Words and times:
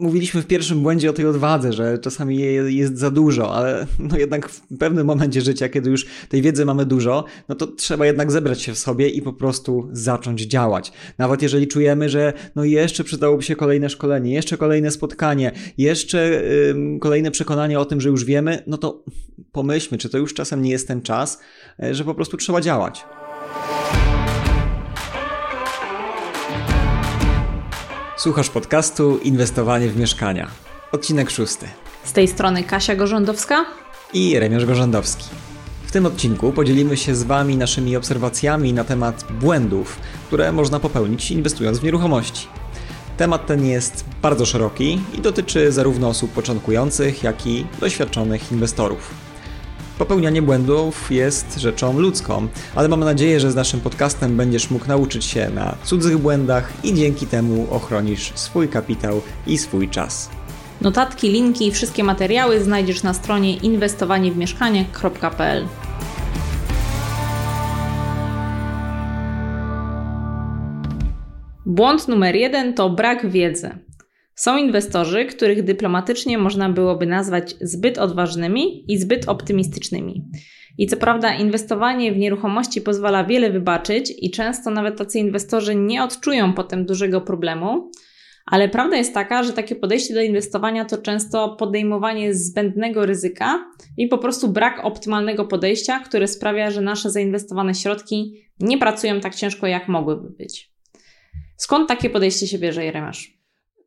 mówiliśmy 0.00 0.42
w 0.42 0.46
pierwszym 0.46 0.82
błędzie 0.82 1.10
o 1.10 1.12
tej 1.12 1.26
odwadze, 1.26 1.72
że 1.72 1.98
czasami 1.98 2.38
jest 2.68 2.98
za 2.98 3.10
dużo, 3.10 3.54
ale 3.54 3.86
no 3.98 4.18
jednak 4.18 4.48
w 4.48 4.78
pewnym 4.78 5.06
momencie 5.06 5.40
życia, 5.40 5.68
kiedy 5.68 5.90
już 5.90 6.06
tej 6.28 6.42
wiedzy 6.42 6.64
mamy 6.64 6.86
dużo, 6.86 7.24
no 7.48 7.54
to 7.54 7.66
trzeba 7.66 8.06
jednak 8.06 8.32
zebrać 8.32 8.62
się 8.62 8.74
w 8.74 8.78
sobie 8.78 9.08
i 9.08 9.22
po 9.22 9.32
prostu 9.32 9.88
zacząć 9.92 10.42
działać. 10.42 10.92
Nawet 11.18 11.42
jeżeli 11.42 11.66
czujemy, 11.68 12.08
że 12.08 12.32
no 12.56 12.64
jeszcze 12.64 13.04
przydałoby 13.04 13.42
się 13.42 13.56
kolejne 13.56 13.90
szkolenie, 13.90 14.34
jeszcze 14.34 14.56
kolejne 14.56 14.90
spotkanie, 14.90 15.52
jeszcze 15.78 16.30
yy, 16.30 16.98
kolejne 17.00 17.30
przekonanie 17.30 17.80
o 17.80 17.84
tym, 17.84 18.00
że 18.00 18.08
już 18.08 18.24
wiemy, 18.24 18.62
no 18.66 18.78
to 18.78 19.04
pomyślmy, 19.52 19.98
czy 19.98 20.08
to 20.08 20.18
już 20.18 20.34
czasem 20.34 20.62
nie 20.62 20.70
jest 20.70 20.88
ten 20.88 21.02
czas, 21.02 21.40
yy, 21.78 21.94
że 21.94 22.04
po 22.04 22.14
prostu 22.14 22.36
trzeba 22.36 22.60
działać. 22.60 23.04
Słuchasz 28.18 28.50
podcastu 28.50 29.18
Inwestowanie 29.18 29.88
w 29.88 29.96
mieszkania. 29.96 30.50
Odcinek 30.92 31.30
szósty. 31.30 31.66
Z 32.04 32.12
tej 32.12 32.28
strony 32.28 32.64
Kasia 32.64 32.96
Gorzędowska 32.96 33.64
i 34.12 34.38
Remiarz 34.38 34.64
Gorzędowski. 34.64 35.24
W 35.86 35.92
tym 35.92 36.06
odcinku 36.06 36.52
podzielimy 36.52 36.96
się 36.96 37.14
z 37.14 37.22
Wami 37.22 37.56
naszymi 37.56 37.96
obserwacjami 37.96 38.72
na 38.72 38.84
temat 38.84 39.24
błędów, 39.40 39.96
które 40.26 40.52
można 40.52 40.80
popełnić 40.80 41.30
inwestując 41.30 41.78
w 41.78 41.84
nieruchomości. 41.84 42.46
Temat 43.16 43.46
ten 43.46 43.66
jest 43.66 44.04
bardzo 44.22 44.46
szeroki 44.46 45.00
i 45.14 45.20
dotyczy 45.20 45.72
zarówno 45.72 46.08
osób 46.08 46.32
początkujących, 46.32 47.22
jak 47.22 47.46
i 47.46 47.66
doświadczonych 47.80 48.52
inwestorów. 48.52 49.27
Popełnianie 49.98 50.42
błędów 50.42 51.10
jest 51.10 51.58
rzeczą 51.58 51.98
ludzką, 51.98 52.48
ale 52.74 52.88
mam 52.88 53.00
nadzieję, 53.00 53.40
że 53.40 53.50
z 53.50 53.54
naszym 53.54 53.80
podcastem 53.80 54.36
będziesz 54.36 54.70
mógł 54.70 54.88
nauczyć 54.88 55.24
się 55.24 55.50
na 55.50 55.74
cudzych 55.84 56.18
błędach 56.18 56.72
i 56.84 56.94
dzięki 56.94 57.26
temu 57.26 57.66
ochronisz 57.70 58.32
swój 58.34 58.68
kapitał 58.68 59.22
i 59.46 59.58
swój 59.58 59.88
czas. 59.88 60.30
Notatki, 60.80 61.28
linki 61.28 61.66
i 61.66 61.72
wszystkie 61.72 62.04
materiały 62.04 62.60
znajdziesz 62.60 63.02
na 63.02 63.14
stronie 63.14 63.56
inwestowaniewmieszkanie.pl. 63.56 65.66
Błąd 71.66 72.08
numer 72.08 72.36
jeden 72.36 72.74
to 72.74 72.90
brak 72.90 73.30
wiedzy. 73.30 73.87
Są 74.38 74.56
inwestorzy, 74.56 75.24
których 75.24 75.64
dyplomatycznie 75.64 76.38
można 76.38 76.68
byłoby 76.68 77.06
nazwać 77.06 77.54
zbyt 77.60 77.98
odważnymi 77.98 78.92
i 78.92 78.98
zbyt 78.98 79.28
optymistycznymi. 79.28 80.24
I 80.78 80.86
co 80.86 80.96
prawda, 80.96 81.34
inwestowanie 81.34 82.12
w 82.12 82.16
nieruchomości 82.16 82.80
pozwala 82.80 83.24
wiele 83.24 83.50
wybaczyć, 83.50 84.14
i 84.18 84.30
często 84.30 84.70
nawet 84.70 84.98
tacy 84.98 85.18
inwestorzy 85.18 85.74
nie 85.74 86.04
odczują 86.04 86.52
potem 86.52 86.86
dużego 86.86 87.20
problemu, 87.20 87.90
ale 88.46 88.68
prawda 88.68 88.96
jest 88.96 89.14
taka, 89.14 89.42
że 89.42 89.52
takie 89.52 89.76
podejście 89.76 90.14
do 90.14 90.22
inwestowania 90.22 90.84
to 90.84 90.98
często 90.98 91.56
podejmowanie 91.58 92.34
zbędnego 92.34 93.06
ryzyka 93.06 93.64
i 93.96 94.08
po 94.08 94.18
prostu 94.18 94.48
brak 94.48 94.84
optymalnego 94.84 95.44
podejścia, 95.44 96.00
które 96.00 96.28
sprawia, 96.28 96.70
że 96.70 96.80
nasze 96.80 97.10
zainwestowane 97.10 97.74
środki 97.74 98.34
nie 98.60 98.78
pracują 98.78 99.20
tak 99.20 99.34
ciężko, 99.34 99.66
jak 99.66 99.88
mogłyby 99.88 100.30
być. 100.30 100.72
Skąd 101.56 101.88
takie 101.88 102.10
podejście 102.10 102.46
się 102.46 102.58
bierze, 102.58 102.84
Jeremasz? 102.84 103.37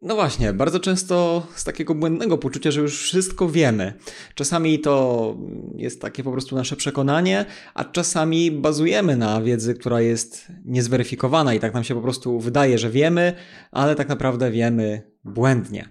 No 0.01 0.15
właśnie, 0.15 0.53
bardzo 0.53 0.79
często 0.79 1.47
z 1.55 1.63
takiego 1.63 1.95
błędnego 1.95 2.37
poczucia, 2.37 2.71
że 2.71 2.81
już 2.81 3.01
wszystko 3.01 3.49
wiemy. 3.49 3.93
Czasami 4.35 4.79
to 4.79 5.37
jest 5.75 6.01
takie 6.01 6.23
po 6.23 6.31
prostu 6.31 6.55
nasze 6.55 6.75
przekonanie, 6.75 7.45
a 7.73 7.83
czasami 7.83 8.51
bazujemy 8.51 9.17
na 9.17 9.41
wiedzy, 9.41 9.73
która 9.73 10.01
jest 10.01 10.47
niezweryfikowana 10.65 11.53
i 11.53 11.59
tak 11.59 11.73
nam 11.73 11.83
się 11.83 11.95
po 11.95 12.01
prostu 12.01 12.39
wydaje, 12.39 12.77
że 12.77 12.89
wiemy, 12.89 13.33
ale 13.71 13.95
tak 13.95 14.09
naprawdę 14.09 14.51
wiemy 14.51 15.01
błędnie. 15.23 15.89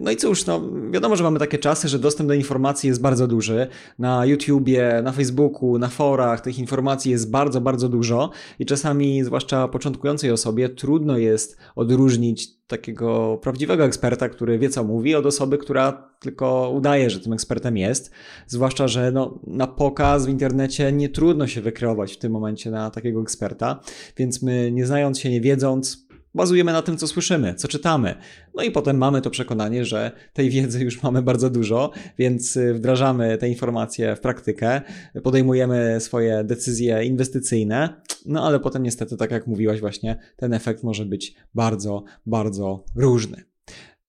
No 0.00 0.10
i 0.10 0.16
cóż, 0.16 0.46
no 0.46 0.62
wiadomo, 0.90 1.16
że 1.16 1.24
mamy 1.24 1.38
takie 1.38 1.58
czasy, 1.58 1.88
że 1.88 1.98
dostęp 1.98 2.28
do 2.28 2.34
informacji 2.34 2.88
jest 2.88 3.00
bardzo 3.00 3.26
duży. 3.26 3.66
Na 3.98 4.26
YouTubie, 4.26 5.00
na 5.04 5.12
Facebooku, 5.12 5.78
na 5.78 5.88
forach 5.88 6.40
tych 6.40 6.58
informacji 6.58 7.10
jest 7.10 7.30
bardzo, 7.30 7.60
bardzo 7.60 7.88
dużo 7.88 8.30
i 8.58 8.66
czasami, 8.66 9.24
zwłaszcza 9.24 9.68
początkującej 9.68 10.30
osobie, 10.30 10.68
trudno 10.68 11.18
jest 11.18 11.56
odróżnić 11.76 12.60
takiego 12.66 13.38
prawdziwego 13.42 13.84
eksperta, 13.84 14.28
który 14.28 14.58
wie 14.58 14.68
co 14.68 14.84
mówi, 14.84 15.14
od 15.14 15.26
osoby, 15.26 15.58
która 15.58 16.10
tylko 16.20 16.70
udaje, 16.70 17.10
że 17.10 17.20
tym 17.20 17.32
ekspertem 17.32 17.76
jest. 17.76 18.10
Zwłaszcza, 18.46 18.88
że 18.88 19.12
no, 19.12 19.38
na 19.46 19.66
pokaz 19.66 20.26
w 20.26 20.28
internecie 20.28 20.92
nie 20.92 21.08
trudno 21.08 21.46
się 21.46 21.60
wykreować 21.60 22.12
w 22.12 22.18
tym 22.18 22.32
momencie 22.32 22.70
na 22.70 22.90
takiego 22.90 23.20
eksperta, 23.20 23.80
więc 24.16 24.42
my 24.42 24.72
nie 24.72 24.86
znając 24.86 25.18
się, 25.18 25.30
nie 25.30 25.40
wiedząc, 25.40 26.09
bazujemy 26.34 26.72
na 26.72 26.82
tym, 26.82 26.96
co 26.96 27.06
słyszymy, 27.06 27.54
co 27.54 27.68
czytamy. 27.68 28.14
No 28.54 28.62
i 28.62 28.70
potem 28.70 28.98
mamy 28.98 29.22
to 29.22 29.30
przekonanie, 29.30 29.84
że 29.84 30.12
tej 30.32 30.50
wiedzy 30.50 30.84
już 30.84 31.02
mamy 31.02 31.22
bardzo 31.22 31.50
dużo, 31.50 31.90
więc 32.18 32.56
y, 32.56 32.74
wdrażamy 32.74 33.38
te 33.38 33.48
informacje 33.48 34.16
w 34.16 34.20
praktykę, 34.20 34.80
podejmujemy 35.22 36.00
swoje 36.00 36.44
decyzje 36.44 37.04
inwestycyjne, 37.04 38.02
no 38.26 38.46
ale 38.46 38.60
potem 38.60 38.82
niestety, 38.82 39.16
tak 39.16 39.30
jak 39.30 39.46
mówiłaś 39.46 39.80
właśnie, 39.80 40.18
ten 40.36 40.54
efekt 40.54 40.82
może 40.82 41.06
być 41.06 41.34
bardzo, 41.54 42.04
bardzo 42.26 42.84
różny. 42.96 43.44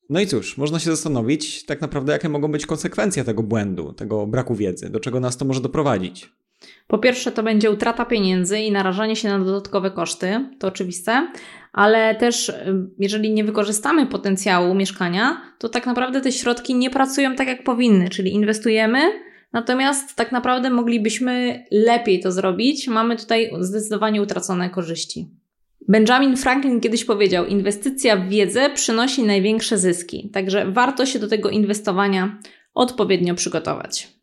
No 0.09 0.19
i 0.19 0.27
cóż, 0.27 0.57
można 0.57 0.79
się 0.79 0.91
zastanowić 0.91 1.65
tak 1.65 1.81
naprawdę, 1.81 2.13
jakie 2.13 2.29
mogą 2.29 2.51
być 2.51 2.65
konsekwencje 2.65 3.23
tego 3.23 3.43
błędu, 3.43 3.93
tego 3.93 4.27
braku 4.27 4.55
wiedzy, 4.55 4.89
do 4.89 4.99
czego 4.99 5.19
nas 5.19 5.37
to 5.37 5.45
może 5.45 5.61
doprowadzić. 5.61 6.29
Po 6.87 6.97
pierwsze, 6.97 7.31
to 7.31 7.43
będzie 7.43 7.71
utrata 7.71 8.05
pieniędzy 8.05 8.59
i 8.59 8.71
narażanie 8.71 9.15
się 9.15 9.29
na 9.29 9.39
dodatkowe 9.39 9.91
koszty, 9.91 10.45
to 10.59 10.67
oczywiste, 10.67 11.27
ale 11.73 12.15
też 12.15 12.51
jeżeli 12.99 13.31
nie 13.31 13.43
wykorzystamy 13.43 14.05
potencjału 14.05 14.75
mieszkania, 14.75 15.41
to 15.57 15.69
tak 15.69 15.85
naprawdę 15.85 16.21
te 16.21 16.31
środki 16.31 16.75
nie 16.75 16.89
pracują 16.89 17.35
tak 17.35 17.47
jak 17.47 17.63
powinny, 17.63 18.09
czyli 18.09 18.33
inwestujemy, 18.33 18.99
natomiast 19.53 20.15
tak 20.15 20.31
naprawdę 20.31 20.69
moglibyśmy 20.69 21.63
lepiej 21.71 22.19
to 22.19 22.31
zrobić. 22.31 22.87
Mamy 22.87 23.15
tutaj 23.15 23.51
zdecydowanie 23.59 24.21
utracone 24.21 24.69
korzyści. 24.69 25.29
Benjamin 25.87 26.37
Franklin 26.37 26.81
kiedyś 26.81 27.05
powiedział: 27.05 27.45
Inwestycja 27.45 28.17
w 28.17 28.29
wiedzę 28.29 28.69
przynosi 28.69 29.23
największe 29.23 29.77
zyski, 29.77 30.29
także 30.33 30.71
warto 30.71 31.05
się 31.05 31.19
do 31.19 31.27
tego 31.27 31.49
inwestowania 31.49 32.39
odpowiednio 32.73 33.35
przygotować. 33.35 34.20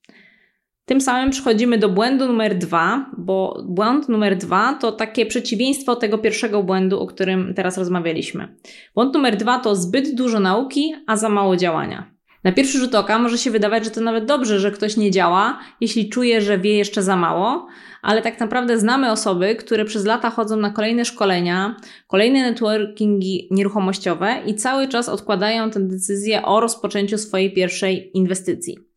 Tym 0.89 1.01
samym 1.01 1.31
przechodzimy 1.31 1.79
do 1.79 1.89
błędu 1.89 2.27
numer 2.27 2.59
dwa, 2.59 3.11
bo 3.19 3.63
błąd 3.65 4.09
numer 4.09 4.37
dwa 4.37 4.75
to 4.75 4.93
takie 4.93 5.27
przeciwieństwo 5.27 5.97
tego 5.97 6.19
pierwszego 6.19 6.63
błędu, 6.63 7.01
o 7.01 7.07
którym 7.07 7.55
teraz 7.55 7.79
rozmawialiśmy. 7.79 8.57
Błąd 8.95 9.15
numer 9.15 9.37
dwa 9.37 9.59
to 9.59 9.77
zbyt 9.77 10.15
dużo 10.15 10.41
nauki, 10.41 10.95
a 11.07 11.17
za 11.17 11.29
mało 11.29 11.57
działania. 11.57 12.15
Na 12.45 12.53
pierwszy 12.53 12.79
rzut 12.79 12.95
oka 12.95 13.19
może 13.19 13.39
się 13.39 13.51
wydawać, 13.51 13.85
że 13.85 13.91
to 13.91 14.01
nawet 14.01 14.25
dobrze, 14.25 14.61
że 14.61 14.71
ktoś 14.71 14.97
nie 14.97 15.11
działa, 15.11 15.59
jeśli 15.81 16.09
czuje, 16.09 16.41
że 16.41 16.59
wie 16.59 16.77
jeszcze 16.77 17.03
za 17.03 17.17
mało, 17.17 17.67
ale 18.03 18.23
tak 18.23 18.41
naprawdę 18.41 18.79
znamy 18.79 19.13
osoby, 19.13 19.55
które 19.57 19.85
przez 19.85 20.05
lata 20.05 20.31
chodzą 20.31 20.57
na 20.57 20.71
kolejne 20.71 21.05
szkolenia, 21.05 21.77
kolejne 22.07 22.51
networkingi 22.51 23.49
nieruchomościowe 23.51 24.37
i 24.47 24.55
cały 24.55 24.89
czas 24.89 25.09
odkładają 25.09 25.71
tę 25.71 25.81
decyzję 25.81 26.43
o 26.43 26.61
rozpoczęciu 26.61 27.19
swojej 27.19 27.53
pierwszej 27.53 28.11
inwestycji. 28.15 28.88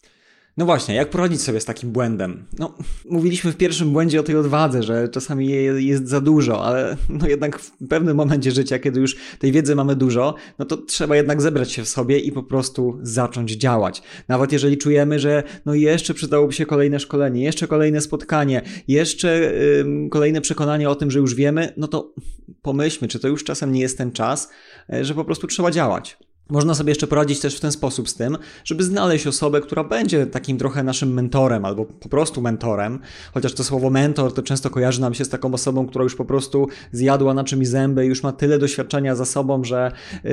No 0.57 0.65
właśnie, 0.65 0.95
jak 0.95 1.09
poradzić 1.09 1.41
sobie 1.41 1.61
z 1.61 1.65
takim 1.65 1.91
błędem? 1.91 2.45
No, 2.59 2.73
mówiliśmy 3.09 3.51
w 3.51 3.57
pierwszym 3.57 3.93
błędzie 3.93 4.19
o 4.19 4.23
tej 4.23 4.35
odwadze, 4.35 4.83
że 4.83 5.09
czasami 5.09 5.49
jej 5.49 5.87
jest 5.87 6.07
za 6.07 6.21
dużo, 6.21 6.65
ale 6.65 6.97
no 7.09 7.27
jednak 7.27 7.59
w 7.59 7.87
pewnym 7.89 8.17
momencie 8.17 8.51
życia, 8.51 8.79
kiedy 8.79 8.99
już 8.99 9.15
tej 9.39 9.51
wiedzy 9.51 9.75
mamy 9.75 9.95
dużo, 9.95 10.35
no 10.59 10.65
to 10.65 10.77
trzeba 10.77 11.15
jednak 11.15 11.41
zebrać 11.41 11.71
się 11.71 11.83
w 11.83 11.89
sobie 11.89 12.19
i 12.19 12.31
po 12.31 12.43
prostu 12.43 12.99
zacząć 13.01 13.51
działać. 13.51 14.01
Nawet 14.27 14.51
jeżeli 14.51 14.77
czujemy, 14.77 15.19
że 15.19 15.43
no 15.65 15.73
jeszcze 15.73 16.13
przydałoby 16.13 16.53
się 16.53 16.65
kolejne 16.65 16.99
szkolenie, 16.99 17.43
jeszcze 17.43 17.67
kolejne 17.67 18.01
spotkanie, 18.01 18.61
jeszcze 18.87 19.39
yy, 19.39 20.09
kolejne 20.09 20.41
przekonanie 20.41 20.89
o 20.89 20.95
tym, 20.95 21.11
że 21.11 21.19
już 21.19 21.35
wiemy, 21.35 21.73
no 21.77 21.87
to 21.87 22.13
pomyślmy, 22.61 23.07
czy 23.07 23.19
to 23.19 23.27
już 23.27 23.43
czasem 23.43 23.71
nie 23.71 23.81
jest 23.81 23.97
ten 23.97 24.11
czas, 24.11 24.49
yy, 24.89 25.05
że 25.05 25.15
po 25.15 25.25
prostu 25.25 25.47
trzeba 25.47 25.71
działać. 25.71 26.17
Można 26.49 26.75
sobie 26.75 26.91
jeszcze 26.91 27.07
poradzić 27.07 27.39
też 27.39 27.57
w 27.57 27.59
ten 27.59 27.71
sposób 27.71 28.09
z 28.09 28.15
tym, 28.15 28.37
żeby 28.63 28.83
znaleźć 28.83 29.27
osobę, 29.27 29.61
która 29.61 29.83
będzie 29.83 30.25
takim 30.25 30.57
trochę 30.57 30.83
naszym 30.83 31.13
mentorem 31.13 31.65
albo 31.65 31.85
po 31.85 32.09
prostu 32.09 32.41
mentorem, 32.41 32.99
chociaż 33.33 33.53
to 33.53 33.63
słowo 33.63 33.89
mentor 33.89 34.33
to 34.33 34.41
często 34.43 34.69
kojarzy 34.69 35.01
nam 35.01 35.13
się 35.13 35.25
z 35.25 35.29
taką 35.29 35.53
osobą, 35.53 35.87
która 35.87 36.03
już 36.03 36.15
po 36.15 36.25
prostu 36.25 36.67
zjadła 36.91 37.33
na 37.33 37.43
czymś 37.43 37.67
zęby, 37.67 38.05
już 38.05 38.23
ma 38.23 38.31
tyle 38.31 38.59
doświadczenia 38.59 39.15
za 39.15 39.25
sobą, 39.25 39.63
że 39.63 39.91
yy, 40.23 40.31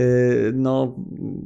no 0.54 0.94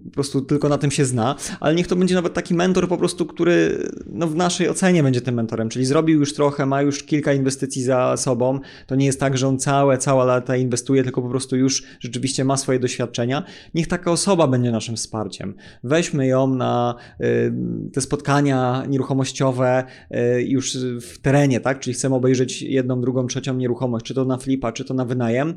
po 0.04 0.10
prostu 0.10 0.40
tylko 0.40 0.68
na 0.68 0.78
tym 0.78 0.90
się 0.90 1.04
zna, 1.04 1.36
ale 1.60 1.74
niech 1.74 1.86
to 1.86 1.96
będzie 1.96 2.14
nawet 2.14 2.34
taki 2.34 2.54
mentor 2.54 2.88
po 2.88 2.96
prostu, 2.96 3.26
który 3.26 3.88
no, 4.06 4.26
w 4.26 4.34
naszej 4.34 4.68
ocenie 4.68 5.02
będzie 5.02 5.20
tym 5.20 5.34
mentorem, 5.34 5.68
czyli 5.68 5.84
zrobił 5.84 6.20
już 6.20 6.34
trochę, 6.34 6.66
ma 6.66 6.82
już 6.82 7.02
kilka 7.02 7.32
inwestycji 7.32 7.82
za 7.82 8.16
sobą, 8.16 8.60
to 8.86 8.94
nie 8.94 9.06
jest 9.06 9.20
tak, 9.20 9.38
że 9.38 9.48
on 9.48 9.58
całe, 9.58 9.98
całe 9.98 10.24
lata 10.24 10.56
inwestuje, 10.56 11.02
tylko 11.02 11.22
po 11.22 11.28
prostu 11.28 11.56
już 11.56 11.82
rzeczywiście 12.00 12.44
ma 12.44 12.56
swoje 12.56 12.78
doświadczenia. 12.78 13.42
Niech 13.74 13.88
taka 13.88 14.10
osoba 14.10 14.46
będzie 14.52 14.72
naszym 14.72 14.96
wsparciem. 14.96 15.54
Weźmy 15.84 16.26
ją 16.26 16.54
na 16.54 16.94
y, 17.20 17.52
te 17.92 18.00
spotkania 18.00 18.84
nieruchomościowe 18.88 19.84
y, 20.10 20.42
już 20.42 20.76
w 21.00 21.18
terenie, 21.18 21.60
tak? 21.60 21.80
Czyli 21.80 21.94
chcemy 21.94 22.14
obejrzeć 22.14 22.62
jedną, 22.62 23.00
drugą, 23.00 23.26
trzecią 23.26 23.54
nieruchomość, 23.54 24.06
czy 24.06 24.14
to 24.14 24.24
na 24.24 24.38
flipa, 24.38 24.72
czy 24.72 24.84
to 24.84 24.94
na 24.94 25.04
wynajem 25.04 25.54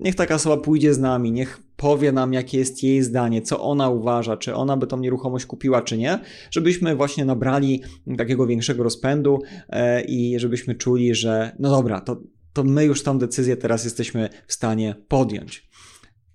niech 0.00 0.14
taka 0.14 0.34
osoba 0.34 0.56
pójdzie 0.56 0.94
z 0.94 0.98
nami, 0.98 1.32
niech 1.32 1.62
powie 1.76 2.12
nam, 2.12 2.32
jakie 2.32 2.58
jest 2.58 2.82
jej 2.82 3.02
zdanie, 3.02 3.42
co 3.42 3.60
ona 3.60 3.88
uważa, 3.88 4.36
czy 4.36 4.54
ona 4.54 4.76
by 4.76 4.86
tą 4.86 5.00
nieruchomość 5.00 5.46
kupiła, 5.46 5.82
czy 5.82 5.98
nie, 5.98 6.18
żebyśmy 6.50 6.96
właśnie 6.96 7.24
nabrali 7.24 7.82
takiego 8.18 8.46
większego 8.46 8.82
rozpędu 8.82 9.38
e, 9.68 10.02
i 10.02 10.38
żebyśmy 10.38 10.74
czuli, 10.74 11.14
że 11.14 11.56
no 11.58 11.70
dobra, 11.70 12.00
to, 12.00 12.20
to 12.52 12.64
my 12.64 12.84
już 12.84 13.02
tą 13.02 13.18
decyzję 13.18 13.56
teraz 13.56 13.84
jesteśmy 13.84 14.28
w 14.46 14.52
stanie 14.52 14.94
podjąć. 15.08 15.67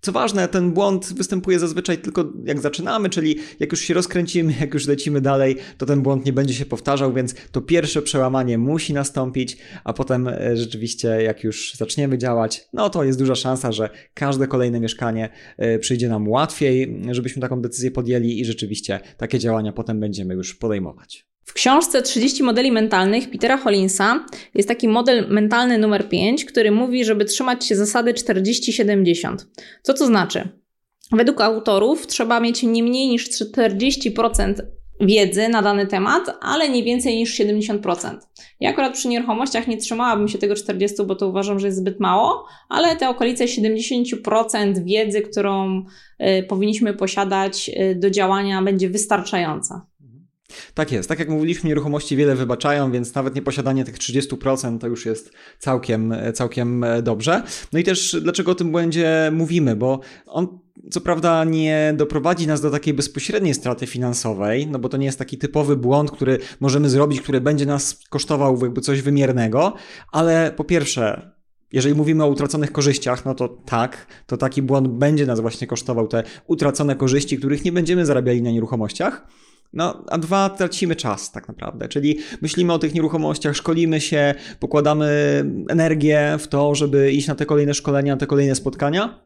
Co 0.03 0.11
ważne, 0.11 0.47
ten 0.47 0.71
błąd 0.71 1.13
występuje 1.13 1.59
zazwyczaj 1.59 1.97
tylko 1.97 2.33
jak 2.45 2.59
zaczynamy, 2.59 3.09
czyli 3.09 3.35
jak 3.59 3.71
już 3.71 3.81
się 3.81 3.93
rozkręcimy, 3.93 4.53
jak 4.61 4.73
już 4.73 4.87
lecimy 4.87 5.21
dalej, 5.21 5.55
to 5.77 5.85
ten 5.85 6.01
błąd 6.01 6.25
nie 6.25 6.33
będzie 6.33 6.53
się 6.53 6.65
powtarzał, 6.65 7.13
więc 7.13 7.35
to 7.51 7.61
pierwsze 7.61 8.01
przełamanie 8.01 8.57
musi 8.57 8.93
nastąpić, 8.93 9.57
a 9.83 9.93
potem 9.93 10.27
e, 10.27 10.57
rzeczywiście 10.57 11.07
jak 11.07 11.43
już 11.43 11.73
zaczniemy 11.73 12.17
działać, 12.17 12.67
no 12.73 12.89
to 12.89 13.03
jest 13.03 13.19
duża 13.19 13.35
szansa, 13.35 13.71
że 13.71 13.89
każde 14.13 14.47
kolejne 14.47 14.79
mieszkanie 14.79 15.29
e, 15.57 15.79
przyjdzie 15.79 16.09
nam 16.09 16.27
łatwiej, 16.27 17.01
żebyśmy 17.11 17.41
taką 17.41 17.61
decyzję 17.61 17.91
podjęli 17.91 18.39
i 18.39 18.45
rzeczywiście 18.45 18.99
takie 19.17 19.39
działania 19.39 19.73
potem 19.73 19.99
będziemy 19.99 20.33
już 20.33 20.55
podejmować. 20.55 21.32
W 21.45 21.53
książce 21.53 22.01
30 22.01 22.43
modeli 22.43 22.71
mentalnych 22.71 23.31
Petera 23.31 23.57
Hollinsa 23.57 24.25
jest 24.55 24.67
taki 24.67 24.87
model 24.87 25.25
mentalny 25.29 25.77
numer 25.77 26.09
5, 26.09 26.45
który 26.45 26.71
mówi, 26.71 27.05
żeby 27.05 27.25
trzymać 27.25 27.65
się 27.65 27.75
zasady 27.75 28.13
40-70. 28.13 29.35
Co 29.81 29.93
to 29.93 30.05
znaczy? 30.05 30.49
Według 31.11 31.41
autorów 31.41 32.07
trzeba 32.07 32.39
mieć 32.39 32.63
nie 32.63 32.83
mniej 32.83 33.07
niż 33.07 33.29
40% 33.29 34.53
wiedzy 35.01 35.49
na 35.49 35.61
dany 35.61 35.87
temat, 35.87 36.23
ale 36.41 36.69
nie 36.69 36.83
więcej 36.83 37.17
niż 37.17 37.39
70%. 37.39 38.17
Ja 38.59 38.69
akurat 38.69 38.93
przy 38.93 39.07
nieruchomościach 39.07 39.67
nie 39.67 39.77
trzymałabym 39.77 40.27
się 40.27 40.37
tego 40.37 40.53
40%, 40.53 41.05
bo 41.05 41.15
to 41.15 41.27
uważam, 41.27 41.59
że 41.59 41.67
jest 41.67 41.79
zbyt 41.79 41.99
mało, 41.99 42.45
ale 42.69 42.95
te 42.95 43.09
okolice 43.09 43.45
70% 43.45 44.83
wiedzy, 44.83 45.21
którą 45.21 45.85
y, 46.39 46.43
powinniśmy 46.43 46.93
posiadać 46.93 47.69
y, 47.69 47.95
do 47.95 48.09
działania, 48.09 48.61
będzie 48.61 48.89
wystarczająca. 48.89 49.85
Tak 50.73 50.91
jest. 50.91 51.09
Tak 51.09 51.19
jak 51.19 51.29
mówiliśmy, 51.29 51.69
nieruchomości 51.69 52.15
wiele 52.15 52.35
wybaczają, 52.35 52.91
więc 52.91 53.15
nawet 53.15 53.35
nieposiadanie 53.35 53.85
tych 53.85 53.97
30% 53.97 54.79
to 54.79 54.87
już 54.87 55.05
jest 55.05 55.31
całkiem, 55.59 56.15
całkiem 56.33 56.85
dobrze. 57.03 57.43
No 57.73 57.79
i 57.79 57.83
też 57.83 58.17
dlaczego 58.21 58.51
o 58.51 58.55
tym 58.55 58.71
błędzie 58.71 59.31
mówimy, 59.33 59.75
bo 59.75 59.99
on 60.25 60.63
co 60.91 61.01
prawda 61.01 61.43
nie 61.43 61.93
doprowadzi 61.97 62.47
nas 62.47 62.61
do 62.61 62.71
takiej 62.71 62.93
bezpośredniej 62.93 63.53
straty 63.53 63.87
finansowej, 63.87 64.67
no 64.67 64.79
bo 64.79 64.89
to 64.89 64.97
nie 64.97 65.05
jest 65.05 65.19
taki 65.19 65.37
typowy 65.37 65.75
błąd, 65.77 66.11
który 66.11 66.39
możemy 66.59 66.89
zrobić, 66.89 67.21
który 67.21 67.41
będzie 67.41 67.65
nas 67.65 67.99
kosztował 68.09 68.59
jakby 68.61 68.81
coś 68.81 69.01
wymiernego, 69.01 69.73
ale 70.11 70.53
po 70.55 70.63
pierwsze, 70.63 71.31
jeżeli 71.71 71.95
mówimy 71.95 72.23
o 72.23 72.27
utraconych 72.27 72.71
korzyściach, 72.71 73.25
no 73.25 73.35
to 73.35 73.47
tak, 73.47 74.07
to 74.27 74.37
taki 74.37 74.61
błąd 74.61 74.87
będzie 74.87 75.25
nas 75.25 75.39
właśnie 75.39 75.67
kosztował 75.67 76.07
te 76.07 76.23
utracone 76.47 76.95
korzyści, 76.95 77.37
których 77.37 77.65
nie 77.65 77.71
będziemy 77.71 78.05
zarabiali 78.05 78.41
na 78.41 78.51
nieruchomościach. 78.51 79.27
No, 79.73 80.03
a 80.07 80.17
dwa, 80.17 80.49
tracimy 80.49 80.95
czas 80.95 81.31
tak 81.31 81.47
naprawdę, 81.47 81.87
czyli 81.87 82.19
myślimy 82.41 82.73
o 82.73 82.79
tych 82.79 82.93
nieruchomościach, 82.93 83.55
szkolimy 83.55 84.01
się, 84.01 84.35
pokładamy 84.59 85.43
energię 85.69 86.37
w 86.39 86.47
to, 86.47 86.75
żeby 86.75 87.11
iść 87.11 87.27
na 87.27 87.35
te 87.35 87.45
kolejne 87.45 87.73
szkolenia, 87.73 88.17
te 88.17 88.27
kolejne 88.27 88.55
spotkania, 88.55 89.23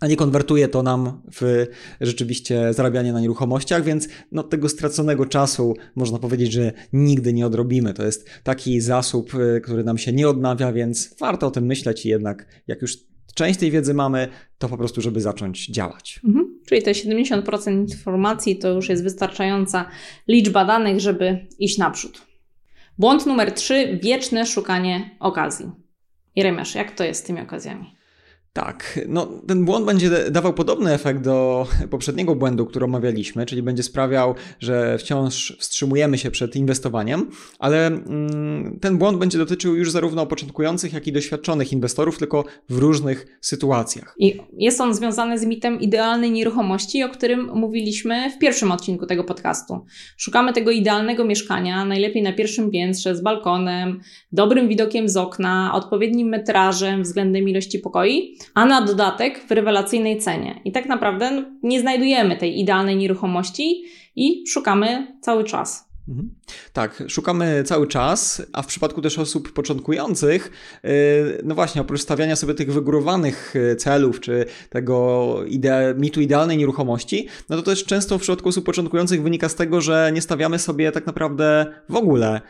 a 0.00 0.06
nie 0.06 0.16
konwertuje 0.16 0.68
to 0.68 0.82
nam 0.82 1.22
w 1.32 1.66
rzeczywiście 2.00 2.74
zarabianie 2.74 3.12
na 3.12 3.20
nieruchomościach, 3.20 3.84
więc 3.84 4.08
no, 4.32 4.42
tego 4.42 4.68
straconego 4.68 5.26
czasu 5.26 5.74
można 5.94 6.18
powiedzieć, 6.18 6.52
że 6.52 6.72
nigdy 6.92 7.32
nie 7.32 7.46
odrobimy. 7.46 7.94
To 7.94 8.04
jest 8.04 8.28
taki 8.42 8.80
zasób, 8.80 9.34
y, 9.34 9.60
który 9.60 9.84
nam 9.84 9.98
się 9.98 10.12
nie 10.12 10.28
odnawia, 10.28 10.72
więc 10.72 11.16
warto 11.20 11.46
o 11.46 11.50
tym 11.50 11.66
myśleć 11.66 12.06
i 12.06 12.08
jednak 12.08 12.46
jak 12.66 12.82
już 12.82 12.98
część 13.34 13.58
tej 13.58 13.70
wiedzy 13.70 13.94
mamy, 13.94 14.28
to 14.58 14.68
po 14.68 14.76
prostu, 14.76 15.00
żeby 15.00 15.20
zacząć 15.20 15.66
działać. 15.66 16.20
Mhm. 16.24 16.49
Czyli 16.70 16.82
te 16.82 16.92
70% 16.92 17.80
informacji 17.80 18.58
to 18.58 18.68
już 18.68 18.88
jest 18.88 19.02
wystarczająca 19.02 19.90
liczba 20.28 20.64
danych, 20.64 21.00
żeby 21.00 21.46
iść 21.58 21.78
naprzód. 21.78 22.26
Błąd 22.98 23.26
numer 23.26 23.52
3 23.52 23.98
wieczne 24.02 24.46
szukanie 24.46 25.10
okazji. 25.20 25.70
Jeremiasz, 26.36 26.74
jak 26.74 26.90
to 26.90 27.04
jest 27.04 27.20
z 27.20 27.26
tymi 27.26 27.40
okazjami? 27.40 27.96
Tak, 28.52 29.00
no 29.08 29.28
ten 29.48 29.64
błąd 29.64 29.86
będzie 29.86 30.10
dawał 30.30 30.54
podobny 30.54 30.92
efekt 30.92 31.20
do 31.20 31.66
poprzedniego 31.90 32.34
błędu, 32.34 32.66
który 32.66 32.84
omawialiśmy, 32.84 33.46
czyli 33.46 33.62
będzie 33.62 33.82
sprawiał, 33.82 34.34
że 34.60 34.98
wciąż 34.98 35.56
wstrzymujemy 35.58 36.18
się 36.18 36.30
przed 36.30 36.56
inwestowaniem, 36.56 37.30
ale 37.58 37.86
mm, 37.86 38.78
ten 38.80 38.98
błąd 38.98 39.18
będzie 39.18 39.38
dotyczył 39.38 39.76
już 39.76 39.90
zarówno 39.90 40.26
początkujących, 40.26 40.92
jak 40.92 41.06
i 41.06 41.12
doświadczonych 41.12 41.72
inwestorów, 41.72 42.18
tylko 42.18 42.44
w 42.68 42.78
różnych 42.78 43.38
sytuacjach. 43.40 44.14
I 44.18 44.40
jest 44.58 44.80
on 44.80 44.94
związany 44.94 45.38
z 45.38 45.44
mitem 45.44 45.80
idealnej 45.80 46.30
nieruchomości, 46.30 47.02
o 47.02 47.08
którym 47.08 47.50
mówiliśmy 47.54 48.30
w 48.30 48.38
pierwszym 48.38 48.72
odcinku 48.72 49.06
tego 49.06 49.24
podcastu. 49.24 49.84
Szukamy 50.16 50.52
tego 50.52 50.70
idealnego 50.70 51.24
mieszkania, 51.24 51.84
najlepiej 51.84 52.22
na 52.22 52.32
pierwszym 52.32 52.70
piętrze, 52.70 53.16
z 53.16 53.22
balkonem, 53.22 54.00
dobrym 54.32 54.68
widokiem 54.68 55.08
z 55.08 55.16
okna, 55.16 55.70
odpowiednim 55.74 56.28
metrażem 56.28 57.02
względem 57.02 57.48
ilości 57.48 57.78
pokoi 57.78 58.39
a 58.54 58.66
na 58.66 58.82
dodatek 58.82 59.46
w 59.46 59.50
rewelacyjnej 59.50 60.18
cenie. 60.18 60.60
I 60.64 60.72
tak 60.72 60.86
naprawdę 60.86 61.44
nie 61.62 61.80
znajdujemy 61.80 62.36
tej 62.36 62.60
idealnej 62.60 62.96
nieruchomości 62.96 63.84
i 64.16 64.44
szukamy 64.46 65.16
cały 65.20 65.44
czas. 65.44 65.90
Mhm. 66.08 66.34
Tak, 66.72 67.02
szukamy 67.08 67.62
cały 67.64 67.86
czas, 67.86 68.42
a 68.52 68.62
w 68.62 68.66
przypadku 68.66 69.02
też 69.02 69.18
osób 69.18 69.52
początkujących, 69.52 70.50
yy, 70.82 70.90
no 71.44 71.54
właśnie, 71.54 71.80
oprócz 71.80 72.00
stawiania 72.00 72.36
sobie 72.36 72.54
tych 72.54 72.72
wygórowanych 72.72 73.54
yy, 73.54 73.76
celów, 73.76 74.20
czy 74.20 74.44
tego 74.70 75.36
ide 75.48 75.94
mitu 75.98 76.20
idealnej 76.20 76.56
nieruchomości, 76.56 77.28
no 77.48 77.56
to 77.56 77.62
też 77.62 77.84
często 77.84 78.18
w 78.18 78.20
przypadku 78.20 78.48
osób 78.48 78.64
początkujących 78.64 79.22
wynika 79.22 79.48
z 79.48 79.54
tego, 79.54 79.80
że 79.80 80.10
nie 80.14 80.22
stawiamy 80.22 80.58
sobie 80.58 80.92
tak 80.92 81.06
naprawdę 81.06 81.66
w 81.88 81.96
ogóle 81.96 82.40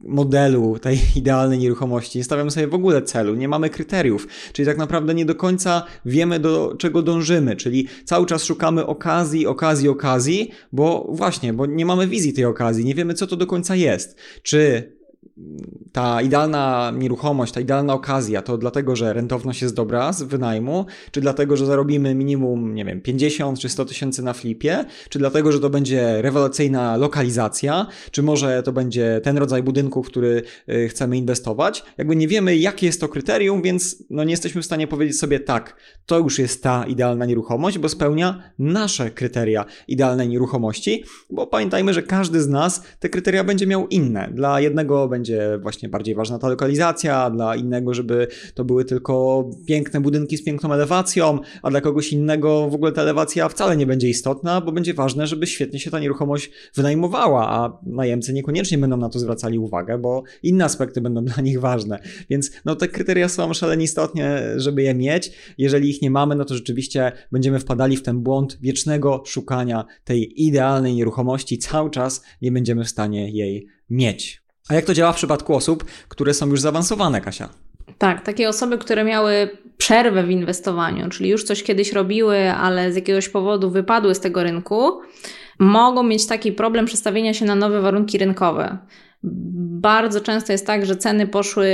modelu 0.00 0.78
tej 0.78 0.98
idealnej 1.16 1.58
nieruchomości, 1.58 2.18
nie 2.18 2.24
stawiamy 2.24 2.50
sobie 2.50 2.66
w 2.66 2.74
ogóle 2.74 3.02
celu, 3.02 3.34
nie 3.34 3.48
mamy 3.48 3.70
kryteriów, 3.70 4.28
czyli 4.52 4.66
tak 4.66 4.78
naprawdę 4.78 5.14
nie 5.14 5.24
do 5.24 5.34
końca 5.34 5.82
wiemy 6.04 6.40
do 6.40 6.74
czego 6.78 7.02
dążymy, 7.02 7.56
czyli 7.56 7.88
cały 8.04 8.26
czas 8.26 8.44
szukamy 8.44 8.86
okazji, 8.86 9.46
okazji, 9.46 9.88
okazji, 9.88 10.50
bo 10.72 11.06
właśnie, 11.10 11.52
bo 11.52 11.66
nie 11.66 11.86
mamy 11.86 12.06
wizji 12.06 12.32
tej 12.32 12.44
okazji, 12.44 12.84
nie 12.84 12.94
wiemy 12.94 13.14
co 13.14 13.26
to 13.26 13.36
do 13.36 13.46
końca 13.46 13.76
jest. 13.76 14.16
Czy 14.42 14.95
ta 15.92 16.22
idealna 16.22 16.92
nieruchomość, 16.98 17.52
ta 17.52 17.60
idealna 17.60 17.94
okazja, 17.94 18.42
to 18.42 18.58
dlatego, 18.58 18.96
że 18.96 19.12
rentowność 19.12 19.62
jest 19.62 19.74
dobra 19.74 20.12
z 20.12 20.22
wynajmu, 20.22 20.86
czy 21.10 21.20
dlatego, 21.20 21.56
że 21.56 21.66
zarobimy 21.66 22.14
minimum, 22.14 22.74
nie 22.74 22.84
wiem, 22.84 23.00
50 23.00 23.58
czy 23.58 23.68
100 23.68 23.84
tysięcy 23.84 24.22
na 24.22 24.32
flipie, 24.32 24.84
czy 25.08 25.18
dlatego, 25.18 25.52
że 25.52 25.60
to 25.60 25.70
będzie 25.70 26.22
rewelacyjna 26.22 26.96
lokalizacja, 26.96 27.86
czy 28.10 28.22
może 28.22 28.62
to 28.62 28.72
będzie 28.72 29.20
ten 29.24 29.38
rodzaj 29.38 29.62
budynku, 29.62 30.02
w 30.02 30.06
który 30.06 30.42
y, 30.68 30.88
chcemy 30.88 31.16
inwestować. 31.16 31.84
Jakby 31.98 32.16
nie 32.16 32.28
wiemy, 32.28 32.56
jakie 32.56 32.86
jest 32.86 33.00
to 33.00 33.08
kryterium, 33.08 33.62
więc 33.62 34.04
no 34.10 34.24
nie 34.24 34.30
jesteśmy 34.30 34.62
w 34.62 34.64
stanie 34.64 34.86
powiedzieć 34.86 35.18
sobie 35.18 35.40
tak, 35.40 35.76
to 36.06 36.18
już 36.18 36.38
jest 36.38 36.62
ta 36.62 36.86
idealna 36.86 37.26
nieruchomość, 37.26 37.78
bo 37.78 37.88
spełnia 37.88 38.52
nasze 38.58 39.10
kryteria 39.10 39.64
idealnej 39.88 40.28
nieruchomości, 40.28 41.04
bo 41.30 41.46
pamiętajmy, 41.46 41.94
że 41.94 42.02
każdy 42.02 42.42
z 42.42 42.48
nas 42.48 42.82
te 42.98 43.08
kryteria 43.08 43.44
będzie 43.44 43.66
miał 43.66 43.88
inne. 43.88 44.30
Dla 44.32 44.60
jednego 44.60 45.08
będzie 45.08 45.15
właśnie 45.62 45.88
bardziej 45.88 46.14
ważna 46.14 46.38
ta 46.38 46.48
lokalizacja, 46.48 47.30
dla 47.30 47.56
innego, 47.56 47.94
żeby 47.94 48.26
to 48.54 48.64
były 48.64 48.84
tylko 48.84 49.44
piękne 49.66 50.00
budynki 50.00 50.36
z 50.36 50.44
piękną 50.44 50.72
elewacją, 50.72 51.38
a 51.62 51.70
dla 51.70 51.80
kogoś 51.80 52.12
innego 52.12 52.68
w 52.68 52.74
ogóle 52.74 52.92
ta 52.92 53.02
elewacja 53.02 53.48
wcale 53.48 53.76
nie 53.76 53.86
będzie 53.86 54.08
istotna, 54.08 54.60
bo 54.60 54.72
będzie 54.72 54.94
ważne, 54.94 55.26
żeby 55.26 55.46
świetnie 55.46 55.80
się 55.80 55.90
ta 55.90 55.98
nieruchomość 55.98 56.50
wynajmowała, 56.74 57.48
a 57.48 57.78
najemcy 57.86 58.32
niekoniecznie 58.32 58.78
będą 58.78 58.96
na 58.96 59.08
to 59.08 59.18
zwracali 59.18 59.58
uwagę, 59.58 59.98
bo 59.98 60.22
inne 60.42 60.64
aspekty 60.64 61.00
będą 61.00 61.24
dla 61.34 61.42
nich 61.42 61.60
ważne. 61.60 61.98
Więc 62.30 62.50
no, 62.64 62.76
te 62.76 62.88
kryteria 62.88 63.28
są 63.28 63.54
szalenie 63.54 63.84
istotnie, 63.84 64.42
żeby 64.56 64.82
je 64.82 64.94
mieć. 64.94 65.32
Jeżeli 65.58 65.90
ich 65.90 66.02
nie 66.02 66.10
mamy, 66.10 66.34
no 66.34 66.44
to 66.44 66.54
rzeczywiście 66.54 67.12
będziemy 67.32 67.58
wpadali 67.58 67.96
w 67.96 68.02
ten 68.02 68.20
błąd 68.20 68.58
wiecznego 68.60 69.22
szukania 69.26 69.84
tej 70.04 70.42
idealnej 70.46 70.94
nieruchomości. 70.94 71.58
Cały 71.58 71.90
czas 71.90 72.22
nie 72.42 72.52
będziemy 72.52 72.84
w 72.84 72.88
stanie 72.88 73.30
jej 73.30 73.66
mieć. 73.90 74.45
A 74.68 74.74
jak 74.74 74.84
to 74.84 74.94
działa 74.94 75.12
w 75.12 75.16
przypadku 75.16 75.54
osób, 75.54 75.84
które 76.08 76.34
są 76.34 76.46
już 76.46 76.60
zaawansowane, 76.60 77.20
Kasia? 77.20 77.48
Tak, 77.98 78.22
takie 78.22 78.48
osoby, 78.48 78.78
które 78.78 79.04
miały 79.04 79.48
przerwę 79.78 80.22
w 80.22 80.30
inwestowaniu, 80.30 81.08
czyli 81.08 81.30
już 81.30 81.44
coś 81.44 81.62
kiedyś 81.62 81.92
robiły, 81.92 82.50
ale 82.50 82.92
z 82.92 82.96
jakiegoś 82.96 83.28
powodu 83.28 83.70
wypadły 83.70 84.14
z 84.14 84.20
tego 84.20 84.42
rynku, 84.42 85.00
mogą 85.58 86.02
mieć 86.02 86.26
taki 86.26 86.52
problem 86.52 86.86
przestawienia 86.86 87.34
się 87.34 87.44
na 87.44 87.54
nowe 87.54 87.80
warunki 87.80 88.18
rynkowe. 88.18 88.78
Bardzo 89.80 90.20
często 90.20 90.52
jest 90.52 90.66
tak, 90.66 90.86
że 90.86 90.96
ceny 90.96 91.26
poszły 91.26 91.68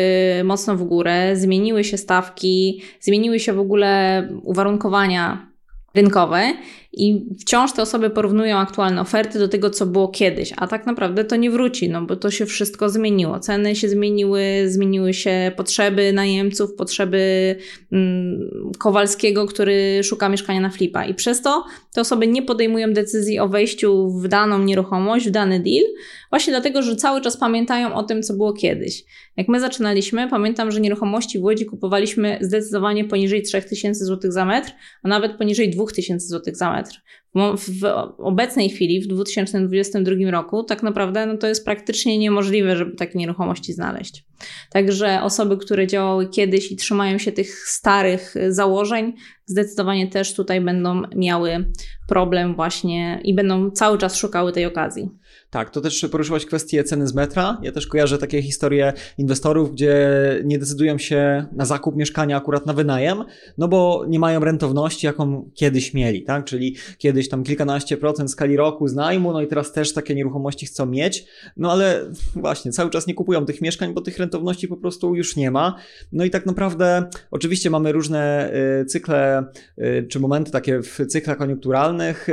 mocno 0.44 0.76
w 0.76 0.84
górę, 0.84 1.36
zmieniły 1.36 1.84
się 1.84 1.98
stawki, 1.98 2.82
zmieniły 3.00 3.40
się 3.40 3.52
w 3.52 3.58
ogóle 3.58 4.28
uwarunkowania 4.42 5.46
rynkowe 5.94 6.52
I 6.92 7.26
wciąż 7.40 7.72
te 7.72 7.82
osoby 7.82 8.10
porównują 8.10 8.56
aktualne 8.56 9.00
oferty 9.00 9.38
do 9.38 9.48
tego, 9.48 9.70
co 9.70 9.86
było 9.86 10.08
kiedyś, 10.08 10.52
a 10.56 10.66
tak 10.66 10.86
naprawdę 10.86 11.24
to 11.24 11.36
nie 11.36 11.50
wróci, 11.50 11.88
no 11.88 12.02
bo 12.02 12.16
to 12.16 12.30
się 12.30 12.46
wszystko 12.46 12.88
zmieniło. 12.88 13.40
Ceny 13.40 13.76
się 13.76 13.88
zmieniły, 13.88 14.42
zmieniły 14.66 15.14
się 15.14 15.52
potrzeby 15.56 16.12
najemców, 16.12 16.74
potrzeby 16.74 17.56
mm, 17.92 18.50
Kowalskiego, 18.78 19.46
który 19.46 20.00
szuka 20.02 20.28
mieszkania 20.28 20.60
na 20.60 20.70
flipa. 20.70 21.04
I 21.04 21.14
przez 21.14 21.42
to 21.42 21.64
te 21.94 22.00
osoby 22.00 22.26
nie 22.26 22.42
podejmują 22.42 22.92
decyzji 22.92 23.38
o 23.38 23.48
wejściu 23.48 24.10
w 24.10 24.28
daną 24.28 24.58
nieruchomość, 24.58 25.28
w 25.28 25.30
dany 25.30 25.60
deal, 25.60 25.84
właśnie 26.30 26.52
dlatego, 26.52 26.82
że 26.82 26.96
cały 26.96 27.20
czas 27.20 27.36
pamiętają 27.36 27.94
o 27.94 28.02
tym, 28.02 28.22
co 28.22 28.34
było 28.34 28.52
kiedyś. 28.52 29.04
Jak 29.36 29.48
my 29.48 29.60
zaczynaliśmy, 29.60 30.28
pamiętam, 30.28 30.70
że 30.70 30.80
nieruchomości 30.80 31.38
w 31.38 31.42
Łodzi 31.42 31.66
kupowaliśmy 31.66 32.38
zdecydowanie 32.40 33.04
poniżej 33.04 33.42
3000 33.42 34.04
zł 34.04 34.32
za 34.32 34.44
metr, 34.44 34.72
a 35.02 35.08
nawet 35.08 35.32
poniżej 35.38 35.70
2000 35.70 36.26
zł 36.26 36.54
za 36.54 36.72
metr. 36.72 36.81
teatro. 36.82 37.00
W 37.34 37.84
obecnej 38.18 38.70
chwili, 38.70 39.00
w 39.00 39.06
2022 39.06 40.30
roku, 40.30 40.64
tak 40.64 40.82
naprawdę 40.82 41.26
no 41.26 41.36
to 41.36 41.46
jest 41.46 41.64
praktycznie 41.64 42.18
niemożliwe, 42.18 42.76
żeby 42.76 42.96
takie 42.96 43.18
nieruchomości 43.18 43.72
znaleźć. 43.72 44.24
Także 44.70 45.22
osoby, 45.22 45.56
które 45.56 45.86
działały 45.86 46.28
kiedyś 46.28 46.72
i 46.72 46.76
trzymają 46.76 47.18
się 47.18 47.32
tych 47.32 47.48
starych 47.68 48.34
założeń, 48.48 49.14
zdecydowanie 49.46 50.08
też 50.08 50.34
tutaj 50.34 50.60
będą 50.60 51.02
miały 51.16 51.72
problem 52.08 52.54
właśnie 52.54 53.20
i 53.24 53.34
będą 53.34 53.70
cały 53.70 53.98
czas 53.98 54.16
szukały 54.16 54.52
tej 54.52 54.66
okazji. 54.66 55.10
Tak, 55.50 55.70
to 55.70 55.80
też 55.80 56.06
poruszyłaś 56.10 56.46
kwestię 56.46 56.84
ceny 56.84 57.06
z 57.06 57.14
metra. 57.14 57.58
Ja 57.62 57.72
też 57.72 57.86
kojarzę 57.86 58.18
takie 58.18 58.42
historie 58.42 58.92
inwestorów, 59.18 59.72
gdzie 59.72 59.96
nie 60.44 60.58
decydują 60.58 60.98
się 60.98 61.46
na 61.52 61.64
zakup 61.64 61.96
mieszkania 61.96 62.36
akurat 62.36 62.66
na 62.66 62.72
wynajem, 62.72 63.24
no 63.58 63.68
bo 63.68 64.04
nie 64.08 64.18
mają 64.18 64.40
rentowności, 64.40 65.06
jaką 65.06 65.50
kiedyś 65.54 65.94
mieli, 65.94 66.22
tak? 66.22 66.44
Czyli 66.44 66.76
kiedyś 66.98 67.21
tam 67.28 67.44
kilkanaście 67.44 67.96
procent 67.96 68.30
skali 68.30 68.56
roku 68.56 68.88
z 68.88 68.94
najmu, 68.94 69.32
no 69.32 69.42
i 69.42 69.46
teraz 69.46 69.72
też 69.72 69.92
takie 69.92 70.14
nieruchomości 70.14 70.66
chcą 70.66 70.86
mieć, 70.86 71.26
no 71.56 71.72
ale 71.72 72.10
właśnie 72.36 72.72
cały 72.72 72.90
czas 72.90 73.06
nie 73.06 73.14
kupują 73.14 73.44
tych 73.44 73.60
mieszkań, 73.60 73.94
bo 73.94 74.00
tych 74.00 74.18
rentowności 74.18 74.68
po 74.68 74.76
prostu 74.76 75.14
już 75.14 75.36
nie 75.36 75.50
ma. 75.50 75.76
No 76.12 76.24
i 76.24 76.30
tak 76.30 76.46
naprawdę 76.46 77.04
oczywiście 77.30 77.70
mamy 77.70 77.92
różne 77.92 78.52
y, 78.80 78.84
cykle, 78.84 79.44
y, 79.78 80.06
czy 80.10 80.20
momenty 80.20 80.50
takie 80.50 80.82
w 80.82 81.06
cyklach 81.06 81.38
koniunkturalnych, 81.38 82.28
y, 82.28 82.32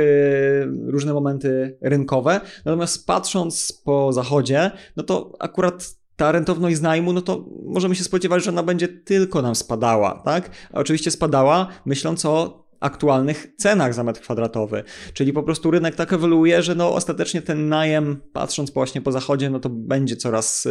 różne 0.86 1.14
momenty 1.14 1.78
rynkowe, 1.80 2.40
natomiast 2.64 3.06
patrząc 3.06 3.72
po 3.84 4.12
zachodzie, 4.12 4.70
no 4.96 5.02
to 5.02 5.32
akurat 5.38 6.00
ta 6.16 6.32
rentowność 6.32 6.76
z 6.76 6.82
najmu, 6.82 7.12
no 7.12 7.22
to 7.22 7.46
możemy 7.64 7.94
się 7.94 8.04
spodziewać, 8.04 8.44
że 8.44 8.50
ona 8.50 8.62
będzie 8.62 8.88
tylko 8.88 9.42
nam 9.42 9.54
spadała, 9.54 10.22
tak? 10.24 10.50
A 10.72 10.78
oczywiście 10.78 11.10
spadała, 11.10 11.68
myśląc 11.84 12.24
o 12.24 12.64
aktualnych 12.80 13.52
cenach 13.56 13.94
za 13.94 14.04
metr 14.04 14.20
kwadratowy. 14.20 14.84
Czyli 15.14 15.32
po 15.32 15.42
prostu 15.42 15.70
rynek 15.70 15.94
tak 15.94 16.12
ewoluuje, 16.12 16.62
że 16.62 16.74
no 16.74 16.94
ostatecznie 16.94 17.42
ten 17.42 17.68
najem, 17.68 18.20
patrząc 18.32 18.70
właśnie 18.70 19.00
po 19.00 19.12
zachodzie, 19.12 19.50
no 19.50 19.60
to 19.60 19.68
będzie 19.68 20.16
coraz 20.16 20.66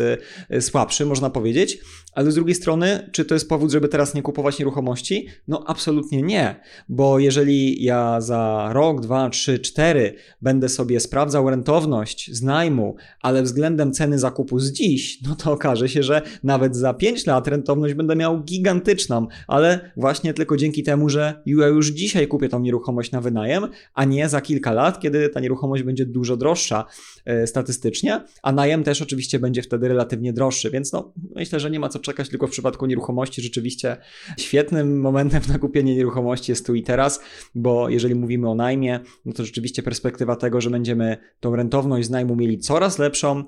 y, 0.52 0.62
słabszy, 0.62 1.06
można 1.06 1.30
powiedzieć. 1.30 1.80
Ale 2.14 2.32
z 2.32 2.36
drugiej 2.36 2.56
strony, 2.56 3.10
czy 3.12 3.26
to 3.26 3.34
jest 3.34 3.50
powód, 3.50 3.72
żeby 3.72 3.88
teraz 3.88 4.14
nie 4.14 4.22
kupować 4.22 4.60
nieruchomości? 4.60 5.28
No 5.48 5.64
absolutnie 5.68 6.22
nie, 6.22 6.62
bo 6.90 7.20
jeżeli 7.20 7.84
ja 7.84 8.22
za 8.22 8.70
rok, 8.74 9.02
dwa, 9.02 9.30
trzy, 9.30 9.60
cztery 9.60 10.16
będę 10.42 10.70
sobie 10.70 11.00
sprawdzał 11.00 11.50
rentowność 11.50 12.36
z 12.36 12.42
najmu, 12.42 12.96
ale 13.22 13.44
względem 13.44 13.94
ceny 13.94 14.20
zakupu 14.20 14.60
z 14.60 14.72
dziś, 14.72 15.22
no 15.28 15.36
to 15.36 15.52
okaże 15.52 15.90
się, 15.90 16.04
że 16.04 16.22
nawet 16.44 16.76
za 16.76 16.94
5 16.94 17.26
lat 17.26 17.48
rentowność 17.48 17.94
będę 17.94 18.16
miał 18.16 18.44
gigantyczną, 18.44 19.28
ale 19.48 19.92
właśnie 19.98 20.34
tylko 20.34 20.58
dzięki 20.58 20.84
temu, 20.84 21.10
że 21.10 21.42
już 21.46 21.92
dzisiaj 22.00 22.28
kupię 22.28 22.50
tą 22.50 22.60
nieruchomość 22.60 23.12
na 23.12 23.22
wynajem, 23.22 23.68
a 23.94 24.06
nie 24.06 24.30
za 24.30 24.42
kilka 24.42 24.72
lat, 24.72 25.00
kiedy 25.00 25.30
ta 25.30 25.40
nieruchomość 25.40 25.84
będzie 25.84 26.06
dużo 26.06 26.38
droższa 26.38 26.86
e, 27.26 27.48
statystycznie, 27.48 28.22
a 28.44 28.52
najem 28.52 28.84
też 28.84 29.02
oczywiście 29.02 29.40
będzie 29.40 29.62
wtedy 29.62 29.88
relatywnie 29.88 30.34
droższy, 30.34 30.70
więc 30.72 30.94
no 30.94 31.14
myślę, 31.36 31.60
że 31.60 31.72
nie 31.72 31.80
ma 31.80 31.90
co 31.90 32.00
czekać, 32.00 32.30
tylko 32.30 32.48
w 32.48 32.52
przypadku 32.52 32.86
nieruchomości 32.86 33.42
rzeczywiście 33.42 33.98
świetnym 34.38 35.02
momentem 35.02 35.42
na 35.48 35.60
kupienie 35.60 35.96
nieruchomości 35.96 36.52
jest 36.52 36.66
tu 36.66 36.76
i 36.76 36.84
teraz, 36.84 37.22
bo 37.56 37.90
jeżeli 37.90 38.16
mówimy 38.16 38.50
o 38.50 38.56
najmie, 38.56 39.00
no 39.26 39.34
to 39.34 39.46
rzeczywiście 39.46 39.84
perspektywa 39.84 40.36
tego, 40.36 40.62
że 40.62 40.70
będziemy 40.70 41.18
tą 41.40 41.56
rentowność 41.56 42.08
z 42.08 42.10
najmu 42.10 42.36
mieli 42.36 42.58
coraz 42.58 43.00
lepszą 43.00 43.40
e, 43.40 43.44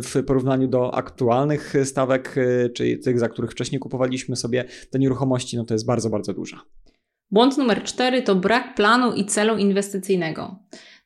w 0.00 0.24
porównaniu 0.26 0.68
do 0.68 0.94
aktualnych 0.94 1.74
stawek, 1.84 2.38
e, 2.38 2.70
czyli 2.70 2.98
tych, 2.98 3.18
za 3.18 3.28
których 3.28 3.50
wcześniej 3.50 3.78
kupowaliśmy 3.78 4.36
sobie 4.36 4.64
te 4.90 4.98
nieruchomości, 4.98 5.56
no 5.56 5.64
to 5.64 5.74
jest 5.74 5.86
bardzo, 5.86 6.10
bardzo 6.10 6.32
duża. 6.32 6.60
Błąd 7.30 7.58
numer 7.58 7.82
cztery 7.82 8.22
to 8.22 8.34
brak 8.34 8.74
planu 8.74 9.12
i 9.12 9.24
celu 9.24 9.56
inwestycyjnego. 9.56 10.56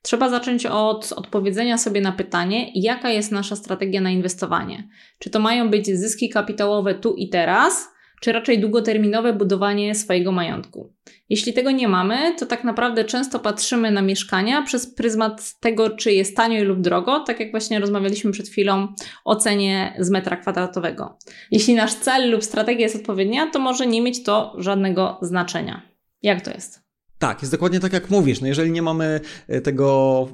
Trzeba 0.02 0.28
zacząć 0.28 0.66
od 0.66 1.12
odpowiedzenia 1.16 1.78
sobie 1.78 2.00
na 2.00 2.12
pytanie, 2.12 2.70
jaka 2.74 3.10
jest 3.10 3.32
nasza 3.32 3.56
strategia 3.56 4.00
na 4.00 4.10
inwestowanie. 4.10 4.88
Czy 5.18 5.30
to 5.30 5.40
mają 5.40 5.70
być 5.70 5.86
zyski 5.86 6.28
kapitałowe 6.28 6.94
tu 6.94 7.14
i 7.14 7.28
teraz, 7.28 7.94
czy 8.20 8.32
raczej 8.32 8.60
długoterminowe 8.60 9.32
budowanie 9.32 9.94
swojego 9.94 10.32
majątku. 10.32 10.92
Jeśli 11.28 11.52
tego 11.52 11.70
nie 11.70 11.88
mamy, 11.88 12.34
to 12.38 12.46
tak 12.46 12.64
naprawdę 12.64 13.04
często 13.04 13.38
patrzymy 13.38 13.90
na 13.90 14.02
mieszkania 14.02 14.62
przez 14.62 14.94
pryzmat 14.94 15.60
tego, 15.60 15.90
czy 15.90 16.12
jest 16.12 16.36
tanio 16.36 16.64
lub 16.64 16.80
drogo, 16.80 17.20
tak 17.20 17.40
jak 17.40 17.50
właśnie 17.50 17.80
rozmawialiśmy 17.80 18.32
przed 18.32 18.48
chwilą 18.48 18.88
o 19.24 19.36
cenie 19.36 19.94
z 19.98 20.10
metra 20.10 20.36
kwadratowego. 20.36 21.18
Jeśli 21.50 21.74
nasz 21.74 21.94
cel 21.94 22.30
lub 22.30 22.44
strategia 22.44 22.82
jest 22.82 22.96
odpowiednia, 22.96 23.50
to 23.50 23.58
może 23.58 23.86
nie 23.86 24.02
mieć 24.02 24.22
to 24.22 24.54
żadnego 24.58 25.18
znaczenia. 25.22 25.93
Jak 26.24 26.40
to 26.40 26.50
jest? 26.50 26.80
Tak, 27.18 27.42
jest 27.42 27.52
dokładnie 27.52 27.80
tak, 27.80 27.92
jak 27.92 28.10
mówisz. 28.10 28.40
No 28.40 28.46
jeżeli 28.46 28.70
nie 28.70 28.82
mamy 28.82 29.20
e, 29.48 29.60
tego 29.60 30.28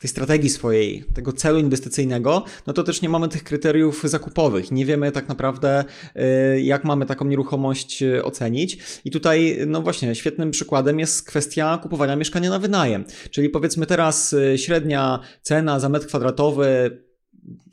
tej 0.00 0.10
strategii 0.10 0.50
swojej, 0.50 1.04
tego 1.14 1.32
celu 1.32 1.58
inwestycyjnego, 1.58 2.44
no 2.66 2.72
to 2.72 2.82
też 2.82 3.02
nie 3.02 3.08
mamy 3.08 3.28
tych 3.28 3.44
kryteriów 3.44 4.02
zakupowych. 4.04 4.70
Nie 4.70 4.86
wiemy 4.86 5.12
tak 5.12 5.28
naprawdę, 5.28 5.84
e, 6.14 6.60
jak 6.60 6.84
mamy 6.84 7.06
taką 7.06 7.24
nieruchomość 7.24 8.02
e, 8.02 8.24
ocenić. 8.24 8.78
I 9.04 9.10
tutaj, 9.10 9.58
no 9.66 9.82
właśnie, 9.82 10.14
świetnym 10.14 10.50
przykładem 10.50 10.98
jest 11.00 11.26
kwestia 11.26 11.78
kupowania 11.82 12.16
mieszkania 12.16 12.50
na 12.50 12.58
wynajem. 12.58 13.04
Czyli 13.30 13.48
powiedzmy 13.48 13.86
teraz 13.86 14.34
średnia 14.56 15.20
cena 15.42 15.80
za 15.80 15.88
metr 15.88 16.06
kwadratowy 16.06 17.00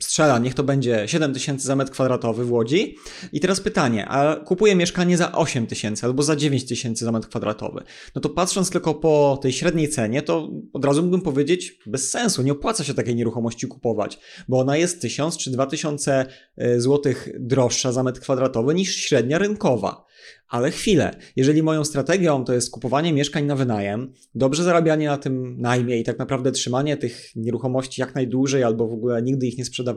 strzela, 0.00 0.38
niech 0.38 0.54
to 0.54 0.62
będzie 0.62 1.08
7 1.08 1.34
tysięcy 1.34 1.66
za 1.66 1.76
metr 1.76 1.92
kwadratowy 1.92 2.44
w 2.44 2.52
Łodzi. 2.52 2.96
I 3.32 3.40
teraz 3.40 3.60
pytanie, 3.60 4.08
a 4.08 4.36
kupuję 4.36 4.74
mieszkanie 4.74 5.16
za 5.16 5.32
8 5.32 5.66
tysięcy 5.66 6.06
albo 6.06 6.22
za 6.22 6.36
9 6.36 6.64
tysięcy 6.64 7.04
za 7.04 7.12
metr 7.12 7.28
kwadratowy. 7.28 7.82
No 8.14 8.20
to 8.20 8.28
patrząc 8.28 8.70
tylko 8.70 8.94
po 8.94 9.38
tej 9.42 9.52
średniej 9.52 9.88
cenie, 9.88 10.22
to 10.22 10.50
od 10.72 10.84
razu 10.84 11.02
mógłbym 11.02 11.20
powiedzieć 11.20 11.78
bez 11.86 12.10
sensu, 12.10 12.42
nie 12.42 12.52
opłaca 12.52 12.84
się 12.84 12.94
takiej 12.94 13.14
nieruchomości 13.14 13.66
kupować, 13.66 14.18
bo 14.48 14.58
ona 14.58 14.76
jest 14.76 15.02
1000 15.02 15.36
czy 15.36 15.50
2000 15.50 16.26
e, 16.56 16.80
złotych 16.80 17.28
droższa 17.38 17.92
za 17.92 18.02
metr 18.02 18.20
kwadratowy 18.20 18.74
niż 18.74 18.96
średnia 18.96 19.38
rynkowa. 19.38 20.08
Ale 20.48 20.70
chwilę, 20.70 21.16
jeżeli 21.36 21.62
moją 21.62 21.84
strategią 21.84 22.44
to 22.44 22.54
jest 22.54 22.70
kupowanie 22.70 23.12
mieszkań 23.12 23.44
na 23.44 23.56
wynajem, 23.56 24.12
dobrze 24.34 24.64
zarabianie 24.64 25.06
na 25.06 25.18
tym 25.18 25.60
najmie 25.60 26.00
i 26.00 26.04
tak 26.04 26.18
naprawdę 26.18 26.52
trzymanie 26.52 26.96
tych 26.96 27.36
nieruchomości 27.36 28.00
jak 28.00 28.14
najdłużej 28.14 28.64
albo 28.64 28.88
w 28.88 28.92
ogóle 28.92 29.22
nigdy 29.22 29.46
ich 29.46 29.58
nie 29.58 29.64
sprzedawanie, 29.64 29.87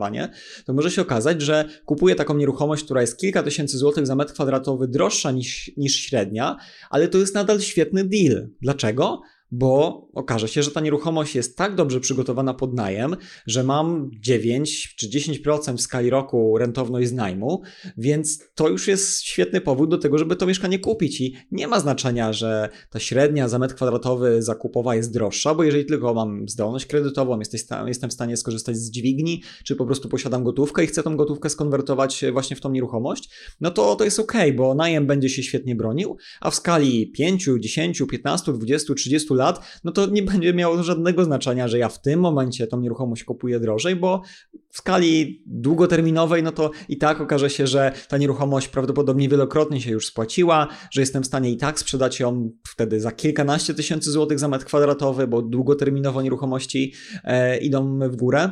to 0.64 0.72
może 0.72 0.90
się 0.90 1.02
okazać, 1.02 1.42
że 1.42 1.68
kupuję 1.84 2.14
taką 2.14 2.36
nieruchomość, 2.36 2.84
która 2.84 3.00
jest 3.00 3.16
kilka 3.16 3.42
tysięcy 3.42 3.78
złotych 3.78 4.06
za 4.06 4.16
metr 4.16 4.32
kwadratowy 4.32 4.88
droższa 4.88 5.30
niż, 5.30 5.70
niż 5.76 5.96
średnia, 5.96 6.56
ale 6.90 7.08
to 7.08 7.18
jest 7.18 7.34
nadal 7.34 7.60
świetny 7.60 8.04
deal. 8.04 8.48
Dlaczego? 8.60 9.20
Bo 9.52 10.08
okaże 10.14 10.48
się, 10.48 10.62
że 10.62 10.70
ta 10.70 10.80
nieruchomość 10.80 11.34
jest 11.34 11.56
tak 11.56 11.74
dobrze 11.74 12.00
przygotowana 12.00 12.54
pod 12.54 12.74
najem, 12.74 13.16
że 13.46 13.64
mam 13.64 14.10
9 14.20 14.94
czy 14.98 15.08
10% 15.08 15.76
w 15.76 15.80
skali 15.80 16.10
roku 16.10 16.58
rentowność 16.58 17.08
z 17.08 17.12
najmu, 17.12 17.62
więc 17.96 18.38
to 18.54 18.68
już 18.68 18.88
jest 18.88 19.22
świetny 19.22 19.60
powód 19.60 19.90
do 19.90 19.98
tego, 19.98 20.18
żeby 20.18 20.36
to 20.36 20.46
mieszkanie 20.46 20.78
kupić. 20.78 21.20
I 21.20 21.36
nie 21.50 21.68
ma 21.68 21.80
znaczenia, 21.80 22.32
że 22.32 22.68
ta 22.90 22.98
średnia 22.98 23.48
za 23.48 23.58
metr 23.58 23.74
kwadratowy 23.74 24.42
zakupowa 24.42 24.94
jest 24.94 25.12
droższa, 25.12 25.54
bo 25.54 25.64
jeżeli 25.64 25.84
tylko 25.84 26.14
mam 26.14 26.48
zdolność 26.48 26.86
kredytową, 26.86 27.38
jestem 27.86 28.10
w 28.10 28.12
stanie 28.12 28.36
skorzystać 28.36 28.76
z 28.76 28.90
dźwigni, 28.90 29.42
czy 29.64 29.76
po 29.76 29.86
prostu 29.86 30.08
posiadam 30.08 30.44
gotówkę 30.44 30.84
i 30.84 30.86
chcę 30.86 31.02
tą 31.02 31.16
gotówkę 31.16 31.50
skonwertować 31.50 32.24
właśnie 32.32 32.56
w 32.56 32.60
tą 32.60 32.70
nieruchomość, 32.70 33.28
no 33.60 33.70
to 33.70 33.96
to 33.96 34.04
jest 34.04 34.20
ok, 34.20 34.32
bo 34.56 34.74
najem 34.74 35.06
będzie 35.06 35.28
się 35.28 35.42
świetnie 35.42 35.76
bronił, 35.76 36.16
a 36.40 36.50
w 36.50 36.54
skali 36.54 37.10
5, 37.10 37.48
10, 37.60 38.02
15, 38.10 38.52
20, 38.52 38.94
30 38.94 39.34
lat 39.34 39.41
lat, 39.42 39.80
no 39.84 39.92
to 39.92 40.06
nie 40.06 40.22
będzie 40.22 40.54
miało 40.54 40.82
żadnego 40.82 41.24
znaczenia, 41.24 41.68
że 41.68 41.78
ja 41.78 41.88
w 41.88 42.02
tym 42.02 42.20
momencie 42.20 42.66
tą 42.66 42.80
nieruchomość 42.80 43.24
kupuję 43.24 43.60
drożej, 43.60 43.96
bo 43.96 44.22
w 44.70 44.76
skali 44.76 45.42
długoterminowej, 45.46 46.42
no 46.42 46.52
to 46.52 46.70
i 46.88 46.98
tak 46.98 47.20
okaże 47.20 47.50
się, 47.50 47.66
że 47.66 47.92
ta 48.08 48.18
nieruchomość 48.18 48.68
prawdopodobnie 48.68 49.28
wielokrotnie 49.28 49.80
się 49.80 49.90
już 49.90 50.06
spłaciła, 50.06 50.68
że 50.90 51.00
jestem 51.00 51.22
w 51.22 51.26
stanie 51.26 51.50
i 51.50 51.56
tak 51.56 51.78
sprzedać 51.78 52.20
ją 52.20 52.50
wtedy 52.68 53.00
za 53.00 53.12
kilkanaście 53.12 53.74
tysięcy 53.74 54.10
złotych 54.10 54.38
za 54.38 54.48
metr 54.48 54.64
kwadratowy, 54.64 55.26
bo 55.26 55.42
długoterminowo 55.42 56.22
nieruchomości 56.22 56.92
e, 57.24 57.58
idą 57.58 57.98
w 57.98 58.16
górę. 58.16 58.50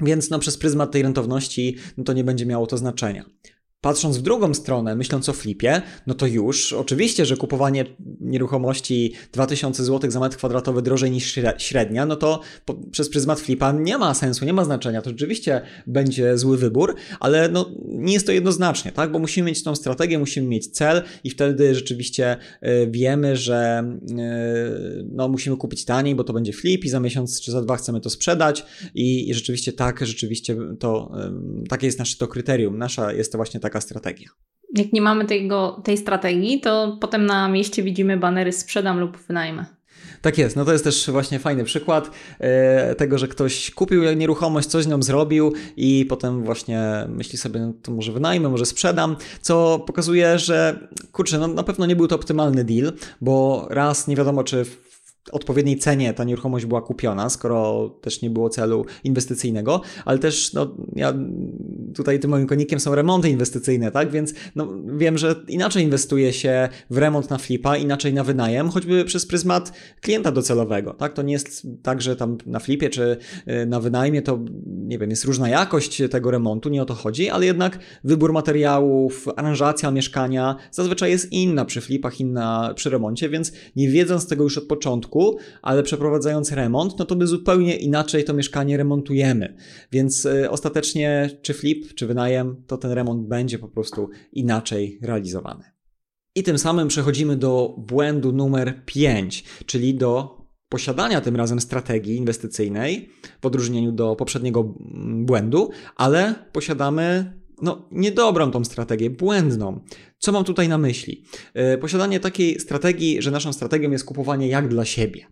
Więc 0.00 0.30
no, 0.30 0.38
przez 0.38 0.58
pryzmat 0.58 0.92
tej 0.92 1.02
rentowności 1.02 1.76
no, 1.96 2.04
to 2.04 2.12
nie 2.12 2.24
będzie 2.24 2.46
miało 2.46 2.66
to 2.66 2.78
znaczenia. 2.78 3.24
Patrząc 3.80 4.18
w 4.18 4.22
drugą 4.22 4.54
stronę, 4.54 4.96
myśląc 4.96 5.28
o 5.28 5.32
flipie, 5.32 5.82
no 6.06 6.14
to 6.14 6.26
już 6.26 6.72
oczywiście, 6.72 7.26
że 7.26 7.36
kupowanie 7.36 7.84
nieruchomości 8.20 9.12
2000 9.32 9.84
zł 9.84 10.10
za 10.10 10.20
metr 10.20 10.36
kwadratowy 10.36 10.82
drożej 10.82 11.10
niż 11.10 11.38
średnia, 11.58 12.06
no 12.06 12.16
to 12.16 12.40
po, 12.64 12.74
przez 12.74 13.10
pryzmat 13.10 13.40
flipa 13.40 13.72
nie 13.72 13.98
ma 13.98 14.14
sensu, 14.14 14.44
nie 14.44 14.52
ma 14.52 14.64
znaczenia. 14.64 15.02
To 15.02 15.10
rzeczywiście 15.10 15.62
będzie 15.86 16.38
zły 16.38 16.58
wybór, 16.58 16.94
ale 17.20 17.48
no, 17.48 17.70
nie 17.84 18.12
jest 18.12 18.26
to 18.26 18.32
jednoznacznie, 18.32 18.92
tak? 18.92 19.12
Bo 19.12 19.18
musimy 19.18 19.48
mieć 19.48 19.62
tą 19.62 19.76
strategię, 19.76 20.18
musimy 20.18 20.48
mieć 20.48 20.68
cel 20.68 21.02
i 21.24 21.30
wtedy 21.30 21.74
rzeczywiście 21.74 22.36
y, 22.62 22.88
wiemy, 22.90 23.36
że 23.36 23.84
y, 24.10 25.06
no, 25.12 25.28
musimy 25.28 25.56
kupić 25.56 25.84
taniej, 25.84 26.14
bo 26.14 26.24
to 26.24 26.32
będzie 26.32 26.52
flip 26.52 26.84
i 26.84 26.88
za 26.88 27.00
miesiąc 27.00 27.40
czy 27.40 27.52
za 27.52 27.62
dwa 27.62 27.76
chcemy 27.76 28.00
to 28.00 28.10
sprzedać 28.10 28.64
i, 28.94 29.30
i 29.30 29.34
rzeczywiście 29.34 29.72
tak, 29.72 30.06
rzeczywiście 30.06 30.56
to 30.78 31.12
y, 31.64 31.68
takie 31.68 31.86
jest 31.86 31.98
nasze 31.98 32.16
to 32.16 32.28
kryterium. 32.28 32.78
Nasza 32.78 33.12
jest 33.12 33.32
to 33.32 33.38
właśnie 33.38 33.60
taka 33.70 33.80
strategia. 33.80 34.28
Jak 34.76 34.92
nie 34.92 35.00
mamy 35.00 35.24
tego, 35.24 35.82
tej 35.84 35.98
strategii, 35.98 36.60
to 36.60 36.98
potem 37.00 37.26
na 37.26 37.48
mieście 37.48 37.82
widzimy 37.82 38.16
banery 38.16 38.52
sprzedam 38.52 39.00
lub 39.00 39.16
wynajmę. 39.16 39.66
Tak 40.22 40.38
jest, 40.38 40.56
no 40.56 40.64
to 40.64 40.72
jest 40.72 40.84
też 40.84 41.10
właśnie 41.10 41.38
fajny 41.38 41.64
przykład 41.64 42.10
e, 42.38 42.94
tego, 42.94 43.18
że 43.18 43.28
ktoś 43.28 43.70
kupił 43.70 44.14
nieruchomość, 44.14 44.68
coś 44.68 44.84
z 44.84 44.86
nią 44.86 45.02
zrobił 45.02 45.52
i 45.76 46.06
potem 46.08 46.44
właśnie 46.44 46.80
myśli 47.08 47.38
sobie, 47.38 47.60
no 47.60 47.72
to 47.82 47.92
może 47.92 48.12
wynajmę, 48.12 48.48
może 48.48 48.66
sprzedam, 48.66 49.16
co 49.40 49.78
pokazuje, 49.86 50.38
że 50.38 50.88
kurczę, 51.12 51.38
no 51.38 51.48
na 51.48 51.62
pewno 51.62 51.86
nie 51.86 51.96
był 51.96 52.08
to 52.08 52.14
optymalny 52.14 52.64
deal, 52.64 52.92
bo 53.20 53.66
raz 53.70 54.08
nie 54.08 54.16
wiadomo, 54.16 54.44
czy 54.44 54.64
odpowiedniej 55.32 55.78
cenie 55.78 56.14
ta 56.14 56.24
nieruchomość 56.24 56.66
była 56.66 56.82
kupiona, 56.82 57.30
skoro 57.30 57.88
też 58.00 58.22
nie 58.22 58.30
było 58.30 58.50
celu 58.50 58.84
inwestycyjnego, 59.04 59.80
ale 60.04 60.18
też 60.18 60.52
no, 60.52 60.76
ja 60.96 61.14
tutaj 61.94 62.20
tym 62.20 62.30
moim 62.30 62.46
konikiem 62.46 62.80
są 62.80 62.94
remonty 62.94 63.30
inwestycyjne, 63.30 63.90
tak? 63.90 64.10
Więc 64.10 64.34
no, 64.56 64.68
wiem, 64.86 65.18
że 65.18 65.34
inaczej 65.48 65.84
inwestuje 65.84 66.32
się 66.32 66.68
w 66.90 66.98
remont 66.98 67.30
na 67.30 67.38
flipa, 67.38 67.76
inaczej 67.76 68.14
na 68.14 68.24
wynajem, 68.24 68.70
choćby 68.70 69.04
przez 69.04 69.26
pryzmat 69.26 69.72
klienta 70.00 70.32
docelowego, 70.32 70.94
tak? 70.94 71.12
To 71.12 71.22
nie 71.22 71.32
jest 71.32 71.66
tak, 71.82 72.02
że 72.02 72.16
tam 72.16 72.38
na 72.46 72.58
flipie 72.58 72.90
czy 72.90 73.16
y, 73.62 73.66
na 73.66 73.80
wynajmie 73.80 74.22
to, 74.22 74.38
nie 74.66 74.98
wiem, 74.98 75.10
jest 75.10 75.24
różna 75.24 75.48
jakość 75.48 76.02
tego 76.10 76.30
remontu, 76.30 76.68
nie 76.68 76.82
o 76.82 76.86
to 76.86 76.94
chodzi, 76.94 77.30
ale 77.30 77.46
jednak 77.46 77.78
wybór 78.04 78.32
materiałów, 78.32 79.26
aranżacja 79.36 79.90
mieszkania 79.90 80.56
zazwyczaj 80.70 81.10
jest 81.10 81.32
inna 81.32 81.64
przy 81.64 81.80
flipach, 81.80 82.20
inna 82.20 82.72
przy 82.76 82.90
remoncie, 82.90 83.28
więc 83.28 83.52
nie 83.76 83.88
wiedząc 83.88 84.28
tego 84.28 84.44
już 84.44 84.58
od 84.58 84.64
początku, 84.64 85.09
ale 85.62 85.82
przeprowadzając 85.82 86.52
remont, 86.52 86.98
no 86.98 87.04
to 87.04 87.16
my 87.16 87.26
zupełnie 87.26 87.76
inaczej 87.76 88.24
to 88.24 88.34
mieszkanie 88.34 88.76
remontujemy. 88.76 89.56
Więc 89.92 90.24
y, 90.24 90.50
ostatecznie, 90.50 91.30
czy 91.42 91.54
flip, 91.54 91.94
czy 91.94 92.06
wynajem, 92.06 92.62
to 92.66 92.78
ten 92.78 92.92
remont 92.92 93.28
będzie 93.28 93.58
po 93.58 93.68
prostu 93.68 94.10
inaczej 94.32 94.98
realizowany. 95.02 95.64
I 96.34 96.42
tym 96.42 96.58
samym 96.58 96.88
przechodzimy 96.88 97.36
do 97.36 97.74
błędu 97.78 98.32
numer 98.32 98.82
5, 98.86 99.44
czyli 99.66 99.94
do 99.94 100.40
posiadania 100.68 101.20
tym 101.20 101.36
razem 101.36 101.60
strategii 101.60 102.16
inwestycyjnej 102.16 103.10
w 103.42 103.46
odróżnieniu 103.46 103.92
do 103.92 104.16
poprzedniego 104.16 104.60
mm, 104.60 105.26
błędu, 105.26 105.70
ale 105.96 106.34
posiadamy 106.52 107.32
no, 107.62 107.88
niedobrą 107.90 108.50
tą 108.50 108.64
strategię, 108.64 109.10
błędną. 109.10 109.80
Co 110.20 110.32
mam 110.32 110.44
tutaj 110.44 110.68
na 110.68 110.78
myśli? 110.78 111.24
E, 111.54 111.78
posiadanie 111.78 112.20
takiej 112.20 112.60
strategii, 112.60 113.22
że 113.22 113.30
naszą 113.30 113.52
strategią 113.52 113.90
jest 113.90 114.04
kupowanie 114.04 114.48
jak 114.48 114.68
dla 114.68 114.84
siebie. 114.84 115.26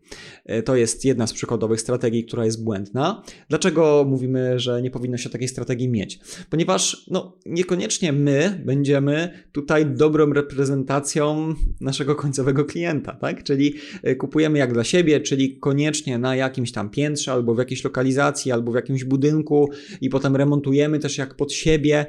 E, 0.44 0.62
to 0.62 0.76
jest 0.76 1.04
jedna 1.04 1.26
z 1.26 1.32
przykładowych 1.32 1.80
strategii, 1.80 2.24
która 2.24 2.44
jest 2.44 2.64
błędna. 2.64 3.22
Dlaczego 3.48 4.04
mówimy, 4.08 4.58
że 4.58 4.82
nie 4.82 4.90
powinno 4.90 5.16
się 5.16 5.30
takiej 5.30 5.48
strategii 5.48 5.88
mieć? 5.88 6.20
Ponieważ 6.50 7.06
no, 7.10 7.36
niekoniecznie 7.46 8.12
my 8.12 8.62
będziemy 8.64 9.44
tutaj 9.52 9.86
dobrą 9.86 10.32
reprezentacją 10.32 11.54
naszego 11.80 12.14
końcowego 12.14 12.64
klienta, 12.64 13.12
tak? 13.12 13.42
Czyli 13.42 13.74
e, 14.02 14.14
kupujemy 14.14 14.58
jak 14.58 14.72
dla 14.72 14.84
siebie, 14.84 15.20
czyli 15.20 15.58
koniecznie 15.58 16.18
na 16.18 16.36
jakimś 16.36 16.72
tam 16.72 16.90
piętrze, 16.90 17.32
albo 17.32 17.54
w 17.54 17.58
jakiejś 17.58 17.84
lokalizacji, 17.84 18.52
albo 18.52 18.72
w 18.72 18.74
jakimś 18.74 19.04
budynku 19.04 19.70
i 20.00 20.08
potem 20.08 20.36
remontujemy 20.36 20.98
też 20.98 21.18
jak 21.18 21.34
pod 21.34 21.52
siebie. 21.52 22.06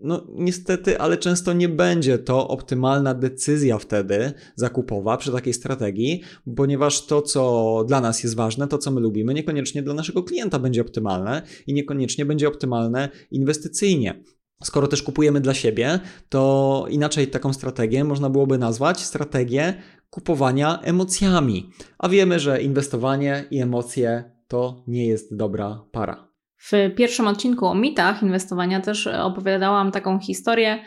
No, 0.00 0.26
niestety, 0.34 1.00
ale 1.00 1.18
często 1.18 1.52
nie 1.52 1.68
będzie 1.68 2.18
to 2.18 2.48
optymalna 2.48 3.14
decyzja 3.14 3.78
wtedy 3.78 4.32
zakupowa 4.56 5.16
przy 5.16 5.32
takiej 5.32 5.52
strategii, 5.52 6.22
ponieważ 6.56 7.06
to, 7.06 7.22
co 7.22 7.84
dla 7.88 8.00
nas 8.00 8.22
jest 8.22 8.36
ważne, 8.36 8.68
to, 8.68 8.78
co 8.78 8.90
my 8.90 9.00
lubimy, 9.00 9.34
niekoniecznie 9.34 9.82
dla 9.82 9.94
naszego 9.94 10.22
klienta 10.22 10.58
będzie 10.58 10.80
optymalne 10.80 11.42
i 11.66 11.74
niekoniecznie 11.74 12.24
będzie 12.24 12.48
optymalne 12.48 13.08
inwestycyjnie. 13.30 14.24
Skoro 14.64 14.86
też 14.88 15.02
kupujemy 15.02 15.40
dla 15.40 15.54
siebie, 15.54 16.00
to 16.28 16.84
inaczej 16.90 17.28
taką 17.28 17.52
strategię 17.52 18.04
można 18.04 18.30
byłoby 18.30 18.58
nazwać 18.58 19.04
strategię 19.04 19.74
kupowania 20.10 20.80
emocjami. 20.82 21.70
A 21.98 22.08
wiemy, 22.08 22.40
że 22.40 22.62
inwestowanie 22.62 23.44
i 23.50 23.58
emocje 23.58 24.24
to 24.48 24.84
nie 24.86 25.06
jest 25.06 25.36
dobra 25.36 25.84
para. 25.92 26.27
W 26.58 26.72
pierwszym 26.96 27.26
odcinku 27.26 27.66
o 27.66 27.74
mitach 27.74 28.22
inwestowania 28.22 28.80
też 28.80 29.06
opowiadałam 29.06 29.92
taką 29.92 30.18
historię, 30.18 30.78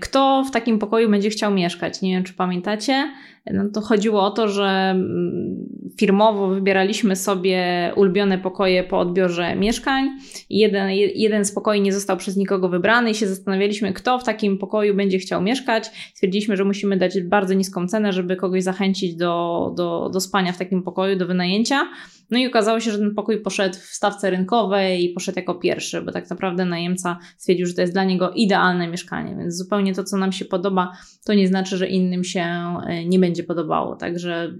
kto 0.00 0.44
w 0.48 0.50
takim 0.50 0.78
pokoju 0.78 1.10
będzie 1.10 1.30
chciał 1.30 1.54
mieszkać. 1.54 2.02
Nie 2.02 2.10
wiem, 2.10 2.24
czy 2.24 2.34
pamiętacie. 2.34 3.10
No 3.46 3.64
to 3.74 3.80
chodziło 3.80 4.22
o 4.22 4.30
to, 4.30 4.48
że 4.48 4.64
mm, 4.64 5.68
firmowo 5.98 6.48
wybieraliśmy 6.48 7.16
sobie 7.16 7.92
ulubione 7.96 8.38
pokoje 8.38 8.84
po 8.84 8.98
odbiorze 8.98 9.56
mieszkań. 9.56 10.08
Jeden, 10.50 10.90
jeden 11.14 11.44
z 11.44 11.52
pokoi 11.52 11.80
nie 11.80 11.92
został 11.92 12.16
przez 12.16 12.36
nikogo 12.36 12.68
wybrany 12.68 13.10
i 13.10 13.14
się 13.14 13.26
zastanawialiśmy, 13.26 13.92
kto 13.92 14.18
w 14.18 14.24
takim 14.24 14.58
pokoju 14.58 14.94
będzie 14.94 15.18
chciał 15.18 15.42
mieszkać. 15.42 15.90
Stwierdziliśmy, 16.14 16.56
że 16.56 16.64
musimy 16.64 16.96
dać 16.96 17.22
bardzo 17.22 17.54
niską 17.54 17.86
cenę, 17.86 18.12
żeby 18.12 18.36
kogoś 18.36 18.62
zachęcić 18.62 19.16
do, 19.16 19.72
do, 19.76 20.10
do 20.12 20.20
spania 20.20 20.52
w 20.52 20.58
takim 20.58 20.82
pokoju, 20.82 21.16
do 21.16 21.26
wynajęcia. 21.26 21.88
No 22.30 22.38
i 22.38 22.46
okazało 22.46 22.80
się, 22.80 22.90
że 22.90 22.98
ten 22.98 23.14
pokój 23.14 23.40
poszedł 23.40 23.74
w 23.74 23.94
stawce 23.94 24.30
rynkowej 24.30 25.04
i 25.04 25.08
poszedł 25.08 25.38
jako 25.38 25.54
pierwszy, 25.54 26.02
bo 26.02 26.12
tak 26.12 26.30
naprawdę 26.30 26.64
najemca 26.64 27.18
stwierdził, 27.36 27.66
że 27.66 27.74
to 27.74 27.80
jest 27.80 27.92
dla 27.92 28.04
niego 28.04 28.30
idealne 28.30 28.88
mieszkanie, 28.88 29.36
więc 29.38 29.56
zupełnie 29.70 29.94
to, 29.94 30.04
co 30.04 30.16
nam 30.16 30.32
się 30.32 30.44
podoba, 30.44 30.92
to 31.24 31.34
nie 31.34 31.48
znaczy, 31.48 31.76
że 31.76 31.86
innym 31.86 32.24
się 32.24 32.42
e, 32.86 33.04
nie 33.04 33.18
będzie 33.18 33.44
podobało. 33.44 33.96
Także 33.96 34.54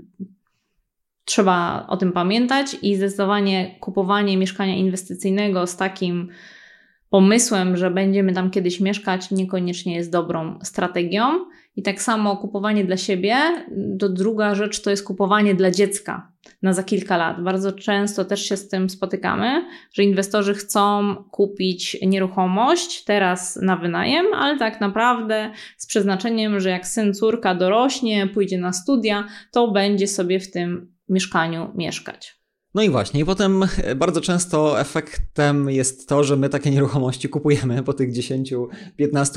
trzeba 1.25 1.87
o 1.89 1.97
tym 1.97 2.13
pamiętać 2.13 2.77
i 2.83 2.97
zdecydowanie 2.97 3.77
kupowanie 3.81 4.37
mieszkania 4.37 4.77
inwestycyjnego 4.77 5.67
z 5.67 5.77
takim 5.77 6.29
pomysłem, 7.09 7.77
że 7.77 7.91
będziemy 7.91 8.33
tam 8.33 8.51
kiedyś 8.51 8.81
mieszkać, 8.81 9.31
niekoniecznie 9.31 9.95
jest 9.95 10.13
dobrą 10.13 10.59
strategią. 10.63 11.45
I 11.77 11.83
tak 11.83 12.03
samo 12.03 12.37
kupowanie 12.37 12.85
dla 12.85 12.97
siebie, 12.97 13.37
to 13.99 14.09
druga 14.09 14.55
rzecz 14.55 14.83
to 14.83 14.91
jest 14.91 15.05
kupowanie 15.05 15.55
dla 15.55 15.71
dziecka 15.71 16.33
na 16.63 16.73
za 16.73 16.83
kilka 16.83 17.17
lat. 17.17 17.43
Bardzo 17.43 17.73
często 17.73 18.25
też 18.25 18.49
się 18.49 18.57
z 18.57 18.69
tym 18.69 18.91
spotykamy, 18.91 19.65
że 19.93 20.03
inwestorzy 20.05 20.55
chcą 20.55 21.15
kupić 21.31 21.97
nieruchomość 22.03 23.05
teraz 23.05 23.57
na 23.57 23.77
wynajem, 23.77 24.27
ale 24.35 24.59
tak 24.59 24.81
naprawdę 24.81 25.51
z 25.77 25.87
przeznaczeniem, 25.87 26.61
że 26.61 26.71
jak 26.71 26.87
syn, 26.87 27.15
córka 27.15 27.55
dorośnie, 27.55 28.27
pójdzie 28.27 28.59
na 28.59 28.73
studia, 28.73 29.25
to 29.53 29.71
będzie 29.71 30.07
sobie 30.07 30.41
w 30.41 30.51
tym 30.51 30.95
mieszkaniu 31.09 31.73
mieszkać. 31.75 32.40
No 32.75 32.83
i 32.83 32.91
właśnie, 32.91 33.21
i 33.21 33.25
potem 33.25 33.63
e, 33.83 33.95
bardzo 33.95 34.21
często 34.21 34.81
efektem 34.81 35.71
jest 35.71 36.09
to, 36.09 36.25
że 36.25 36.37
my 36.37 36.49
takie 36.49 36.71
nieruchomości 36.71 37.29
kupujemy 37.29 37.83
po 37.83 37.93
tych 37.93 38.13
10-15 38.13 38.67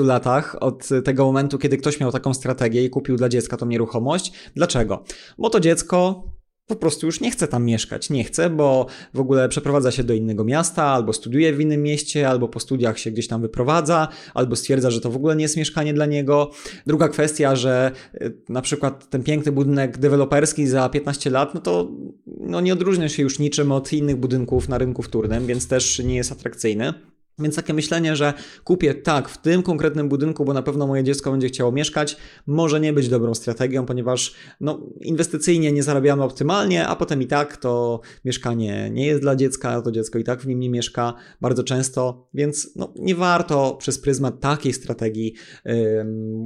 latach 0.05 0.55
od 0.59 0.89
tego 1.05 1.25
momentu, 1.25 1.57
kiedy 1.57 1.77
ktoś 1.77 1.99
miał 1.99 2.11
taką 2.11 2.33
strategię 2.33 2.83
i 2.85 2.89
kupił 2.89 3.15
dla 3.15 3.29
dziecka 3.29 3.57
tą 3.57 3.65
nieruchomość. 3.65 4.33
Dlaczego? 4.55 5.03
Bo 5.37 5.49
to 5.49 5.59
dziecko 5.59 6.23
po 6.67 6.75
prostu 6.75 7.05
już 7.05 7.21
nie 7.21 7.31
chce 7.31 7.47
tam 7.47 7.65
mieszkać. 7.65 8.09
Nie 8.09 8.23
chce, 8.23 8.49
bo 8.49 8.85
w 9.13 9.19
ogóle 9.19 9.49
przeprowadza 9.49 9.91
się 9.91 10.03
do 10.03 10.13
innego 10.13 10.43
miasta, 10.43 10.83
albo 10.83 11.13
studiuje 11.13 11.53
w 11.53 11.61
innym 11.61 11.83
mieście, 11.83 12.29
albo 12.29 12.47
po 12.47 12.59
studiach 12.59 12.99
się 12.99 13.11
gdzieś 13.11 13.27
tam 13.27 13.41
wyprowadza, 13.41 14.07
albo 14.33 14.55
stwierdza, 14.55 14.91
że 14.91 15.01
to 15.01 15.09
w 15.09 15.15
ogóle 15.15 15.35
nie 15.35 15.43
jest 15.43 15.57
mieszkanie 15.57 15.93
dla 15.93 16.05
niego. 16.05 16.51
Druga 16.87 17.09
kwestia, 17.09 17.55
że 17.55 17.91
y, 18.21 18.37
na 18.49 18.61
przykład 18.61 19.09
ten 19.09 19.23
piękny 19.23 19.51
budynek 19.51 19.97
deweloperski 19.97 20.67
za 20.67 20.89
15 20.89 21.29
lat, 21.29 21.53
no 21.53 21.61
to 21.61 21.91
no 22.27 22.61
nie 22.61 22.73
odróżnia 22.73 23.09
się 23.09 23.23
już 23.23 23.39
niczym 23.39 23.71
od 23.71 23.93
innych 23.93 24.15
budynków 24.15 24.69
na 24.69 24.77
rynku 24.77 25.01
wtórnym, 25.01 25.47
więc 25.47 25.67
też 25.67 25.99
nie 25.99 26.15
jest 26.15 26.31
atrakcyjny. 26.31 26.93
Więc 27.39 27.55
takie 27.55 27.73
myślenie, 27.73 28.15
że 28.15 28.33
kupię 28.63 28.93
tak 28.93 29.29
w 29.29 29.37
tym 29.37 29.63
konkretnym 29.63 30.09
budynku, 30.09 30.45
bo 30.45 30.53
na 30.53 30.61
pewno 30.61 30.87
moje 30.87 31.03
dziecko 31.03 31.31
będzie 31.31 31.47
chciało 31.47 31.71
mieszkać, 31.71 32.17
może 32.47 32.79
nie 32.79 32.93
być 32.93 33.09
dobrą 33.09 33.33
strategią, 33.33 33.85
ponieważ 33.85 34.35
no, 34.61 34.79
inwestycyjnie 35.01 35.71
nie 35.71 35.83
zarabiamy 35.83 36.23
optymalnie, 36.23 36.87
a 36.87 36.95
potem 36.95 37.21
i 37.21 37.27
tak 37.27 37.57
to 37.57 38.01
mieszkanie 38.25 38.89
nie 38.91 39.05
jest 39.05 39.21
dla 39.21 39.35
dziecka, 39.35 39.81
to 39.81 39.91
dziecko 39.91 40.19
i 40.19 40.23
tak 40.23 40.41
w 40.41 40.47
nim 40.47 40.59
nie 40.59 40.69
mieszka 40.69 41.13
bardzo 41.41 41.63
często, 41.63 42.27
więc 42.33 42.69
no, 42.75 42.93
nie 42.95 43.15
warto 43.15 43.75
przez 43.79 43.99
pryzmat 43.99 44.39
takiej 44.39 44.73
strategii 44.73 45.33
yy, 45.65 45.73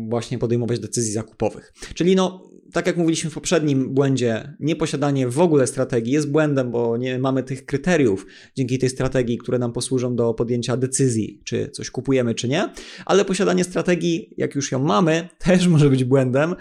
właśnie 0.10 0.38
podejmować 0.38 0.80
decyzji 0.80 1.14
zakupowych. 1.14 1.74
Czyli 1.96 2.16
no, 2.16 2.50
tak 2.74 2.88
jak 2.88 2.98
mówiliśmy 2.98 3.30
w 3.30 3.34
poprzednim 3.34 3.94
błędzie, 3.94 4.54
nieposiadanie 4.60 5.28
w 5.28 5.40
ogóle 5.40 5.68
strategii 5.68 6.14
jest 6.14 6.32
błędem, 6.32 6.72
bo 6.72 6.98
nie 6.98 7.20
mamy 7.20 7.44
tych 7.44 7.66
kryteriów 7.66 8.26
dzięki 8.56 8.80
tej 8.80 8.90
strategii, 8.90 9.38
które 9.38 9.60
nam 9.60 9.74
posłużą 9.74 10.16
do 10.16 10.34
podjęcia 10.34 10.78
decyzji, 10.78 11.42
czy 11.44 11.70
coś 11.70 11.92
kupujemy, 11.92 12.36
czy 12.36 12.48
nie, 12.48 12.70
ale 13.06 13.26
posiadanie 13.26 13.64
strategii, 13.64 14.34
jak 14.38 14.56
już 14.56 14.72
ją 14.72 14.80
mamy, 14.80 15.30
też 15.40 15.68
może 15.68 15.90
być 15.90 16.04
błędem, 16.04 16.56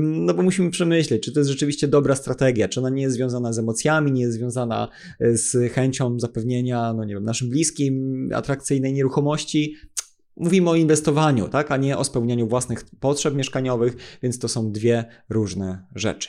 no 0.00 0.34
bo 0.34 0.42
musimy 0.42 0.70
przemyśleć, 0.70 1.22
czy 1.22 1.32
to 1.32 1.40
jest 1.40 1.50
rzeczywiście 1.50 1.88
dobra 1.88 2.14
strategia, 2.14 2.68
czy 2.68 2.80
ona 2.80 2.90
nie 2.90 3.02
jest 3.02 3.14
związana 3.14 3.52
z 3.52 3.58
emocjami, 3.58 4.12
nie 4.12 4.22
jest 4.22 4.34
związana 4.34 4.88
e, 5.20 5.36
z 5.36 5.72
chęcią 5.72 6.20
zapewnienia, 6.20 6.92
no 6.92 7.04
nie 7.04 7.14
wiem, 7.14 7.24
naszym 7.24 7.50
bliskim 7.50 8.28
atrakcyjnej 8.34 8.92
nieruchomości, 8.92 9.76
Mówimy 10.36 10.70
o 10.70 10.74
inwestowaniu, 10.74 11.48
tak, 11.48 11.70
a 11.70 11.76
nie 11.76 11.98
o 11.98 12.04
spełnianiu 12.04 12.48
własnych 12.48 12.84
potrzeb 13.00 13.34
mieszkaniowych, 13.34 14.18
więc 14.22 14.38
to 14.38 14.48
są 14.48 14.72
dwie 14.72 15.04
różne 15.28 15.86
rzeczy. 15.94 16.28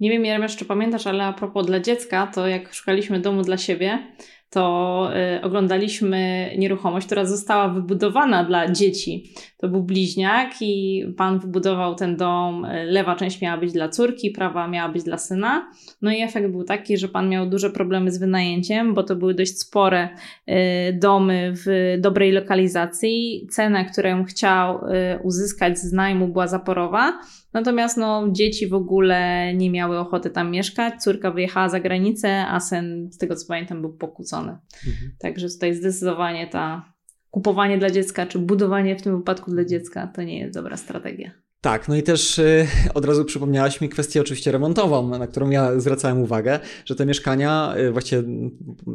Nie 0.00 0.10
wiem, 0.10 0.24
Jeremiasz, 0.24 0.56
czy 0.56 0.64
pamiętasz, 0.64 1.06
ale 1.06 1.24
a 1.24 1.32
propos 1.32 1.66
dla 1.66 1.80
dziecka, 1.80 2.26
to 2.26 2.46
jak 2.46 2.74
szukaliśmy 2.74 3.20
domu 3.20 3.42
dla 3.42 3.58
siebie, 3.58 4.16
to 4.54 5.10
y, 5.36 5.42
oglądaliśmy 5.42 6.50
nieruchomość, 6.58 7.06
która 7.06 7.24
została 7.24 7.68
wybudowana 7.68 8.44
dla 8.44 8.72
dzieci. 8.72 9.32
To 9.56 9.68
był 9.68 9.82
bliźniak 9.82 10.50
i 10.60 11.04
pan 11.16 11.38
wybudował 11.38 11.94
ten 11.94 12.16
dom. 12.16 12.64
Y, 12.64 12.84
lewa 12.84 13.16
część 13.16 13.40
miała 13.40 13.58
być 13.58 13.72
dla 13.72 13.88
córki, 13.88 14.30
prawa 14.30 14.68
miała 14.68 14.88
być 14.88 15.02
dla 15.02 15.18
syna. 15.18 15.70
No 16.02 16.12
i 16.12 16.20
efekt 16.20 16.50
był 16.50 16.64
taki, 16.64 16.96
że 16.96 17.08
pan 17.08 17.28
miał 17.28 17.46
duże 17.46 17.70
problemy 17.70 18.10
z 18.10 18.18
wynajęciem, 18.18 18.94
bo 18.94 19.02
to 19.02 19.16
były 19.16 19.34
dość 19.34 19.58
spore 19.58 20.08
y, 20.48 20.52
domy 20.92 21.52
w 21.54 21.96
dobrej 22.00 22.32
lokalizacji. 22.32 23.46
Cena, 23.50 23.84
którą 23.84 24.24
chciał 24.24 24.80
uzyskać 25.22 25.78
z 25.78 25.92
najmu 25.92 26.28
była 26.28 26.46
zaporowa. 26.46 27.18
Natomiast 27.54 27.96
no, 27.96 28.28
dzieci 28.32 28.66
w 28.66 28.74
ogóle 28.74 29.52
nie 29.54 29.70
miały 29.70 29.98
ochoty 29.98 30.30
tam 30.30 30.50
mieszkać. 30.50 31.02
Córka 31.02 31.30
wyjechała 31.30 31.68
za 31.68 31.80
granicę, 31.80 32.46
a 32.46 32.60
syn, 32.60 33.08
z 33.12 33.18
tego 33.18 33.36
co 33.36 33.46
pamiętam, 33.48 33.80
był 33.80 33.92
pokłócony. 33.92 34.43
Mhm. 34.52 35.16
Także 35.18 35.48
tutaj 35.48 35.74
zdecydowanie 35.74 36.46
ta 36.46 36.92
kupowanie 37.30 37.78
dla 37.78 37.90
dziecka, 37.90 38.26
czy 38.26 38.38
budowanie 38.38 38.96
w 38.96 39.02
tym 39.02 39.16
wypadku 39.16 39.50
dla 39.50 39.64
dziecka, 39.64 40.06
to 40.06 40.22
nie 40.22 40.38
jest 40.38 40.54
dobra 40.54 40.76
strategia. 40.76 41.44
Tak, 41.64 41.88
no 41.88 41.96
i 41.96 42.02
też 42.02 42.38
y, 42.38 42.66
od 42.94 43.04
razu 43.04 43.24
przypomniałaś 43.24 43.80
mi 43.80 43.88
kwestię 43.88 44.20
oczywiście 44.20 44.52
remontową, 44.52 45.08
na 45.18 45.26
którą 45.26 45.50
ja 45.50 45.80
zwracałem 45.80 46.22
uwagę, 46.22 46.60
że 46.84 46.94
te 46.94 47.06
mieszkania, 47.06 47.74
y, 47.78 47.92
właściwie 47.92 48.22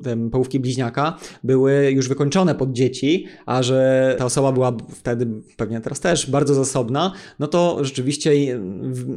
te 0.03 0.29
połówki 0.29 0.59
bliźniaka, 0.59 1.17
były 1.43 1.91
już 1.91 2.07
wykończone 2.09 2.55
pod 2.55 2.71
dzieci, 2.71 3.27
a 3.45 3.63
że 3.63 4.15
ta 4.17 4.25
osoba 4.25 4.51
była 4.51 4.77
wtedy, 4.89 5.27
pewnie 5.57 5.81
teraz 5.81 5.99
też, 5.99 6.29
bardzo 6.29 6.53
zasobna, 6.53 7.13
no 7.39 7.47
to 7.47 7.77
rzeczywiście 7.81 8.31
y, 8.31 8.59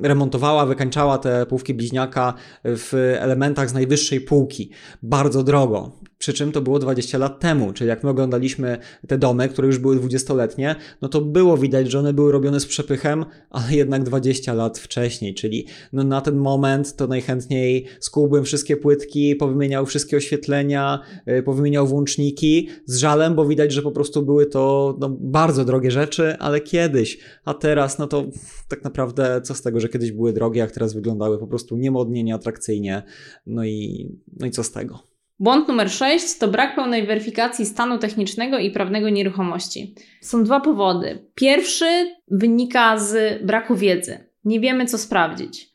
remontowała, 0.02 0.66
wykańczała 0.66 1.18
te 1.18 1.46
połówki 1.46 1.74
bliźniaka 1.74 2.34
w 2.64 3.16
elementach 3.20 3.70
z 3.70 3.74
najwyższej 3.74 4.20
półki. 4.20 4.70
Bardzo 5.02 5.42
drogo. 5.42 5.92
Przy 6.22 6.32
czym 6.32 6.52
to 6.52 6.60
było 6.60 6.78
20 6.78 7.18
lat 7.18 7.40
temu, 7.40 7.72
czyli 7.72 7.88
jak 7.88 8.04
my 8.04 8.10
oglądaliśmy 8.10 8.78
te 9.08 9.18
domy, 9.18 9.48
które 9.48 9.66
już 9.66 9.78
były 9.78 9.96
20-letnie, 9.96 10.76
no 11.02 11.08
to 11.08 11.20
było 11.20 11.56
widać, 11.56 11.90
że 11.90 11.98
one 11.98 12.12
były 12.12 12.32
robione 12.32 12.60
z 12.60 12.66
przepychem, 12.66 13.24
ale 13.50 13.74
jednak 13.74 14.02
20 14.02 14.54
lat 14.54 14.78
wcześniej, 14.78 15.34
czyli 15.34 15.66
no 15.92 16.04
na 16.04 16.20
ten 16.20 16.36
moment 16.36 16.96
to 16.96 17.06
najchętniej 17.06 17.86
skułbym 18.00 18.44
wszystkie 18.44 18.76
płytki, 18.76 19.36
powymieniał 19.36 19.86
wszystkie 19.86 20.16
oświetlenia, 20.16 21.00
y, 21.28 21.42
powymieniał 21.42 21.86
włączniki 21.86 22.68
z 22.86 22.96
żalem, 22.96 23.34
bo 23.34 23.46
widać, 23.46 23.72
że 23.72 23.82
po 23.82 23.92
prostu 23.92 24.22
były 24.22 24.46
to 24.46 24.96
no, 25.00 25.16
bardzo 25.20 25.64
drogie 25.64 25.90
rzeczy, 25.90 26.36
ale 26.38 26.60
kiedyś, 26.60 27.18
a 27.44 27.54
teraz 27.54 27.98
no 27.98 28.06
to 28.06 28.24
tak 28.68 28.84
naprawdę 28.84 29.40
co 29.44 29.54
z 29.54 29.62
tego, 29.62 29.80
że 29.80 29.88
kiedyś 29.88 30.12
były 30.12 30.32
drogie, 30.32 30.60
jak 30.60 30.70
teraz 30.70 30.94
wyglądały 30.94 31.38
po 31.38 31.46
prostu 31.46 31.76
niemodnie, 31.76 32.24
nieatrakcyjnie, 32.24 33.02
no 33.46 33.64
i, 33.64 34.08
no 34.40 34.46
i 34.46 34.50
co 34.50 34.64
z 34.64 34.72
tego. 34.72 35.11
Błąd 35.38 35.68
numer 35.68 35.90
6 35.90 36.38
to 36.38 36.48
brak 36.48 36.74
pełnej 36.74 37.06
weryfikacji 37.06 37.66
stanu 37.66 37.98
technicznego 37.98 38.58
i 38.58 38.70
prawnego 38.70 39.10
nieruchomości. 39.10 39.94
Są 40.20 40.44
dwa 40.44 40.60
powody. 40.60 41.26
Pierwszy 41.34 42.16
wynika 42.30 42.98
z 42.98 43.42
braku 43.46 43.76
wiedzy. 43.76 44.32
Nie 44.44 44.60
wiemy, 44.60 44.86
co 44.86 44.98
sprawdzić. 44.98 45.72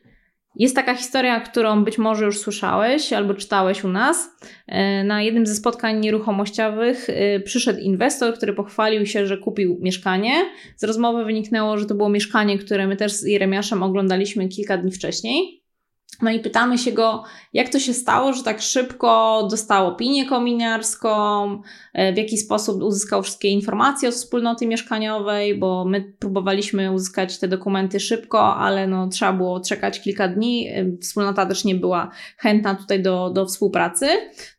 Jest 0.60 0.76
taka 0.76 0.96
historia, 0.96 1.40
którą 1.40 1.84
być 1.84 1.98
może 1.98 2.26
już 2.26 2.40
słyszałeś 2.40 3.14
albo 3.14 3.34
czytałeś 3.34 3.84
u 3.84 3.88
nas. 3.90 4.30
E, 4.68 5.04
na 5.04 5.22
jednym 5.22 5.46
ze 5.46 5.56
spotkań 5.56 6.00
nieruchomościowych 6.00 7.10
e, 7.10 7.40
przyszedł 7.40 7.80
inwestor, 7.80 8.34
który 8.34 8.54
pochwalił 8.54 9.06
się, 9.06 9.28
że 9.28 9.38
kupił 9.38 9.78
mieszkanie. 9.82 10.34
Z 10.76 10.84
rozmowy 10.84 11.26
wyniknęło, 11.26 11.78
że 11.78 11.86
to 11.86 11.96
było 11.96 12.10
mieszkanie, 12.10 12.58
które 12.58 12.88
my 12.88 12.96
też 12.96 13.12
z 13.12 13.24
Jeremiaszem 13.24 13.84
oglądaliśmy 13.84 14.48
kilka 14.48 14.78
dni 14.78 14.92
wcześniej. 14.92 15.64
No 16.22 16.32
i 16.32 16.40
pytamy 16.40 16.78
się 16.78 16.92
go, 16.92 17.24
jak 17.54 17.70
to 17.70 17.80
się 17.80 17.94
stało, 17.94 18.34
że 18.34 18.44
tak 18.44 18.62
szybko 18.62 19.48
dostał 19.52 19.88
opinię 19.88 20.26
kominiarską, 20.26 21.62
e, 21.94 22.14
w 22.14 22.18
jaki 22.18 22.38
sposób 22.38 22.84
uzyskał 22.84 23.24
wszystkie 23.24 23.50
informacje 23.50 24.10
od 24.10 24.16
wspólnoty 24.16 24.68
mieszkaniowej, 24.68 25.58
bo 25.58 25.86
my 25.86 26.14
próbowaliśmy 26.20 26.92
uzyskać 26.92 27.40
te 27.40 27.48
dokumenty 27.48 28.00
szybko, 28.00 28.56
ale 28.56 28.88
no, 28.88 29.08
trzeba 29.08 29.34
było 29.34 29.60
czekać 29.60 30.02
kilka 30.02 30.28
dni. 30.28 30.68
E, 30.70 30.98
wspólnota 31.02 31.46
też 31.46 31.66
nie 31.66 31.76
była 31.76 32.12
chętna 32.38 32.76
tutaj 32.76 33.02
do, 33.02 33.30
do 33.30 33.46
współpracy. 33.46 34.08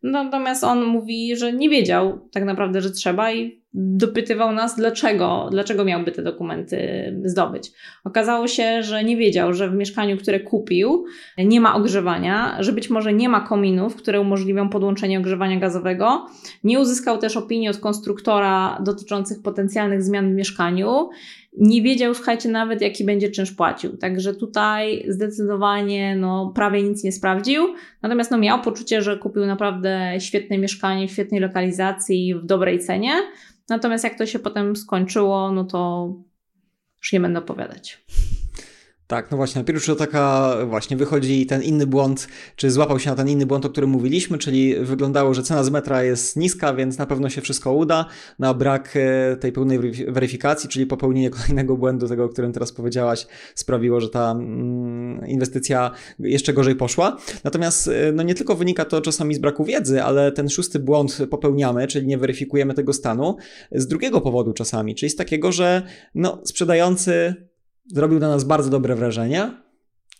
Natomiast 0.02 0.64
on 0.64 0.84
mówi, 0.84 1.36
że 1.36 1.52
nie 1.52 1.68
wiedział 1.68 2.28
tak 2.32 2.44
naprawdę, 2.44 2.80
że 2.80 2.90
trzeba 2.90 3.32
i 3.32 3.62
dopytywał 3.80 4.52
nas, 4.52 4.76
dlaczego, 4.76 5.48
dlaczego 5.50 5.84
miałby 5.84 6.12
te 6.12 6.22
dokumenty 6.22 6.78
zdobyć. 7.24 7.72
Okazało 8.04 8.48
się, 8.48 8.82
że 8.82 9.04
nie 9.04 9.16
wiedział, 9.16 9.54
że 9.54 9.70
w 9.70 9.74
mieszkaniu, 9.74 10.16
które 10.16 10.40
kupił, 10.40 11.04
nie 11.38 11.60
ma 11.60 11.74
ogrzewania, 11.74 12.56
że 12.62 12.72
być 12.72 12.90
może 12.90 13.12
nie 13.12 13.28
ma 13.28 13.40
kominów, 13.40 13.96
które 13.96 14.20
umożliwią 14.20 14.68
podłączenie 14.68 15.18
ogrzewania 15.18 15.60
gazowego. 15.60 16.26
Nie 16.64 16.80
uzyskał 16.80 17.18
też 17.18 17.36
opinii 17.36 17.68
od 17.68 17.78
konstruktora 17.78 18.78
dotyczących 18.84 19.42
potencjalnych 19.42 20.02
zmian 20.02 20.32
w 20.32 20.34
mieszkaniu. 20.34 21.08
Nie 21.58 21.82
wiedział, 21.82 22.14
słuchajcie, 22.14 22.48
nawet 22.48 22.80
jaki 22.80 23.04
będzie 23.04 23.30
czynsz 23.30 23.52
płacił. 23.52 23.96
Także 23.96 24.34
tutaj 24.34 25.04
zdecydowanie 25.08 26.16
no, 26.16 26.52
prawie 26.54 26.82
nic 26.82 27.04
nie 27.04 27.12
sprawdził. 27.12 27.62
Natomiast 28.02 28.30
no, 28.30 28.38
miał 28.38 28.62
poczucie, 28.62 29.02
że 29.02 29.18
kupił 29.18 29.46
naprawdę 29.46 30.14
świetne 30.18 30.58
mieszkanie 30.58 31.08
w 31.08 31.10
świetnej 31.10 31.40
lokalizacji 31.40 32.34
w 32.34 32.44
dobrej 32.44 32.78
cenie. 32.78 33.12
Natomiast 33.68 34.04
jak 34.04 34.18
to 34.18 34.26
się 34.26 34.38
potem 34.38 34.76
skończyło, 34.76 35.52
no 35.52 35.64
to 35.64 36.12
już 36.98 37.12
nie 37.12 37.20
będę 37.20 37.38
opowiadać. 37.38 38.04
Tak, 39.08 39.30
no 39.30 39.36
właśnie, 39.36 39.58
najpierw 39.58 39.88
już 39.88 39.96
taka 39.96 40.54
właśnie 40.66 40.96
wychodzi 40.96 41.46
ten 41.46 41.62
inny 41.62 41.86
błąd, 41.86 42.28
czy 42.56 42.70
złapał 42.70 42.98
się 42.98 43.10
na 43.10 43.16
ten 43.16 43.28
inny 43.28 43.46
błąd, 43.46 43.64
o 43.64 43.70
którym 43.70 43.90
mówiliśmy, 43.90 44.38
czyli 44.38 44.74
wyglądało, 44.80 45.34
że 45.34 45.42
cena 45.42 45.64
z 45.64 45.70
metra 45.70 46.02
jest 46.02 46.36
niska, 46.36 46.74
więc 46.74 46.98
na 46.98 47.06
pewno 47.06 47.28
się 47.30 47.40
wszystko 47.40 47.72
uda. 47.72 48.06
Na 48.38 48.54
brak 48.54 48.94
e, 48.96 49.36
tej 49.36 49.52
pełnej 49.52 49.78
weryfikacji, 50.08 50.68
czyli 50.68 50.86
popełnienie 50.86 51.30
kolejnego 51.40 51.76
błędu, 51.76 52.08
tego, 52.08 52.24
o 52.24 52.28
którym 52.28 52.52
teraz 52.52 52.72
powiedziałaś, 52.72 53.26
sprawiło, 53.54 54.00
że 54.00 54.08
ta 54.08 54.30
mm, 54.30 55.26
inwestycja 55.26 55.90
jeszcze 56.18 56.52
gorzej 56.52 56.74
poszła. 56.74 57.16
Natomiast 57.44 57.88
e, 57.88 58.12
no 58.12 58.22
nie 58.22 58.34
tylko 58.34 58.54
wynika 58.54 58.84
to 58.84 59.00
czasami 59.00 59.34
z 59.34 59.38
braku 59.38 59.64
wiedzy, 59.64 60.02
ale 60.02 60.32
ten 60.32 60.48
szósty 60.48 60.78
błąd 60.78 61.18
popełniamy, 61.30 61.86
czyli 61.86 62.06
nie 62.06 62.18
weryfikujemy 62.18 62.74
tego 62.74 62.92
stanu, 62.92 63.36
z 63.72 63.86
drugiego 63.86 64.20
powodu 64.20 64.52
czasami, 64.52 64.94
czyli 64.94 65.10
z 65.10 65.16
takiego, 65.16 65.52
że 65.52 65.82
no, 66.14 66.40
sprzedający 66.44 67.47
zrobił 67.94 68.18
na 68.18 68.28
nas 68.28 68.44
bardzo 68.44 68.70
dobre 68.70 68.94
wrażenie 68.94 69.50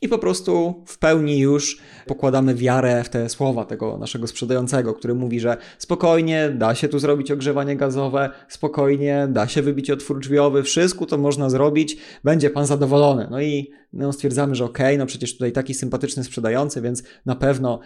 i 0.03 0.09
po 0.09 0.19
prostu 0.19 0.85
w 0.87 0.99
pełni 0.99 1.39
już 1.39 1.79
pokładamy 2.07 2.55
wiarę 2.55 3.05
w 3.05 3.09
te 3.09 3.29
słowa 3.29 3.65
tego 3.65 3.99
naszego 3.99 4.27
sprzedającego, 4.27 4.95
który 4.95 5.15
mówi, 5.15 5.41
że 5.41 5.57
spokojnie, 5.79 6.51
da 6.51 6.75
się 6.75 6.89
tu 6.89 6.99
zrobić 6.99 7.31
ogrzewanie 7.31 7.77
gazowe, 7.77 8.31
spokojnie, 8.49 9.29
da 9.31 9.49
się 9.49 9.63
wybić 9.63 9.91
otwór 9.91 10.21
drzwiowy, 10.21 10.63
wszystko 10.63 11.07
to 11.07 11.19
można 11.19 11.51
zrobić, 11.51 11.97
będzie 12.25 12.51
pan 12.51 12.67
zadowolony. 12.67 13.29
No 13.31 13.41
i 13.41 13.71
no, 13.93 14.13
stwierdzamy, 14.13 14.55
że 14.55 14.65
okej, 14.65 14.87
okay, 14.87 14.99
no 14.99 15.07
przecież 15.07 15.33
tutaj 15.33 15.53
taki 15.53 15.75
sympatyczny 15.75 16.25
sprzedający, 16.25 16.81
więc 16.81 17.03
na 17.27 17.37
pewno 17.37 17.81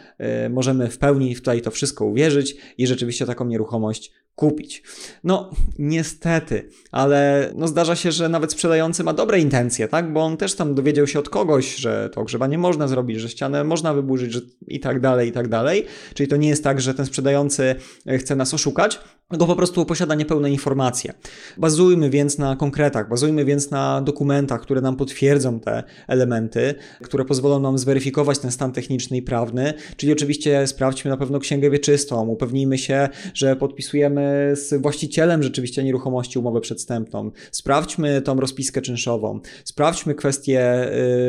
y, 0.47 0.51
możemy 0.51 0.89
w 0.89 0.99
pełni 0.99 1.35
tutaj 1.37 1.63
to 1.63 1.71
wszystko 1.71 2.05
uwierzyć 2.05 2.57
i 2.79 2.87
rzeczywiście 2.87 3.27
taką 3.27 3.45
nieruchomość 3.45 4.13
kupić. 4.35 4.83
No, 5.25 5.51
niestety, 5.79 6.69
ale 6.93 7.51
no 7.57 7.69
zdarza 7.69 7.97
się, 7.97 8.13
że 8.13 8.29
nawet 8.29 8.53
sprzedający 8.53 9.05
ma 9.05 9.13
dobre 9.13 9.39
intencje, 9.41 9.89
tak? 9.89 10.13
Bo 10.13 10.21
on 10.21 10.37
też 10.37 10.55
tam 10.55 10.75
dowiedział 10.75 11.07
się 11.07 11.19
od 11.19 11.29
kogoś, 11.29 11.77
że 11.77 12.11
to 12.13 12.21
ogrzewanie 12.21 12.59
można 12.59 12.89
zrobić, 12.89 13.21
że 13.21 13.29
ścianę 13.29 13.65
można 13.65 13.95
wyburzyć, 13.95 14.33
że 14.33 14.41
i 14.67 14.81
tak 14.81 15.01
dalej, 15.01 15.29
i 15.29 15.33
tak 15.33 15.49
dalej. 15.49 15.87
Czyli 16.15 16.29
to 16.29 16.37
nie 16.37 16.49
jest 16.49 16.65
tak, 16.65 16.81
że 16.81 16.95
ten 16.95 17.07
sprzedający 17.07 17.75
e, 18.07 18.19
chce 18.19 18.37
nas 18.37 18.55
oszukać, 18.55 19.01
tylko 19.33 19.47
po 19.47 19.57
prostu 19.57 19.87
posiada 19.87 20.15
niepełne 20.15 20.51
informacje. 20.51 21.13
Bazujmy 21.59 22.11
więc 22.11 22.39
na 22.39 22.57
konkretach, 22.57 23.09
bazujmy 23.09 23.45
więc 23.45 23.71
na 23.71 24.01
dokumentach, 24.01 24.61
które 24.61 24.81
nam 24.81 24.97
potwierdzą 24.97 25.61
te 25.61 25.83
elementy, 26.09 26.75
które 27.03 27.25
pozwolą 27.25 27.61
nam 27.61 27.79
zweryfikować 27.79 28.39
ten 28.39 28.51
stan 28.51 28.73
techniczny 28.73 29.17
i 29.17 29.23
prawny, 29.23 29.75
czyli 29.97 30.13
oczywiście 30.13 30.67
sprawdźmy 30.67 31.11
na 31.11 31.17
pewno 31.17 31.39
księgę 31.39 31.71
wieczystą, 31.71 32.27
upewnijmy 32.29 32.79
się, 32.79 33.09
że 33.35 33.57
podpisujemy 33.57 34.53
z 34.55 34.83
właścicielem 34.83 35.43
rzeczywiście 35.43 35.85
nieruchomości 35.85 36.39
umowę 36.39 36.61
przedstępną, 36.61 37.31
sprawdźmy 37.51 38.23
tą 38.23 38.41
rozpiskę 38.41 38.83
czynszową, 38.83 39.41
sprawdźmy 39.65 40.15
kwestię 40.15 40.89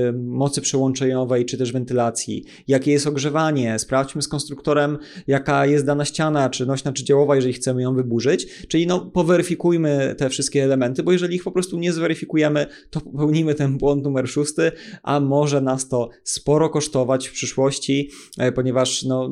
y, 0.10 0.14
mocy 0.14 0.62
przełączeniowej 0.62 1.46
czy 1.46 1.58
też 1.58 1.72
wentylacji, 1.72 2.44
jakie 2.68 2.92
jest 2.92 3.08
ogrzewanie, 3.08 3.80
sprawdźmy 3.80 4.22
z 4.22 4.28
konstruktorem, 4.28 4.98
jaka 5.28 5.66
jest 5.66 5.86
dana 5.86 6.06
ściana, 6.06 6.50
czy 6.50 6.66
nośna, 6.66 6.94
czy 6.94 7.04
działowa, 7.04 7.36
jeżeli 7.36 7.54
chcemy 7.54 7.82
ją 7.82 7.93
wyburzyć, 7.96 8.48
czyli 8.68 8.88
no 8.88 9.00
poweryfikujmy 9.00 10.16
te 10.18 10.30
wszystkie 10.30 10.64
elementy, 10.64 11.04
bo 11.04 11.12
jeżeli 11.12 11.36
ich 11.36 11.44
po 11.44 11.52
prostu 11.52 11.80
nie 11.80 11.94
zweryfikujemy, 11.94 12.66
to 12.90 13.02
popełnimy 13.02 13.56
ten 13.56 13.78
błąd 13.78 14.04
numer 14.04 14.30
szósty, 14.30 14.72
a 15.04 15.20
może 15.20 15.62
nas 15.62 15.88
to 15.88 16.10
sporo 16.24 16.70
kosztować 16.70 17.28
w 17.28 17.34
przyszłości, 17.34 18.10
e, 18.38 18.52
ponieważ 18.52 19.04
no, 19.04 19.30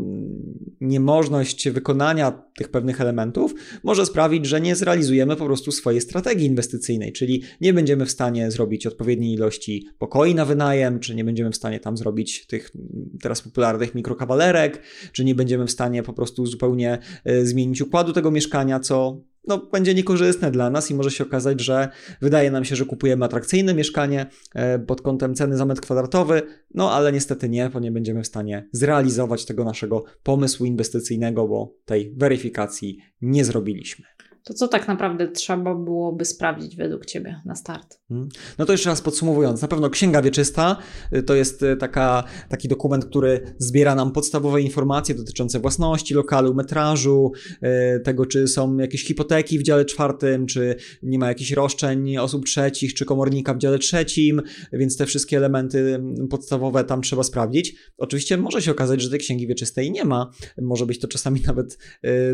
niemożność 0.82 1.70
wykonania 1.70 2.32
tych 2.58 2.70
pewnych 2.70 3.02
elementów 3.02 3.54
może 3.84 4.06
sprawić, 4.06 4.46
że 4.46 4.62
nie 4.62 4.76
zrealizujemy 4.76 5.36
po 5.36 5.46
prostu 5.46 5.72
swojej 5.72 6.02
strategii 6.02 6.48
inwestycyjnej, 6.48 7.12
czyli 7.12 7.44
nie 7.62 7.74
będziemy 7.74 8.06
w 8.06 8.12
stanie 8.12 8.52
zrobić 8.52 8.88
odpowiedniej 8.88 9.34
ilości 9.34 9.88
pokoi 10.00 10.36
na 10.36 10.46
wynajem, 10.46 11.00
czy 11.00 11.16
nie 11.16 11.24
będziemy 11.24 11.52
w 11.52 11.56
stanie 11.56 11.80
tam 11.80 11.98
zrobić 11.98 12.46
tych 12.48 12.72
teraz 13.22 13.42
popularnych 13.42 13.96
mikrokawalerek, 13.96 14.82
czy 15.12 15.26
nie 15.26 15.36
będziemy 15.36 15.68
w 15.68 15.72
stanie 15.72 16.04
po 16.04 16.14
prostu 16.14 16.46
zupełnie 16.46 17.00
e, 17.26 17.46
zmienić 17.46 17.82
układu 17.82 18.14
tego 18.14 18.32
mieszkania, 18.32 18.51
co 18.82 19.22
no, 19.48 19.58
będzie 19.58 19.94
niekorzystne 19.94 20.52
dla 20.52 20.70
nas 20.70 20.92
i 20.92 20.96
może 20.96 21.12
się 21.12 21.24
okazać, 21.24 21.62
że 21.62 21.90
wydaje 22.22 22.52
nam 22.52 22.66
się, 22.66 22.76
że 22.76 22.86
kupujemy 22.86 23.26
atrakcyjne 23.26 23.74
mieszkanie 23.74 24.26
e, 24.56 24.80
pod 24.80 25.02
kątem 25.02 25.36
ceny 25.36 25.58
za 25.58 25.66
metr 25.66 25.82
kwadratowy, 25.82 26.42
no 26.74 26.92
ale 26.92 27.12
niestety 27.12 27.50
nie, 27.50 27.70
bo 27.70 27.80
nie 27.80 27.92
będziemy 27.92 28.24
w 28.24 28.28
stanie 28.28 28.70
zrealizować 28.72 29.46
tego 29.46 29.64
naszego 29.64 30.04
pomysłu 30.24 30.66
inwestycyjnego, 30.66 31.48
bo 31.48 31.76
tej 31.86 32.14
weryfikacji 32.18 32.98
nie 33.22 33.46
zrobiliśmy. 33.46 34.06
To 34.44 34.54
co 34.54 34.68
tak 34.68 34.88
naprawdę 34.88 35.28
trzeba 35.28 35.76
byłoby 35.76 36.26
sprawdzić 36.26 36.76
według 36.76 37.06
Ciebie 37.06 37.42
na 37.46 37.56
start? 37.56 38.00
Hmm. 38.10 38.30
No 38.58 38.66
to 38.66 38.72
jeszcze 38.72 38.90
raz 38.90 39.02
podsumowując, 39.02 39.62
na 39.62 39.68
pewno 39.68 39.90
Księga 39.90 40.22
Wieczysta 40.22 40.78
y, 41.16 41.24
to 41.24 41.36
jest 41.36 41.64
y, 41.64 41.78
taka, 41.78 42.24
taki 42.50 42.68
dokument, 42.68 43.06
który 43.06 43.56
zbiera 43.58 43.96
nam 43.96 44.12
podstawowe 44.12 44.62
informacje 44.62 45.16
dotyczące 45.16 45.60
własności 45.60 46.14
lokalu, 46.14 46.54
metrażu, 46.54 47.32
y, 47.96 48.00
tego 48.00 48.26
czy 48.26 48.48
są 48.48 48.78
jakieś 48.78 49.06
hipoteki 49.06 49.60
w 49.60 49.64
dziale 49.64 49.86
czwartym, 49.86 50.46
czy 50.46 50.76
nie 51.04 51.20
ma 51.20 51.28
jakichś 51.28 51.52
roszczeń 51.52 52.18
osób 52.18 52.46
trzecich, 52.46 52.94
czy 52.94 53.06
komornika 53.06 53.54
w 53.54 53.58
dziale 53.58 53.80
trzecim, 53.80 54.42
więc 54.74 54.98
te 54.98 55.06
wszystkie 55.06 55.38
elementy 55.38 55.96
mm, 55.96 56.28
podstawowe 56.28 56.84
tam 56.84 57.02
trzeba 57.02 57.24
sprawdzić. 57.24 57.76
Oczywiście 57.98 58.38
może 58.38 58.62
się 58.62 58.72
okazać, 58.72 59.02
że 59.02 59.10
tej 59.10 59.20
Księgi 59.20 59.48
Wieczystej 59.48 59.92
nie 59.92 60.06
ma, 60.06 60.32
może 60.62 60.86
być 60.86 61.00
to 61.00 61.08
czasami 61.08 61.42
nawet 61.48 61.78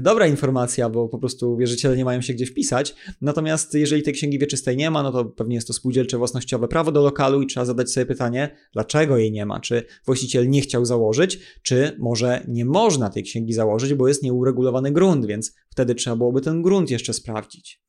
dobra 0.01 0.27
informacja, 0.27 0.89
bo 0.89 1.09
po 1.09 1.17
prostu 1.17 1.57
wierzyciele 1.57 1.96
nie 1.97 2.05
mają 2.05 2.21
się 2.21 2.33
gdzie 2.33 2.45
wpisać. 2.45 2.95
Natomiast 3.21 3.73
jeżeli 3.73 4.03
tej 4.03 4.13
księgi 4.13 4.39
wieczystej 4.39 4.77
nie 4.77 4.91
ma, 4.91 5.03
no 5.03 5.11
to 5.11 5.25
pewnie 5.25 5.55
jest 5.55 5.67
to 5.67 5.73
spółdzielcze 5.73 6.17
własnościowe 6.17 6.67
prawo 6.67 6.91
do 6.91 7.03
lokalu 7.03 7.41
i 7.41 7.47
trzeba 7.47 7.65
zadać 7.65 7.91
sobie 7.91 8.05
pytanie, 8.05 8.55
dlaczego 8.73 9.17
jej 9.17 9.31
nie 9.31 9.45
ma? 9.45 9.59
Czy 9.59 9.83
właściciel 10.05 10.49
nie 10.49 10.61
chciał 10.61 10.85
założyć, 10.85 11.39
czy 11.61 11.95
może 11.99 12.45
nie 12.47 12.65
można 12.65 13.09
tej 13.09 13.23
księgi 13.23 13.53
założyć, 13.53 13.93
bo 13.93 14.07
jest 14.07 14.23
nieuregulowany 14.23 14.91
grunt, 14.91 15.25
więc 15.25 15.55
wtedy 15.69 15.95
trzeba 15.95 16.15
byłoby 16.15 16.41
ten 16.41 16.61
grunt 16.61 16.91
jeszcze 16.91 17.13
sprawdzić. 17.13 17.81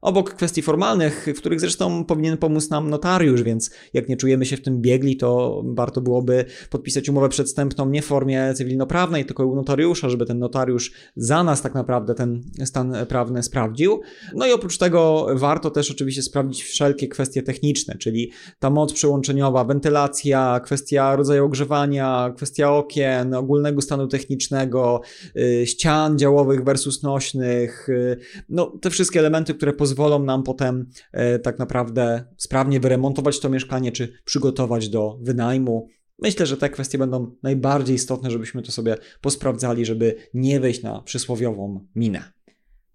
Obok 0.00 0.34
kwestii 0.34 0.62
formalnych, 0.62 1.26
w 1.34 1.38
których 1.38 1.60
zresztą 1.60 2.04
powinien 2.04 2.36
pomóc 2.36 2.70
nam 2.70 2.90
notariusz, 2.90 3.42
więc 3.42 3.70
jak 3.94 4.08
nie 4.08 4.16
czujemy 4.16 4.46
się 4.46 4.56
w 4.56 4.62
tym 4.62 4.80
biegli, 4.80 5.16
to 5.16 5.62
warto 5.66 6.00
byłoby 6.00 6.44
podpisać 6.70 7.08
umowę 7.08 7.28
przedstępną 7.28 7.90
nie 7.90 8.02
w 8.02 8.04
formie 8.04 8.54
cywilnoprawnej, 8.54 9.24
tylko 9.24 9.46
u 9.46 9.56
notariusza, 9.56 10.08
żeby 10.08 10.26
ten 10.26 10.38
notariusz 10.38 10.92
za 11.16 11.44
nas 11.44 11.62
tak 11.62 11.74
naprawdę 11.74 12.14
ten 12.14 12.42
stan 12.64 12.94
prawny 13.08 13.42
sprawdził. 13.42 14.00
No 14.34 14.46
i 14.46 14.52
oprócz 14.52 14.78
tego 14.78 15.26
warto 15.34 15.70
też 15.70 15.90
oczywiście 15.90 16.22
sprawdzić 16.22 16.62
wszelkie 16.62 17.08
kwestie 17.08 17.42
techniczne, 17.42 17.94
czyli 17.94 18.30
ta 18.58 18.70
moc 18.70 18.92
przyłączeniowa, 18.92 19.64
wentylacja, 19.64 20.60
kwestia 20.64 21.16
rodzaju 21.16 21.44
ogrzewania, 21.44 22.32
kwestia 22.36 22.72
okien, 22.72 23.34
ogólnego 23.34 23.82
stanu 23.82 24.08
technicznego, 24.08 25.00
yy, 25.34 25.66
ścian 25.66 26.18
działowych 26.18 26.64
versus 26.64 27.02
nośnych, 27.02 27.86
yy, 27.88 28.16
no 28.48 28.66
te 28.80 28.90
wszystkie 28.90 29.20
elementy, 29.20 29.54
które 29.54 29.72
pozwalają 29.72 29.87
pozwolą 29.88 30.24
nam 30.24 30.42
potem 30.42 30.90
e, 31.12 31.38
tak 31.38 31.58
naprawdę 31.58 32.24
sprawnie 32.36 32.80
wyremontować 32.80 33.40
to 33.40 33.48
mieszkanie, 33.48 33.92
czy 33.92 34.12
przygotować 34.24 34.88
do 34.88 35.18
wynajmu. 35.22 35.88
Myślę, 36.18 36.46
że 36.46 36.56
te 36.56 36.70
kwestie 36.70 36.98
będą 36.98 37.36
najbardziej 37.42 37.96
istotne, 37.96 38.30
żebyśmy 38.30 38.62
to 38.62 38.72
sobie 38.72 38.96
posprawdzali, 39.20 39.84
żeby 39.84 40.16
nie 40.34 40.60
wejść 40.60 40.82
na 40.82 41.00
przysłowiową 41.02 41.86
minę. 41.94 42.22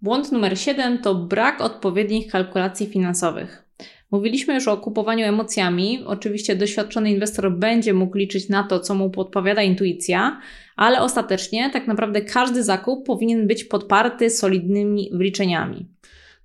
Błąd 0.02 0.32
numer 0.32 0.60
7 0.60 1.02
to 1.02 1.16
brak 1.16 1.62
odpowiednich 1.62 2.32
kalkulacji 2.32 2.88
finansowych. 2.88 3.64
Mówiliśmy 4.12 4.54
już 4.54 4.68
o 4.68 4.78
kupowaniu 4.78 5.26
emocjami. 5.26 6.04
Oczywiście 6.06 6.56
doświadczony 6.56 7.12
inwestor 7.12 7.58
będzie 7.58 7.94
mógł 7.94 8.18
liczyć 8.18 8.50
na 8.50 8.64
to, 8.64 8.80
co 8.80 8.96
mu 8.96 9.10
podpowiada 9.10 9.62
intuicja, 9.64 10.42
ale 10.76 11.02
ostatecznie 11.02 11.70
tak 11.70 11.88
naprawdę 11.88 12.22
każdy 12.22 12.64
zakup 12.64 13.06
powinien 13.06 13.48
być 13.48 13.64
podparty 13.64 14.30
solidnymi 14.30 15.10
wliczeniami. 15.14 15.88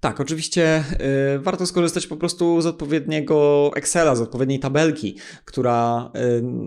Tak, 0.00 0.20
oczywiście 0.20 0.84
y, 1.36 1.38
warto 1.38 1.66
skorzystać 1.66 2.06
po 2.06 2.16
prostu 2.16 2.60
z 2.60 2.66
odpowiedniego 2.66 3.70
Excela, 3.74 4.14
z 4.14 4.20
odpowiedniej 4.20 4.58
tabelki, 4.58 5.16
która 5.44 6.10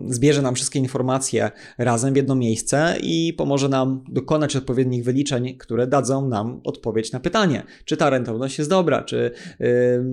y, 0.10 0.14
zbierze 0.14 0.42
nam 0.42 0.56
wszystkie 0.56 0.80
informacje 0.80 1.52
razem 1.78 2.14
w 2.14 2.18
jedno 2.18 2.36
miejsce 2.36 2.96
i 3.02 3.34
pomoże 3.34 3.70
nam 3.70 4.04
dokonać 4.08 4.56
odpowiednich 4.56 5.04
wyliczeń, 5.04 5.58
które 5.58 5.88
dadzą 5.88 6.28
nam 6.28 6.62
odpowiedź 6.64 7.12
na 7.12 7.20
pytanie, 7.20 7.64
czy 7.86 7.98
ta 7.98 8.10
rentowność 8.10 8.58
jest 8.58 8.70
dobra, 8.70 9.04
czy 9.04 9.32
y, 9.62 10.04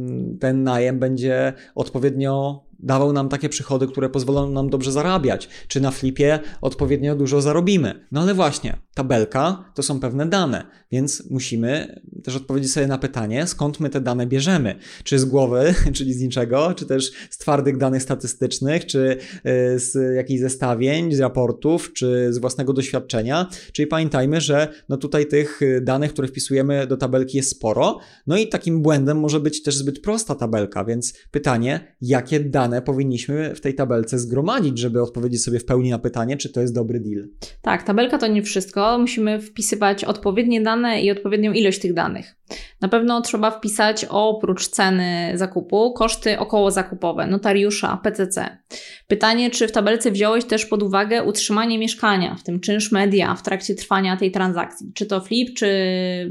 ten 0.41 0.63
najem 0.63 0.99
będzie 0.99 1.53
odpowiednio 1.75 2.68
dawał 2.79 3.13
nam 3.13 3.29
takie 3.29 3.49
przychody, 3.49 3.87
które 3.87 4.09
pozwolą 4.09 4.51
nam 4.51 4.71
dobrze 4.71 4.93
zarabiać, 4.93 5.49
czy 5.69 5.81
na 5.81 5.91
flipie 5.91 6.39
odpowiednio 6.61 7.17
dużo 7.17 7.41
zarobimy. 7.41 8.07
No 8.13 8.21
ale 8.21 8.35
właśnie, 8.35 8.79
tabelka 8.95 9.65
to 9.75 9.83
są 9.83 10.01
pewne 10.01 10.27
dane, 10.27 10.67
więc 10.93 11.31
musimy 11.31 12.01
też 12.25 12.37
odpowiedzieć 12.37 12.73
sobie 12.73 12.87
na 12.87 12.99
pytanie, 12.99 13.47
skąd 13.47 13.81
my 13.81 13.91
te 13.91 14.01
dane 14.01 14.27
bierzemy. 14.27 14.75
Czy 15.05 15.19
z 15.19 15.25
głowy, 15.25 15.75
czyli 15.97 16.15
z 16.15 16.21
niczego, 16.21 16.75
czy 16.75 16.87
też 16.87 17.13
z 17.31 17.39
twardych 17.39 17.77
danych 17.77 18.03
statystycznych, 18.03 18.87
czy 18.87 19.17
y, 19.47 19.79
z 19.79 20.17
jakichś 20.17 20.41
zestawień, 20.41 21.15
z 21.15 21.21
raportów, 21.21 21.93
czy 21.93 22.33
z 22.33 22.39
własnego 22.39 22.73
doświadczenia. 22.73 23.49
Czyli 23.73 23.87
pamiętajmy, 23.87 24.41
że 24.41 24.69
no 24.89 24.97
tutaj 24.97 25.27
tych 25.27 25.61
danych, 25.83 26.13
które 26.13 26.29
wpisujemy 26.29 26.87
do 26.87 26.97
tabelki 26.97 27.37
jest 27.37 27.51
sporo. 27.51 27.99
No 28.27 28.37
i 28.37 28.49
takim 28.49 28.83
błędem 28.83 29.21
może 29.21 29.41
być 29.41 29.63
też 29.63 29.77
zbyt 29.77 30.01
prosta 30.01 30.35
tabelka, 30.35 30.85
więc 30.85 31.15
pytanie, 31.31 31.97
jakie 32.01 32.41
dane 32.41 32.68
powinniśmy 32.85 33.55
w 33.55 33.61
tej 33.61 33.75
tabelce 33.75 34.19
zgromadzić, 34.19 34.79
żeby 34.79 35.03
odpowiedzieć 35.03 35.43
sobie 35.43 35.59
w 35.59 35.65
pełni 35.65 35.91
na 35.91 35.99
pytanie, 35.99 36.37
czy 36.37 36.53
to 36.53 36.61
jest 36.61 36.75
dobry 36.75 37.01
deal. 37.01 37.29
Tak, 37.63 37.83
tabelka 37.83 38.19
to 38.19 38.27
nie 38.27 38.43
wszystko 38.43 38.99
musimy 38.99 39.41
wpisywać 39.41 40.05
odpowiednie 40.05 40.61
dane 40.61 41.03
i 41.03 41.11
odpowiednią 41.11 41.53
ilość 41.53 41.79
tych 41.79 41.95
danych. 41.95 42.39
Na 42.81 42.89
pewno 42.89 43.21
trzeba 43.21 43.51
wpisać 43.51 44.07
oprócz 44.11 44.69
ceny 44.69 45.33
zakupu 45.35 45.93
koszty 45.93 46.39
około 46.39 46.71
zakupowe, 46.71 47.27
notariusza, 47.27 48.01
PCC. 48.03 48.59
Pytanie, 49.07 49.51
czy 49.51 49.69
w 49.69 49.73
tabelce 49.73 50.11
wziąłeś 50.11 50.45
też 50.45 50.67
pod 50.67 50.83
uwagę 50.83 51.25
utrzymanie 51.25 51.79
mieszkania, 51.79 52.35
w 52.35 52.43
tym 52.43 52.61
czynsz 52.61 52.93
media 52.93 53.35
w 53.35 53.43
trakcie 53.43 53.75
trwania 53.75 54.17
tej 54.17 54.31
transakcji. 54.31 54.93
Czy 54.95 55.07
to 55.07 55.21
flip, 55.21 55.55
czy 55.57 55.69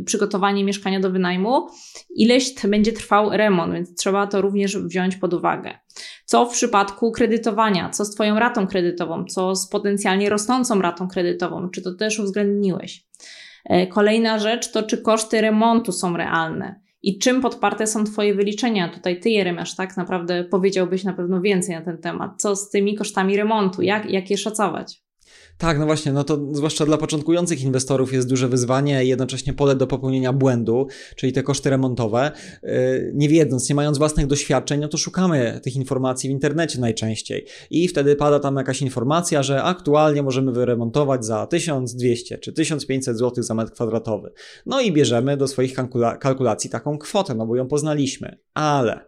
przygotowanie 0.06 0.64
mieszkania 0.64 1.00
do 1.00 1.12
wynajmu. 1.12 1.68
Ileś 2.16 2.54
będzie 2.68 2.92
trwał 2.94 3.30
remont, 3.30 3.74
więc 3.74 3.96
trzeba 3.96 4.28
to 4.28 4.42
również 4.42 4.78
wziąć 4.78 5.16
pod 5.16 5.34
uwagę. 5.34 5.74
Co 6.26 6.46
w 6.46 6.54
przypadku 6.54 7.12
kredytowania? 7.12 7.90
Co 7.90 8.06
z 8.06 8.16
Twoją 8.16 8.40
ratą 8.40 8.68
kredytową? 8.68 9.26
Co 9.26 9.56
z 9.56 9.70
potencjalnie 9.70 10.30
rosnącą 10.30 10.82
ratą 10.82 11.08
kredytową? 11.08 11.70
Czy 11.70 11.82
to 11.82 11.94
też 11.94 12.20
uwzględniłeś? 12.20 13.06
E, 13.66 13.88
kolejna 13.88 14.40
rzecz 14.40 14.72
to, 14.72 14.84
czy 14.84 14.98
koszty 14.98 15.42
remontu 15.42 15.92
są 15.92 16.18
realne 16.18 16.82
i 17.02 17.20
czym 17.20 17.42
podparte 17.42 17.88
są 17.88 18.04
Twoje 18.04 18.36
wyliczenia. 18.36 18.90
Tutaj 18.90 19.20
Ty, 19.20 19.30
Jeremiasz, 19.30 19.76
tak 19.76 19.98
naprawdę 19.98 20.44
powiedziałbyś 20.44 21.04
na 21.04 21.14
pewno 21.14 21.42
więcej 21.42 21.76
na 21.76 21.82
ten 21.82 21.98
temat. 21.98 22.32
Co 22.42 22.56
z 22.56 22.70
tymi 22.70 22.96
kosztami 22.96 23.38
remontu? 23.38 23.82
Jak, 23.82 24.10
jak 24.10 24.32
je 24.32 24.38
szacować? 24.38 25.07
Tak, 25.58 25.80
no 25.80 25.86
właśnie, 25.86 26.14
no 26.14 26.24
to 26.24 26.40
zwłaszcza 26.52 26.86
dla 26.86 26.98
początkujących 26.98 27.62
inwestorów 27.62 28.14
jest 28.14 28.30
duże 28.30 28.48
wyzwanie 28.48 29.06
jednocześnie 29.06 29.54
pole 29.54 29.76
do 29.76 29.88
popełnienia 29.88 30.34
błędu, 30.34 30.88
czyli 31.16 31.34
te 31.34 31.44
koszty 31.44 31.70
remontowe. 31.70 32.32
Y, 32.64 33.12
nie 33.16 33.30
wiedząc, 33.30 33.70
nie 33.70 33.76
mając 33.76 33.98
własnych 33.98 34.28
doświadczeń, 34.28 34.82
no 34.82 34.88
to 34.88 34.98
szukamy 34.98 35.60
tych 35.64 35.76
informacji 35.76 36.30
w 36.30 36.32
internecie 36.32 36.80
najczęściej 36.80 37.46
i 37.70 37.88
wtedy 37.88 38.16
pada 38.16 38.40
tam 38.40 38.56
jakaś 38.56 38.82
informacja, 38.82 39.44
że 39.44 39.64
aktualnie 39.64 40.24
możemy 40.24 40.52
wyremontować 40.52 41.26
za 41.26 41.48
1200 41.48 42.38
czy 42.38 42.54
1500 42.54 43.18
zł 43.18 43.44
za 43.44 43.54
metr 43.54 43.72
kwadratowy. 43.72 44.32
No 44.66 44.82
i 44.82 44.92
bierzemy 44.92 45.38
do 45.38 45.48
swoich 45.48 45.74
kalkulacji 46.20 46.70
taką 46.70 46.98
kwotę, 46.98 47.36
no 47.36 47.48
bo 47.48 47.56
ją 47.56 47.68
poznaliśmy. 47.68 48.38
Ale 48.54 49.07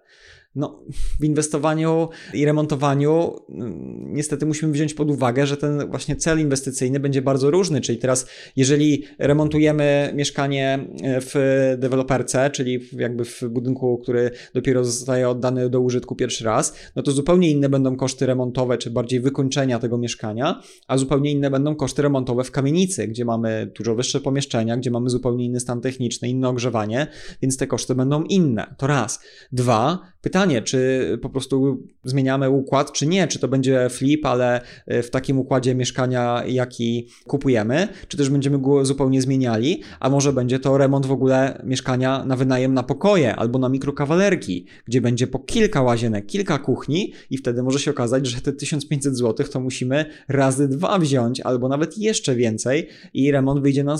no, 0.55 0.83
w 1.19 1.23
inwestowaniu 1.23 2.09
i 2.33 2.45
remontowaniu 2.45 3.35
mm, 3.49 4.13
niestety 4.13 4.45
musimy 4.45 4.71
wziąć 4.71 4.93
pod 4.93 5.11
uwagę, 5.11 5.47
że 5.47 5.57
ten 5.57 5.89
właśnie 5.89 6.15
cel 6.15 6.39
inwestycyjny 6.39 6.99
będzie 6.99 7.21
bardzo 7.21 7.51
różny, 7.51 7.81
czyli 7.81 7.97
teraz 7.97 8.27
jeżeli 8.55 9.03
remontujemy 9.19 10.11
mieszkanie 10.15 10.87
w 11.03 11.75
deweloperce, 11.77 12.49
czyli 12.49 12.79
jakby 12.93 13.25
w 13.25 13.43
budynku, 13.49 13.97
który 13.97 14.31
dopiero 14.53 14.83
zostaje 14.85 15.29
oddany 15.29 15.69
do 15.69 15.81
użytku 15.81 16.15
pierwszy 16.15 16.45
raz, 16.45 16.73
no 16.95 17.03
to 17.03 17.11
zupełnie 17.11 17.51
inne 17.51 17.69
będą 17.69 17.95
koszty 17.95 18.25
remontowe, 18.25 18.77
czy 18.77 18.91
bardziej 18.91 19.19
wykończenia 19.19 19.79
tego 19.79 19.97
mieszkania, 19.97 20.61
a 20.87 20.97
zupełnie 20.97 21.31
inne 21.31 21.49
będą 21.49 21.75
koszty 21.75 22.01
remontowe 22.01 22.43
w 22.43 22.51
kamienicy, 22.51 23.07
gdzie 23.07 23.25
mamy 23.25 23.71
dużo 23.77 23.95
wyższe 23.95 24.21
pomieszczenia, 24.21 24.77
gdzie 24.77 24.91
mamy 24.91 25.09
zupełnie 25.09 25.45
inny 25.45 25.59
stan 25.59 25.81
techniczny, 25.81 26.29
inne 26.29 26.49
ogrzewanie, 26.49 27.07
więc 27.41 27.57
te 27.57 27.67
koszty 27.67 27.95
będą 27.95 28.23
inne. 28.23 28.75
To 28.77 28.87
raz. 28.87 29.19
Dwa, 29.51 29.99
pytanie, 30.21 30.38
czy 30.63 31.17
po 31.21 31.29
prostu 31.29 31.83
zmieniamy 32.03 32.49
układ, 32.49 32.91
czy 32.91 33.07
nie, 33.07 33.27
czy 33.27 33.39
to 33.39 33.47
będzie 33.47 33.89
flip, 33.89 34.25
ale 34.25 34.61
e, 34.87 35.03
w 35.03 35.09
takim 35.09 35.39
układzie 35.39 35.75
mieszkania, 35.75 36.43
jaki 36.47 37.07
kupujemy, 37.27 37.87
czy 38.07 38.17
też 38.17 38.29
będziemy 38.29 38.59
go 38.59 38.85
zupełnie 38.85 39.21
zmieniali, 39.21 39.81
a 39.99 40.09
może 40.09 40.33
będzie 40.33 40.59
to 40.59 40.77
remont 40.77 41.05
w 41.05 41.11
ogóle 41.11 41.61
mieszkania 41.63 42.25
na 42.25 42.35
wynajem 42.35 42.73
na 42.73 42.83
pokoje 42.83 43.35
albo 43.35 43.59
na 43.59 43.69
mikrokawalerki, 43.69 44.65
gdzie 44.85 45.01
będzie 45.01 45.27
po 45.27 45.39
kilka 45.39 45.81
łazienek, 45.81 46.25
kilka 46.25 46.57
kuchni 46.57 47.13
i 47.29 47.37
wtedy 47.37 47.63
może 47.63 47.79
się 47.79 47.91
okazać, 47.91 48.27
że 48.27 48.41
te 48.41 48.53
1500 48.53 49.17
zł 49.17 49.47
to 49.51 49.59
musimy 49.59 50.05
razy 50.27 50.67
dwa 50.67 50.99
wziąć 50.99 51.41
albo 51.41 51.69
nawet 51.69 51.97
jeszcze 51.97 52.35
więcej 52.35 52.87
i 53.13 53.31
remont 53.31 53.61
wyjdzie 53.61 53.83
na 53.83 53.97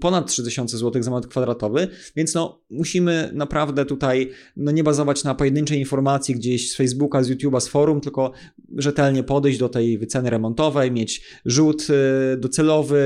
ponad 0.00 0.26
3000 0.26 0.78
zł 0.78 1.02
za 1.02 1.10
metr 1.10 1.28
kwadratowy, 1.28 1.88
więc 2.16 2.34
no 2.34 2.60
musimy 2.70 3.30
naprawdę 3.32 3.84
tutaj 3.84 4.30
no 4.56 4.72
nie 4.72 4.84
bazować 4.84 5.24
na 5.24 5.34
pojedynczej 5.34 5.77
informacji 5.78 6.34
gdzieś 6.34 6.70
z 6.70 6.76
Facebooka, 6.76 7.22
z 7.22 7.30
YouTube'a, 7.30 7.60
z 7.60 7.68
forum, 7.68 8.00
tylko 8.00 8.32
rzetelnie 8.76 9.22
podejść 9.22 9.58
do 9.58 9.68
tej 9.68 9.98
wyceny 9.98 10.30
remontowej, 10.30 10.92
mieć 10.92 11.22
rzut 11.44 11.86
y, 11.90 12.36
docelowy, 12.36 12.98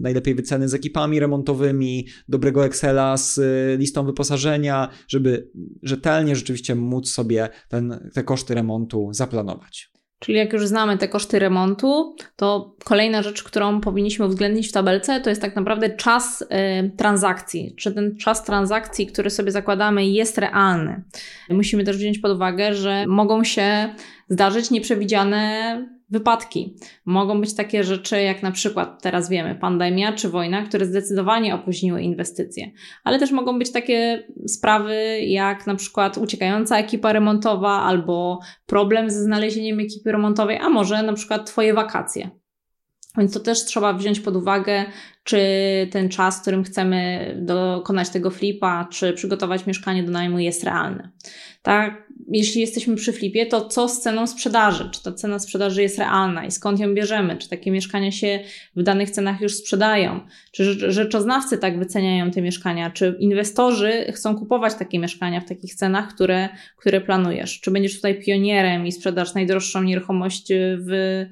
najlepiej 0.00 0.34
wyceny 0.34 0.68
z 0.68 0.74
ekipami 0.74 1.20
remontowymi, 1.20 2.06
dobrego 2.28 2.64
Excela 2.64 3.16
z 3.16 3.38
y, 3.38 3.76
listą 3.78 4.06
wyposażenia, 4.06 4.88
żeby 5.08 5.50
rzetelnie 5.82 6.36
rzeczywiście 6.36 6.74
móc 6.74 7.10
sobie 7.10 7.48
ten, 7.68 8.10
te 8.14 8.22
koszty 8.22 8.54
remontu 8.54 9.08
zaplanować. 9.12 9.95
Czyli 10.26 10.38
jak 10.38 10.52
już 10.52 10.66
znamy 10.66 10.98
te 10.98 11.08
koszty 11.08 11.38
remontu, 11.38 12.16
to 12.36 12.74
kolejna 12.84 13.22
rzecz, 13.22 13.42
którą 13.42 13.80
powinniśmy 13.80 14.26
uwzględnić 14.26 14.68
w 14.68 14.72
tabelce, 14.72 15.20
to 15.20 15.30
jest 15.30 15.42
tak 15.42 15.56
naprawdę 15.56 15.90
czas 15.90 16.42
y, 16.42 16.46
transakcji. 16.96 17.74
Czy 17.76 17.92
ten 17.92 18.16
czas 18.16 18.44
transakcji, 18.44 19.06
który 19.06 19.30
sobie 19.30 19.52
zakładamy, 19.52 20.06
jest 20.06 20.38
realny? 20.38 21.02
Musimy 21.50 21.84
też 21.84 21.96
wziąć 21.96 22.18
pod 22.18 22.32
uwagę, 22.32 22.74
że 22.74 23.04
mogą 23.06 23.44
się 23.44 23.94
zdarzyć 24.28 24.70
nieprzewidziane 24.70 25.95
wypadki. 26.10 26.76
Mogą 27.04 27.40
być 27.40 27.54
takie 27.54 27.84
rzeczy, 27.84 28.22
jak 28.22 28.42
na 28.42 28.50
przykład 28.50 29.02
teraz 29.02 29.28
wiemy, 29.28 29.54
pandemia 29.54 30.12
czy 30.12 30.28
wojna, 30.28 30.62
które 30.62 30.86
zdecydowanie 30.86 31.54
opóźniły 31.54 32.02
inwestycje, 32.02 32.70
ale 33.04 33.18
też 33.18 33.30
mogą 33.30 33.58
być 33.58 33.72
takie 33.72 34.26
sprawy, 34.46 35.20
jak 35.20 35.66
na 35.66 35.74
przykład 35.74 36.18
uciekająca 36.18 36.78
ekipa 36.78 37.12
remontowa 37.12 37.82
albo 37.82 38.40
problem 38.66 39.10
ze 39.10 39.22
znalezieniem 39.22 39.80
ekipy 39.80 40.12
remontowej, 40.12 40.58
a 40.58 40.68
może 40.68 41.02
na 41.02 41.12
przykład 41.12 41.46
Twoje 41.46 41.74
wakacje. 41.74 42.30
Więc 43.18 43.32
to 43.32 43.40
też 43.40 43.64
trzeba 43.64 43.92
wziąć 43.92 44.20
pod 44.20 44.36
uwagę, 44.36 44.84
czy 45.24 45.38
ten 45.90 46.08
czas, 46.08 46.38
w 46.38 46.42
którym 46.42 46.64
chcemy 46.64 47.34
dokonać 47.42 48.10
tego 48.10 48.30
flipa, 48.30 48.88
czy 48.90 49.12
przygotować 49.12 49.66
mieszkanie 49.66 50.02
do 50.02 50.12
najmu 50.12 50.38
jest 50.38 50.64
realny. 50.64 51.10
Tak, 51.62 52.05
jeśli 52.28 52.60
jesteśmy 52.60 52.96
przy 52.96 53.12
flipie, 53.12 53.46
to 53.46 53.68
co 53.68 53.88
z 53.88 54.00
ceną 54.00 54.26
sprzedaży? 54.26 54.88
Czy 54.92 55.02
ta 55.02 55.12
cena 55.12 55.38
sprzedaży 55.38 55.82
jest 55.82 55.98
realna 55.98 56.44
i 56.44 56.50
skąd 56.50 56.80
ją 56.80 56.94
bierzemy? 56.94 57.36
Czy 57.36 57.48
takie 57.48 57.70
mieszkania 57.70 58.12
się 58.12 58.40
w 58.76 58.82
danych 58.82 59.10
cenach 59.10 59.40
już 59.40 59.54
sprzedają? 59.54 60.20
Czy 60.52 60.92
rzeczoznawcy 60.92 61.58
tak 61.58 61.78
wyceniają 61.78 62.30
te 62.30 62.42
mieszkania? 62.42 62.90
Czy 62.90 63.16
inwestorzy 63.18 64.12
chcą 64.12 64.36
kupować 64.36 64.74
takie 64.74 64.98
mieszkania 64.98 65.40
w 65.40 65.48
takich 65.48 65.74
cenach, 65.74 66.14
które, 66.14 66.48
które 66.76 67.00
planujesz? 67.00 67.60
Czy 67.60 67.70
będziesz 67.70 67.96
tutaj 67.96 68.22
pionierem 68.22 68.86
i 68.86 68.92
sprzedasz 68.92 69.34
najdroższą 69.34 69.82
nieruchomość 69.82 70.52
w 70.78 71.26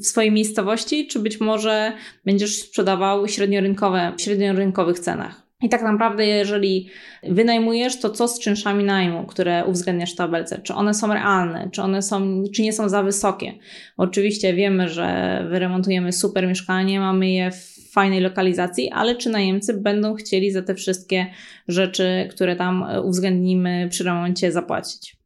w 0.00 0.06
swojej 0.06 0.32
miejscowości, 0.32 1.06
czy 1.06 1.18
być 1.18 1.40
może 1.40 1.92
będziesz 2.24 2.56
sprzedawał 2.56 3.28
średniorynkowe, 3.28 4.12
w 4.18 4.22
średniorynkowych 4.22 4.98
cenach. 4.98 5.39
I 5.62 5.68
tak 5.68 5.82
naprawdę, 5.82 6.26
jeżeli 6.26 6.88
wynajmujesz, 7.22 8.00
to 8.00 8.10
co 8.10 8.28
z 8.28 8.40
czynszami 8.40 8.84
najmu, 8.84 9.26
które 9.26 9.64
uwzględniasz 9.64 10.12
w 10.12 10.16
tabelce? 10.16 10.60
Czy 10.62 10.74
one 10.74 10.94
są 10.94 11.14
realne? 11.14 11.68
Czy 11.72 11.82
one 11.82 12.02
są, 12.02 12.44
czy 12.54 12.62
nie 12.62 12.72
są 12.72 12.88
za 12.88 13.02
wysokie? 13.02 13.52
Oczywiście 13.96 14.54
wiemy, 14.54 14.88
że 14.88 15.46
wyremontujemy 15.50 16.12
super 16.12 16.46
mieszkanie, 16.46 17.00
mamy 17.00 17.30
je 17.30 17.50
w 17.50 17.92
fajnej 17.92 18.20
lokalizacji, 18.20 18.90
ale 18.90 19.16
czy 19.16 19.30
najemcy 19.30 19.74
będą 19.74 20.14
chcieli 20.14 20.50
za 20.50 20.62
te 20.62 20.74
wszystkie 20.74 21.26
rzeczy, 21.68 22.28
które 22.30 22.56
tam 22.56 22.84
uwzględnimy 23.04 23.88
przy 23.90 24.04
remoncie 24.04 24.52
zapłacić? 24.52 25.19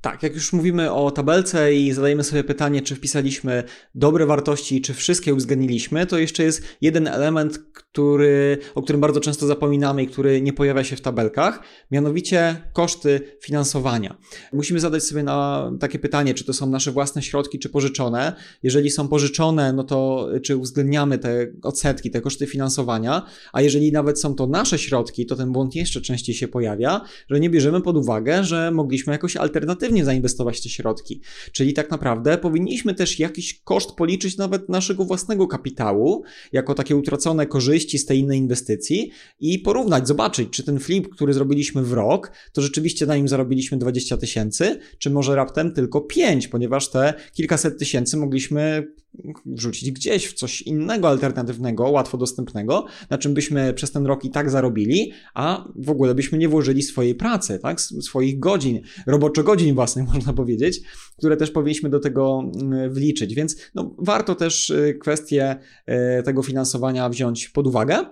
Tak, 0.00 0.22
jak 0.22 0.34
już 0.34 0.52
mówimy 0.52 0.92
o 0.92 1.10
tabelce 1.10 1.74
i 1.74 1.92
zadajemy 1.92 2.24
sobie 2.24 2.44
pytanie, 2.44 2.82
czy 2.82 2.94
wpisaliśmy 2.94 3.64
dobre 3.94 4.26
wartości, 4.26 4.80
czy 4.80 4.94
wszystkie 4.94 5.34
uwzględniliśmy, 5.34 6.06
to 6.06 6.18
jeszcze 6.18 6.42
jest 6.42 6.62
jeden 6.80 7.06
element, 7.06 7.58
który, 7.72 8.58
o 8.74 8.82
którym 8.82 9.00
bardzo 9.00 9.20
często 9.20 9.46
zapominamy 9.46 10.02
i 10.02 10.06
który 10.06 10.42
nie 10.42 10.52
pojawia 10.52 10.84
się 10.84 10.96
w 10.96 11.00
tabelkach, 11.00 11.60
mianowicie 11.90 12.70
koszty 12.72 13.20
finansowania. 13.42 14.18
Musimy 14.52 14.80
zadać 14.80 15.02
sobie 15.02 15.22
na 15.22 15.70
takie 15.80 15.98
pytanie, 15.98 16.34
czy 16.34 16.44
to 16.44 16.52
są 16.52 16.66
nasze 16.66 16.92
własne 16.92 17.22
środki, 17.22 17.58
czy 17.58 17.68
pożyczone. 17.68 18.32
Jeżeli 18.62 18.90
są 18.90 19.08
pożyczone, 19.08 19.72
no 19.72 19.84
to 19.84 20.28
czy 20.42 20.56
uwzględniamy 20.56 21.18
te 21.18 21.46
odsetki, 21.62 22.10
te 22.10 22.20
koszty 22.20 22.46
finansowania, 22.46 23.22
a 23.52 23.62
jeżeli 23.62 23.92
nawet 23.92 24.20
są 24.20 24.34
to 24.34 24.46
nasze 24.46 24.78
środki, 24.78 25.26
to 25.26 25.36
ten 25.36 25.52
błąd 25.52 25.74
jeszcze 25.74 26.00
częściej 26.00 26.34
się 26.34 26.48
pojawia, 26.48 27.00
że 27.30 27.40
nie 27.40 27.50
bierzemy 27.50 27.80
pod 27.80 27.96
uwagę, 27.96 28.44
że 28.44 28.70
mogliśmy 28.70 29.12
jakoś 29.12 29.36
alternatywnie 29.36 29.87
zainwestować 30.04 30.62
te 30.62 30.68
środki. 30.68 31.20
Czyli 31.52 31.72
tak 31.72 31.90
naprawdę 31.90 32.38
powinniśmy 32.38 32.94
też 32.94 33.18
jakiś 33.18 33.60
koszt 33.60 33.92
policzyć 33.92 34.36
nawet 34.36 34.68
naszego 34.68 35.04
własnego 35.04 35.46
kapitału, 35.46 36.22
jako 36.52 36.74
takie 36.74 36.96
utracone 36.96 37.46
korzyści 37.46 37.98
z 37.98 38.06
tej 38.06 38.18
innej 38.18 38.38
inwestycji 38.38 39.10
i 39.40 39.58
porównać, 39.58 40.08
zobaczyć, 40.08 40.50
czy 40.50 40.64
ten 40.64 40.78
flip, 40.78 41.08
który 41.08 41.32
zrobiliśmy 41.32 41.82
w 41.82 41.92
rok, 41.92 42.32
to 42.52 42.62
rzeczywiście 42.62 43.06
na 43.06 43.16
nim 43.16 43.28
zarobiliśmy 43.28 43.78
20 43.78 44.16
tysięcy, 44.16 44.78
czy 44.98 45.10
może 45.10 45.36
raptem 45.36 45.72
tylko 45.72 46.00
5, 46.00 46.48
ponieważ 46.48 46.90
te 46.90 47.14
kilkaset 47.32 47.78
tysięcy 47.78 48.16
mogliśmy 48.16 48.92
wrzucić 49.46 49.90
gdzieś 49.90 50.26
w 50.26 50.34
coś 50.34 50.62
innego, 50.62 51.08
alternatywnego, 51.08 51.90
łatwo 51.90 52.18
dostępnego, 52.18 52.84
na 53.10 53.18
czym 53.18 53.34
byśmy 53.34 53.74
przez 53.74 53.92
ten 53.92 54.06
rok 54.06 54.24
i 54.24 54.30
tak 54.30 54.50
zarobili, 54.50 55.12
a 55.34 55.68
w 55.76 55.90
ogóle 55.90 56.14
byśmy 56.14 56.38
nie 56.38 56.48
włożyli 56.48 56.82
swojej 56.82 57.14
pracy, 57.14 57.58
tak? 57.58 57.80
swoich 57.80 58.38
godzin, 58.38 58.80
roboczo 59.06 59.42
godzin 59.42 59.74
własnych, 59.74 60.08
można 60.14 60.32
powiedzieć, 60.32 60.80
które 61.16 61.36
też 61.36 61.50
powinniśmy 61.50 61.90
do 61.90 62.00
tego 62.00 62.50
mm, 62.60 62.92
wliczyć. 62.92 63.34
Więc 63.34 63.56
no, 63.74 63.94
warto 63.98 64.34
też 64.34 64.70
y, 64.70 64.98
kwestię 65.00 65.56
y, 66.18 66.22
tego 66.22 66.42
finansowania 66.42 67.08
wziąć 67.08 67.48
pod 67.48 67.66
uwagę. 67.66 68.04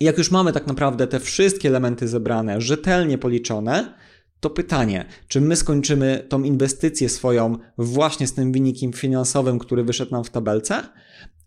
Jak 0.00 0.18
już 0.18 0.30
mamy 0.30 0.52
tak 0.52 0.66
naprawdę 0.66 1.06
te 1.06 1.20
wszystkie 1.20 1.68
elementy 1.68 2.08
zebrane, 2.08 2.60
rzetelnie 2.60 3.18
policzone, 3.18 3.94
to 4.40 4.50
pytanie, 4.50 5.04
czy 5.28 5.40
my 5.40 5.56
skończymy 5.56 6.26
tą 6.28 6.42
inwestycję 6.42 7.08
swoją 7.08 7.58
właśnie 7.78 8.26
z 8.26 8.34
tym 8.34 8.52
wynikiem 8.52 8.92
finansowym, 8.92 9.58
który 9.58 9.84
wyszedł 9.84 10.12
nam 10.12 10.24
w 10.24 10.30
tabelce, 10.30 10.82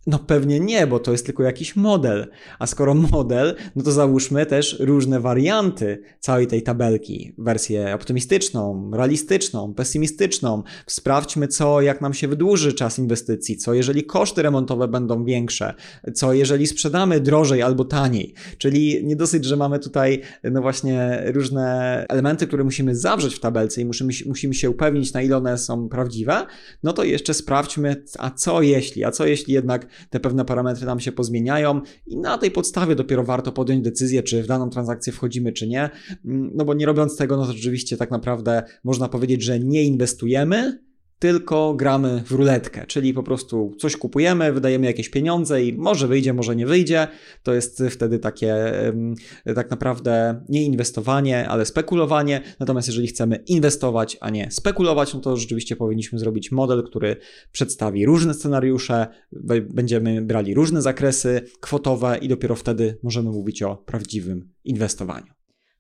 no 0.10 0.20
pewnie 0.20 0.60
nie, 0.60 0.88
bo 0.88 1.00
to 1.00 1.12
jest 1.12 1.26
tylko 1.26 1.44
jakiś 1.44 1.76
model. 1.76 2.28
A 2.60 2.68
skoro 2.68 2.94
model, 2.94 3.56
no 3.76 3.84
to 3.84 3.92
załóżmy 3.92 4.46
też 4.46 4.80
różne 4.80 5.20
warianty 5.20 6.02
całej 6.20 6.48
tej 6.48 6.64
tabelki. 6.64 7.34
Wersję 7.38 7.96
optymistyczną, 7.96 8.92
realistyczną, 8.94 9.74
pesymistyczną. 9.74 10.64
Sprawdźmy 10.88 11.48
co, 11.48 11.82
jak 11.82 12.02
nam 12.02 12.14
się 12.14 12.28
wydłuży 12.28 12.74
czas 12.74 13.00
inwestycji, 13.00 13.58
co 13.58 13.74
jeżeli 13.74 14.04
koszty 14.04 14.42
remontowe 14.42 14.88
będą 14.88 15.26
większe, 15.26 15.74
co 16.14 16.34
jeżeli 16.34 16.68
sprzedamy 16.68 17.20
drożej 17.20 17.62
albo 17.62 17.86
taniej. 17.86 18.34
Czyli 18.58 19.06
nie 19.06 19.16
dosyć, 19.16 19.46
że 19.46 19.58
mamy 19.58 19.80
tutaj 19.80 20.22
no 20.44 20.62
właśnie 20.62 21.24
różne 21.26 22.06
elementy, 22.10 22.48
które 22.48 22.64
musimy 22.64 22.96
zawrzeć 22.96 23.36
w 23.36 23.40
tabelce 23.40 23.82
i 23.82 23.86
musimy, 23.86 24.14
musimy 24.26 24.54
się 24.54 24.70
upewnić 24.70 25.14
na 25.14 25.22
ile 25.22 25.38
one 25.38 25.58
są 25.58 25.90
prawdziwe, 25.90 26.46
no 26.84 26.94
to 26.94 27.04
jeszcze 27.04 27.34
sprawdźmy, 27.34 28.04
a 28.20 28.32
co 28.32 28.62
jeśli, 28.62 29.04
a 29.04 29.12
co 29.12 29.26
jeśli 29.26 29.54
jednak 29.54 29.88
te 30.10 30.20
pewne 30.20 30.46
parametry 30.46 30.86
nam 30.86 31.00
się 31.00 31.12
pozmieniają 31.12 31.82
i 32.08 32.18
na 32.18 32.38
tej 32.38 32.52
podstawie 32.52 32.96
dopiero 32.96 33.24
warto 33.24 33.52
podjąć 33.52 33.84
decyzję, 33.84 34.24
czy 34.24 34.44
w 34.44 34.48
daną 34.48 34.70
transakcję 34.70 35.14
wchodzimy, 35.14 35.54
czy 35.54 35.68
nie. 35.68 35.90
Mm, 36.26 36.52
no 36.56 36.66
bo 36.66 36.74
nie 36.74 36.86
robiąc 36.86 37.18
tego, 37.18 37.38
no 37.38 37.46
to 37.46 37.54
rzeczywiście 37.54 37.98
tak 37.98 38.12
naprawdę 38.12 38.64
można 38.84 39.10
powiedzieć, 39.10 39.44
że 39.44 39.60
nie 39.60 39.84
inwestujemy, 39.84 40.89
tylko 41.20 41.74
gramy 41.74 42.24
w 42.26 42.32
ruletkę, 42.32 42.86
czyli 42.88 43.14
po 43.14 43.24
prostu 43.24 43.76
coś 43.80 43.98
kupujemy, 43.98 44.54
wydajemy 44.54 44.86
jakieś 44.86 45.10
pieniądze 45.10 45.64
i 45.64 45.74
może 45.74 46.08
wyjdzie, 46.08 46.34
może 46.34 46.56
nie 46.56 46.66
wyjdzie. 46.66 47.08
To 47.44 47.54
jest 47.54 47.84
wtedy 47.90 48.20
takie 48.20 48.56
tak 49.56 49.70
naprawdę 49.70 50.44
nie 50.50 50.64
inwestowanie, 50.64 51.50
ale 51.50 51.66
spekulowanie. 51.66 52.42
Natomiast 52.60 52.88
jeżeli 52.88 53.08
chcemy 53.08 53.36
inwestować, 53.36 54.18
a 54.22 54.30
nie 54.30 54.52
spekulować, 54.52 55.14
no 55.14 55.20
to 55.20 55.38
rzeczywiście 55.38 55.76
powinniśmy 55.76 56.20
zrobić 56.20 56.52
model, 56.52 56.84
który 56.84 57.16
przedstawi 57.52 58.06
różne 58.06 58.34
scenariusze, 58.34 59.08
będziemy 59.70 60.22
brali 60.22 60.54
różne 60.54 60.82
zakresy 60.82 61.42
kwotowe 61.60 62.18
i 62.18 62.28
dopiero 62.28 62.56
wtedy 62.56 62.98
możemy 63.04 63.30
mówić 63.30 63.64
o 63.64 63.76
prawdziwym 63.76 64.50
inwestowaniu. 64.64 65.39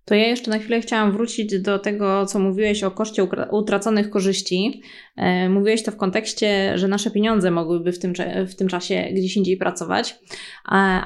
To 0.09 0.15
ja 0.15 0.27
jeszcze 0.27 0.51
na 0.51 0.59
chwilę 0.59 0.81
chciałam 0.81 1.11
wrócić 1.11 1.61
do 1.61 1.79
tego, 1.79 2.25
co 2.25 2.39
mówiłeś 2.39 2.83
o 2.83 2.91
koszcie 2.91 3.27
utraconych 3.51 4.09
korzyści. 4.09 4.81
E, 5.15 5.49
mówiłeś 5.49 5.83
to 5.83 5.91
w 5.91 5.97
kontekście, 5.97 6.77
że 6.77 6.87
nasze 6.87 7.11
pieniądze 7.11 7.51
mogłyby 7.51 7.91
w 7.91 7.99
tym, 7.99 8.13
w 8.47 8.55
tym 8.55 8.67
czasie 8.67 9.09
gdzieś 9.13 9.37
indziej 9.37 9.57
pracować, 9.57 10.15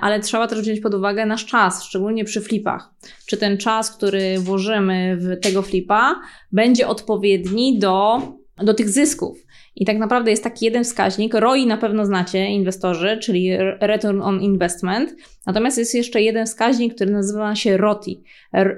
ale 0.01 0.19
trzeba 0.19 0.47
też 0.47 0.61
wziąć 0.61 0.79
pod 0.79 0.93
uwagę 0.93 1.25
nasz 1.25 1.45
czas, 1.45 1.83
szczególnie 1.83 2.25
przy 2.25 2.41
flipach. 2.41 2.89
Czy 3.25 3.37
ten 3.37 3.57
czas, 3.57 3.97
który 3.97 4.39
włożymy 4.39 5.17
w 5.17 5.39
tego 5.41 5.61
flipa, 5.61 6.21
będzie 6.51 6.87
odpowiedni 6.87 7.79
do, 7.79 8.21
do 8.57 8.73
tych 8.73 8.89
zysków. 8.89 9.37
I 9.75 9.85
tak 9.85 9.97
naprawdę 9.97 10.31
jest 10.31 10.43
taki 10.43 10.65
jeden 10.65 10.83
wskaźnik. 10.83 11.33
ROI 11.33 11.65
na 11.65 11.77
pewno 11.77 12.05
znacie, 12.05 12.47
inwestorzy, 12.47 13.17
czyli 13.21 13.49
Return 13.79 14.21
on 14.21 14.41
Investment. 14.41 15.15
Natomiast 15.45 15.77
jest 15.77 15.95
jeszcze 15.95 16.21
jeden 16.21 16.45
wskaźnik, 16.45 16.95
który 16.95 17.11
nazywa 17.11 17.55
się 17.55 17.77
ROTI, 17.77 18.23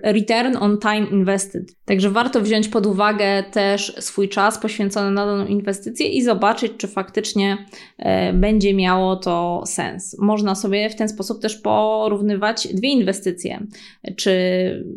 Return 0.04 0.58
on 0.60 0.78
Time 0.80 1.08
Invested. 1.12 1.76
Także 1.86 2.10
warto 2.10 2.42
wziąć 2.42 2.68
pod 2.68 2.86
uwagę 2.86 3.44
też 3.52 3.96
swój 4.00 4.30
czas 4.30 4.58
poświęcony 4.58 5.12
na 5.12 5.26
daną 5.26 5.46
inwestycję 5.46 6.08
i 6.08 6.24
zobaczyć, 6.24 6.72
czy 6.78 6.88
faktycznie 6.88 7.58
e, 7.98 8.34
będzie 8.34 8.74
miało 8.74 9.16
to 9.16 9.64
sens. 9.66 10.18
Można 10.20 10.56
sobie 10.56 10.90
w 10.90 10.96
ten 10.96 11.10
sposób 11.10 11.42
też 11.42 11.56
porównywać 11.56 12.68
dwie 12.68 12.90
inwestycje, 12.90 13.68
czy, 14.16 14.32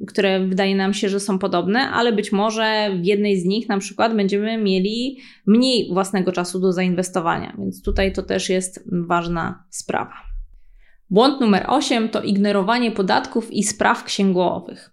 które 0.06 0.46
wydaje 0.46 0.76
nam 0.76 0.94
się, 0.94 1.08
że 1.08 1.20
są 1.20 1.38
podobne, 1.38 1.80
ale 1.80 2.12
być 2.12 2.32
może 2.32 2.90
w 3.02 3.04
jednej 3.04 3.40
z 3.40 3.44
nich 3.44 3.68
na 3.68 3.78
przykład 3.78 4.16
będziemy 4.16 4.58
mieli 4.58 5.18
mniej 5.46 5.67
własnego 5.92 6.32
czasu 6.32 6.60
do 6.60 6.72
zainwestowania, 6.72 7.56
więc 7.58 7.82
tutaj 7.82 8.12
to 8.12 8.22
też 8.22 8.48
jest 8.48 8.84
ważna 9.08 9.64
sprawa. 9.70 10.14
Błąd 11.10 11.40
numer 11.40 11.64
8 11.68 12.08
to 12.08 12.22
ignorowanie 12.22 12.90
podatków 12.90 13.52
i 13.52 13.62
spraw 13.62 14.04
księgowych. 14.04 14.90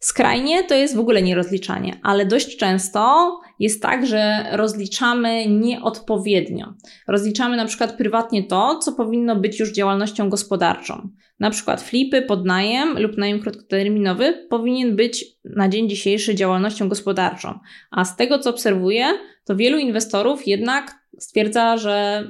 Skrajnie 0.00 0.64
to 0.64 0.74
jest 0.74 0.96
w 0.96 1.00
ogóle 1.00 1.22
nierozliczanie, 1.22 2.00
ale 2.02 2.26
dość 2.26 2.56
często 2.56 3.30
jest 3.58 3.82
tak, 3.82 4.06
że 4.06 4.46
rozliczamy 4.52 5.46
nieodpowiednio. 5.46 6.74
Rozliczamy 7.08 7.56
na 7.56 7.64
przykład 7.64 7.96
prywatnie 7.96 8.44
to, 8.44 8.78
co 8.78 8.92
powinno 8.92 9.36
być 9.36 9.60
już 9.60 9.72
działalnością 9.72 10.30
gospodarczą. 10.30 11.08
Na 11.40 11.50
przykład 11.50 11.82
flipy, 11.82 12.22
podnajem 12.22 12.98
lub 12.98 13.16
najem 13.18 13.40
krótkoterminowy 13.40 14.46
powinien 14.50 14.96
być 14.96 15.24
na 15.44 15.68
dzień 15.68 15.88
dzisiejszy 15.88 16.34
działalnością 16.34 16.88
gospodarczą. 16.88 17.58
A 17.90 18.04
z 18.04 18.16
tego, 18.16 18.38
co 18.38 18.50
obserwuję, 18.50 19.06
to 19.46 19.56
wielu 19.56 19.78
inwestorów 19.78 20.46
jednak 20.46 20.94
stwierdza, 21.18 21.76
że 21.76 22.24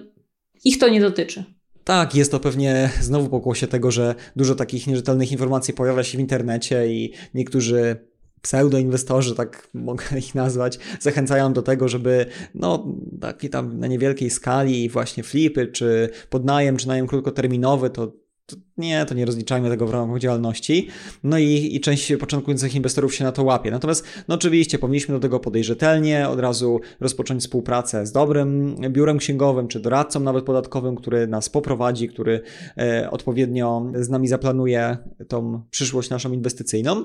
ich 0.64 0.78
to 0.78 0.88
nie 0.88 1.00
dotyczy. 1.00 1.44
Tak, 1.84 2.14
jest 2.14 2.30
to 2.30 2.40
pewnie 2.40 2.90
znowu 3.00 3.28
pokłosie 3.28 3.66
tego, 3.66 3.90
że 3.90 4.14
dużo 4.36 4.54
takich 4.54 4.86
nierzetelnych 4.86 5.32
informacji 5.32 5.74
pojawia 5.74 6.04
się 6.04 6.18
w 6.18 6.20
internecie 6.20 6.86
i 6.88 7.12
niektórzy 7.34 7.96
pseudoinwestorzy, 8.42 9.34
tak 9.34 9.68
mogę 9.74 10.04
ich 10.18 10.34
nazwać, 10.34 10.78
zachęcają 11.00 11.52
do 11.52 11.62
tego, 11.62 11.88
żeby 11.88 12.26
no, 12.54 12.94
taki 13.20 13.50
tam 13.50 13.78
na 13.78 13.86
niewielkiej 13.86 14.30
skali 14.30 14.88
właśnie 14.88 15.22
flipy, 15.22 15.66
czy 15.66 16.08
podnajem, 16.30 16.76
czy 16.76 16.88
najem 16.88 17.06
krótkoterminowy, 17.06 17.90
to 17.90 18.12
to 18.46 18.56
nie, 18.76 19.04
to 19.06 19.14
nie 19.14 19.24
rozliczajmy 19.24 19.68
tego 19.68 19.86
w 19.86 19.90
ramach 19.90 20.20
działalności. 20.20 20.88
No 21.24 21.38
i, 21.38 21.76
i 21.76 21.80
część 21.80 22.12
początkujących 22.20 22.74
inwestorów 22.74 23.14
się 23.14 23.24
na 23.24 23.32
to 23.32 23.44
łapie. 23.44 23.70
Natomiast, 23.70 24.04
no 24.28 24.34
oczywiście, 24.34 24.78
powinniśmy 24.78 25.14
do 25.14 25.20
tego 25.20 25.40
podejść 25.40 25.66
rzetelnie, 25.66 26.28
od 26.28 26.40
razu 26.40 26.80
rozpocząć 27.00 27.42
współpracę 27.42 28.06
z 28.06 28.12
dobrym 28.12 28.76
biurem 28.90 29.18
księgowym, 29.18 29.68
czy 29.68 29.80
doradcą 29.80 30.20
nawet 30.20 30.44
podatkowym, 30.44 30.96
który 30.96 31.26
nas 31.26 31.48
poprowadzi, 31.48 32.08
który 32.08 32.40
e, 32.78 33.10
odpowiednio 33.10 33.92
z 33.94 34.08
nami 34.08 34.28
zaplanuje 34.28 34.96
tą 35.28 35.62
przyszłość 35.70 36.10
naszą 36.10 36.32
inwestycyjną. 36.32 37.04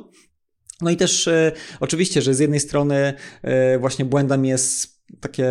No 0.81 0.89
i 0.89 0.97
też 0.97 1.27
e, 1.27 1.51
oczywiście, 1.79 2.21
że 2.21 2.33
z 2.33 2.39
jednej 2.39 2.59
strony 2.59 3.13
e, 3.41 3.79
właśnie 3.79 4.05
błędem 4.05 4.45
jest 4.45 5.00
takie 5.19 5.47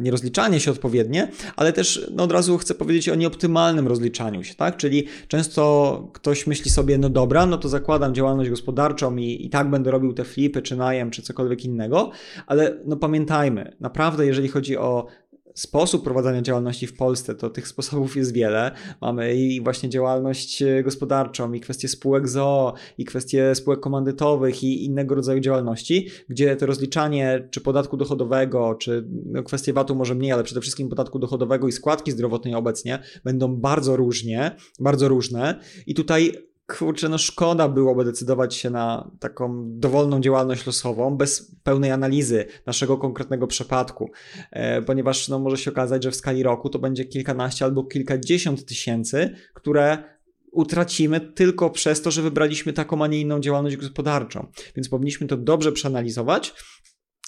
nierozliczanie 0.00 0.60
się 0.60 0.70
odpowiednie, 0.70 1.28
ale 1.56 1.72
też 1.72 2.10
no 2.14 2.22
od 2.22 2.32
razu 2.32 2.58
chcę 2.58 2.74
powiedzieć 2.74 3.08
o 3.08 3.14
nieoptymalnym 3.14 3.88
rozliczaniu 3.88 4.44
się, 4.44 4.54
tak? 4.54 4.76
Czyli 4.76 5.06
często 5.28 5.64
ktoś 6.12 6.46
myśli 6.46 6.70
sobie, 6.70 6.98
no 6.98 7.08
dobra, 7.08 7.46
no 7.46 7.58
to 7.58 7.68
zakładam 7.68 8.14
działalność 8.14 8.50
gospodarczą 8.50 9.16
i, 9.16 9.46
i 9.46 9.50
tak 9.50 9.70
będę 9.70 9.90
robił 9.90 10.12
te 10.12 10.24
flipy, 10.24 10.62
czy 10.62 10.76
najem, 10.76 11.10
czy 11.10 11.22
cokolwiek 11.22 11.64
innego, 11.64 12.10
ale 12.46 12.78
no 12.84 12.96
pamiętajmy, 12.96 13.76
naprawdę 13.80 14.26
jeżeli 14.26 14.48
chodzi 14.48 14.76
o 14.76 15.06
sposób 15.54 16.04
prowadzenia 16.04 16.42
działalności 16.42 16.86
w 16.86 16.96
Polsce, 16.96 17.34
to 17.34 17.50
tych 17.50 17.68
sposobów 17.68 18.16
jest 18.16 18.32
wiele. 18.32 18.70
Mamy 19.00 19.34
i 19.34 19.60
właśnie 19.60 19.88
działalność 19.88 20.62
e, 20.62 20.82
gospodarczą, 20.82 21.52
i 21.52 21.60
kwestie 21.60 21.88
spółek 21.88 22.28
ZOO, 22.28 22.74
i 22.98 23.04
kwestie 23.04 23.54
spółek 23.54 23.80
komandytowych, 23.80 24.62
i 24.62 24.84
innego 24.84 25.14
rodzaju 25.14 25.40
działalności, 25.40 26.08
gdzie 26.28 26.56
to 26.56 26.66
rozliczanie 26.66 27.48
czy 27.50 27.60
podatku 27.60 27.96
dochodowego, 27.96 28.74
czy 28.74 29.08
no 29.26 29.42
kwestie 29.42 29.72
VAT-u 29.72 29.94
może 29.94 30.14
mniej, 30.14 30.32
ale 30.32 30.44
przede 30.44 30.60
wszystkim 30.60 30.88
podatku 30.88 31.18
dochodowego 31.18 31.68
i 31.68 31.72
składki 31.72 32.12
zdrowotnej 32.12 32.54
obecnie 32.54 32.98
będą 33.24 33.56
bardzo 33.56 33.96
różnie, 33.96 34.56
bardzo 34.80 35.08
różne. 35.08 35.60
I 35.86 35.94
tutaj 35.94 36.32
kurczę, 36.66 37.08
no 37.08 37.18
szkoda 37.18 37.68
byłoby 37.68 38.04
decydować 38.04 38.54
się 38.54 38.70
na 38.70 39.10
taką 39.20 39.64
dowolną 39.66 40.20
działalność 40.20 40.66
losową 40.66 41.16
bez 41.16 41.56
pełnej 41.62 41.90
analizy 41.90 42.46
naszego 42.66 42.98
konkretnego 42.98 43.46
przypadku, 43.46 44.10
e, 44.50 44.82
ponieważ 44.82 45.28
no, 45.28 45.38
może 45.38 45.56
się 45.56 45.70
okazać, 45.70 46.04
że 46.04 46.10
w 46.10 46.16
skali 46.16 46.42
roku 46.42 46.70
to 46.70 46.78
będzie 46.78 47.04
kilkanaście 47.04 47.64
albo 47.64 47.84
kilkadziesiąt 47.84 48.64
tysięcy, 48.64 49.34
które 49.54 50.14
utracimy 50.52 51.20
tylko 51.20 51.70
przez 51.70 52.02
to, 52.02 52.10
że 52.10 52.22
wybraliśmy 52.22 52.72
taką, 52.72 53.04
a 53.04 53.06
nie 53.06 53.20
inną 53.20 53.40
działalność 53.40 53.76
gospodarczą. 53.76 54.46
Więc 54.76 54.88
powinniśmy 54.88 55.26
to 55.26 55.36
dobrze 55.36 55.72
przeanalizować 55.72 56.54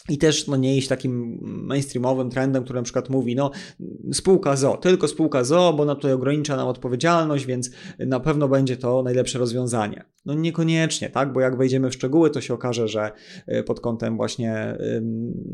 i 0.09 0.19
też 0.19 0.47
no, 0.47 0.57
nie 0.57 0.77
iść 0.77 0.89
takim 0.89 1.39
mainstreamowym 1.43 2.31
trendem, 2.31 2.65
który 2.65 2.79
na 2.79 2.83
przykład 2.83 3.11
mówi, 3.11 3.37
no 3.37 3.51
spółka 4.13 4.57
ZO, 4.57 4.77
tylko 4.77 5.09
spółka 5.09 5.45
ZO, 5.45 5.73
bo 5.73 5.83
ona 5.83 5.95
tutaj 5.95 6.13
ogranicza 6.13 6.57
nam 6.57 6.69
odpowiedzialność, 6.69 7.47
więc 7.47 7.71
na 7.99 8.21
pewno 8.21 8.49
będzie 8.49 8.77
to 8.77 9.03
najlepsze 9.03 9.39
rozwiązanie. 9.39 10.05
No 10.27 10.35
niekoniecznie, 10.35 11.11
tak, 11.11 11.33
bo 11.33 11.41
jak 11.41 11.57
wejdziemy 11.57 11.91
w 11.91 11.95
szczegóły, 11.95 12.31
to 12.31 12.41
się 12.41 12.55
okaże, 12.55 12.89
że 12.89 13.13
y, 13.49 13.63
pod 13.63 13.81
kątem 13.81 14.17
właśnie 14.17 14.79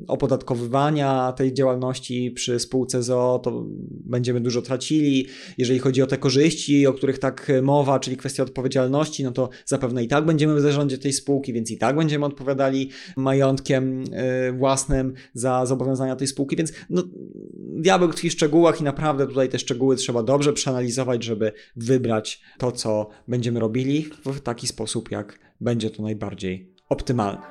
opodatkowywania 0.08 1.32
tej 1.32 1.54
działalności 1.54 2.30
przy 2.30 2.58
spółce 2.58 3.02
ZO, 3.02 3.40
to 3.44 3.66
będziemy 3.90 4.40
dużo 4.40 4.62
tracili. 4.62 5.26
Jeżeli 5.58 5.78
chodzi 5.78 6.02
o 6.02 6.06
te 6.06 6.18
korzyści, 6.18 6.86
o 6.86 6.92
których 6.92 7.18
tak 7.18 7.52
mowa, 7.62 8.00
czyli 8.00 8.16
kwestia 8.16 8.42
odpowiedzialności, 8.42 9.24
no 9.24 9.32
to 9.32 9.48
zapewne 9.66 10.04
i 10.04 10.08
tak 10.08 10.24
będziemy 10.24 10.54
w 10.54 10.60
zarządzie 10.60 10.98
tej 10.98 11.12
spółki, 11.12 11.52
więc 11.52 11.70
i 11.70 11.78
tak 11.78 11.96
będziemy 11.96 12.26
odpowiadali 12.26 12.90
majątkiem 13.16 14.02
y, 14.02 14.41
własnym 14.52 15.14
za 15.34 15.66
zobowiązania 15.66 16.16
tej 16.16 16.26
spółki, 16.26 16.56
więc 16.56 16.72
no, 16.90 17.02
diabeł 17.58 18.08
tkwi 18.08 18.30
w 18.30 18.32
szczegółach 18.32 18.80
i 18.80 18.84
naprawdę 18.84 19.26
tutaj 19.26 19.48
te 19.48 19.58
szczegóły 19.58 19.96
trzeba 19.96 20.22
dobrze 20.22 20.52
przeanalizować, 20.52 21.24
żeby 21.24 21.52
wybrać 21.76 22.42
to, 22.58 22.72
co 22.72 23.08
będziemy 23.28 23.60
robili 23.60 24.10
w 24.24 24.40
taki 24.40 24.66
sposób, 24.66 25.10
jak 25.10 25.38
będzie 25.60 25.90
to 25.90 26.02
najbardziej 26.02 26.72
optymalne. 26.88 27.42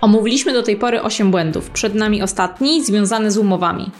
Omówiliśmy 0.00 0.52
do 0.52 0.62
tej 0.62 0.76
pory 0.76 1.02
8 1.02 1.30
błędów. 1.30 1.70
Przed 1.70 1.94
nami 1.94 2.22
ostatni, 2.22 2.84
związany 2.84 3.30
z 3.30 3.38
umowami. 3.38 3.90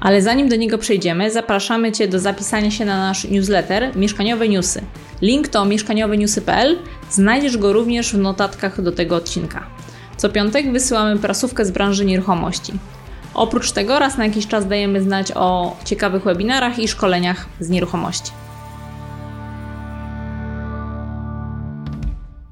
Ale 0.00 0.22
zanim 0.22 0.48
do 0.48 0.56
niego 0.56 0.78
przejdziemy, 0.78 1.30
zapraszamy 1.30 1.92
Cię 1.92 2.08
do 2.08 2.18
zapisania 2.18 2.70
się 2.70 2.84
na 2.84 2.98
nasz 2.98 3.24
newsletter 3.24 3.96
Mieszkaniowe 3.96 4.48
Newsy. 4.48 4.80
Link 5.22 5.48
to 5.48 5.64
mieszkanioweniewsy.pl. 5.64 6.78
Znajdziesz 7.10 7.58
go 7.58 7.72
również 7.72 8.12
w 8.12 8.18
notatkach 8.18 8.82
do 8.82 8.92
tego 8.92 9.16
odcinka. 9.16 9.73
Co 10.16 10.28
piątek 10.28 10.72
wysyłamy 10.72 11.18
prasówkę 11.18 11.64
z 11.64 11.70
branży 11.70 12.04
nieruchomości. 12.04 12.72
Oprócz 13.34 13.72
tego 13.72 13.98
raz 13.98 14.18
na 14.18 14.26
jakiś 14.26 14.46
czas 14.46 14.68
dajemy 14.68 15.02
znać 15.02 15.32
o 15.34 15.76
ciekawych 15.84 16.22
webinarach 16.24 16.78
i 16.78 16.88
szkoleniach 16.88 17.46
z 17.60 17.70
nieruchomości. 17.70 18.30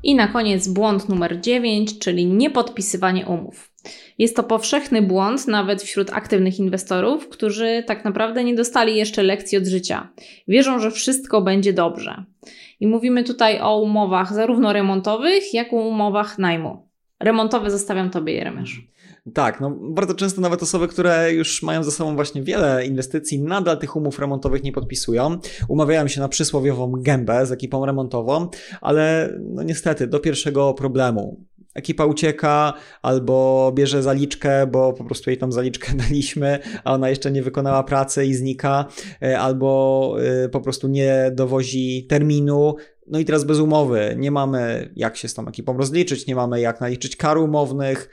I 0.03 0.15
na 0.15 0.29
koniec 0.29 0.69
błąd 0.69 1.09
numer 1.09 1.41
9, 1.41 1.99
czyli 1.99 2.27
niepodpisywanie 2.27 3.27
umów. 3.27 3.73
Jest 4.19 4.37
to 4.37 4.43
powszechny 4.43 5.03
błąd 5.03 5.49
nawet 5.49 5.83
wśród 5.83 6.13
aktywnych 6.13 6.59
inwestorów, 6.59 7.29
którzy 7.29 7.85
tak 7.87 8.05
naprawdę 8.05 8.45
nie 8.45 8.55
dostali 8.55 8.97
jeszcze 8.97 9.23
lekcji 9.23 9.59
od 9.59 9.67
życia. 9.67 10.09
Wierzą, 10.49 10.79
że 10.79 10.91
wszystko 10.91 11.43
będzie 11.43 11.73
dobrze. 11.73 12.25
I 12.81 12.87
mówimy 12.87 13.25
tutaj 13.25 13.61
o 13.61 13.81
umowach 13.81 14.35
zarówno 14.35 14.73
remontowych, 14.73 15.55
jak 15.55 15.73
i 15.73 15.77
umowach 15.77 16.39
najmu. 16.39 16.91
Remontowy 17.23 17.70
zostawiam 17.70 18.11
Tobie, 18.11 18.35
Jeremiasz. 18.35 18.87
Tak, 19.35 19.61
no 19.61 19.70
bardzo 19.70 20.14
często 20.14 20.41
nawet 20.41 20.62
osoby, 20.62 20.89
które 20.89 21.33
już 21.33 21.62
mają 21.62 21.85
za 21.85 21.91
sobą 21.91 22.14
właśnie 22.14 22.43
wiele 22.43 22.87
inwestycji, 22.87 23.43
nadal 23.43 23.79
tych 23.79 23.97
umów 23.97 24.18
remontowych 24.18 24.62
nie 24.62 24.73
podpisują. 24.73 25.39
Umawiają 25.68 26.09
się 26.09 26.20
na 26.20 26.29
przysłowiową 26.29 26.93
gębę 26.93 27.47
z 27.47 27.53
ekipą 27.53 27.87
remontową, 27.87 28.49
ale 28.81 29.35
no 29.41 29.62
niestety 29.62 30.07
do 30.07 30.20
pierwszego 30.20 30.75
problemu 30.75 31.45
ekipa 31.75 32.07
ucieka 32.07 32.73
albo 33.03 33.73
bierze 33.75 34.03
zaliczkę, 34.03 34.66
bo 34.66 34.93
po 34.93 35.05
prostu 35.05 35.31
jej 35.31 35.39
tam 35.39 35.53
zaliczkę 35.53 35.93
daliśmy, 36.09 36.59
a 36.85 36.95
ona 36.95 37.11
jeszcze 37.11 37.31
nie 37.31 37.43
wykonała 37.43 37.83
pracy 37.83 38.27
i 38.27 38.35
znika, 38.35 38.85
e, 39.23 39.39
albo 39.39 40.16
e, 40.45 40.49
po 40.49 40.61
prostu 40.61 40.89
nie 40.89 41.31
dowozi 41.35 42.07
terminu, 42.09 42.77
no 43.13 43.19
i 43.19 43.25
teraz 43.25 43.45
bez 43.45 43.59
umowy. 43.59 44.15
Nie 44.19 44.31
mamy 44.31 44.91
jak 44.97 45.17
się 45.17 45.29
z 45.29 45.35
tą 45.35 45.49
ekipą 45.49 45.77
rozliczyć, 45.77 46.27
nie 46.27 46.35
mamy 46.35 46.61
jak 46.61 46.81
naliczyć 46.81 47.17
kar 47.17 47.39
umownych, 47.39 48.09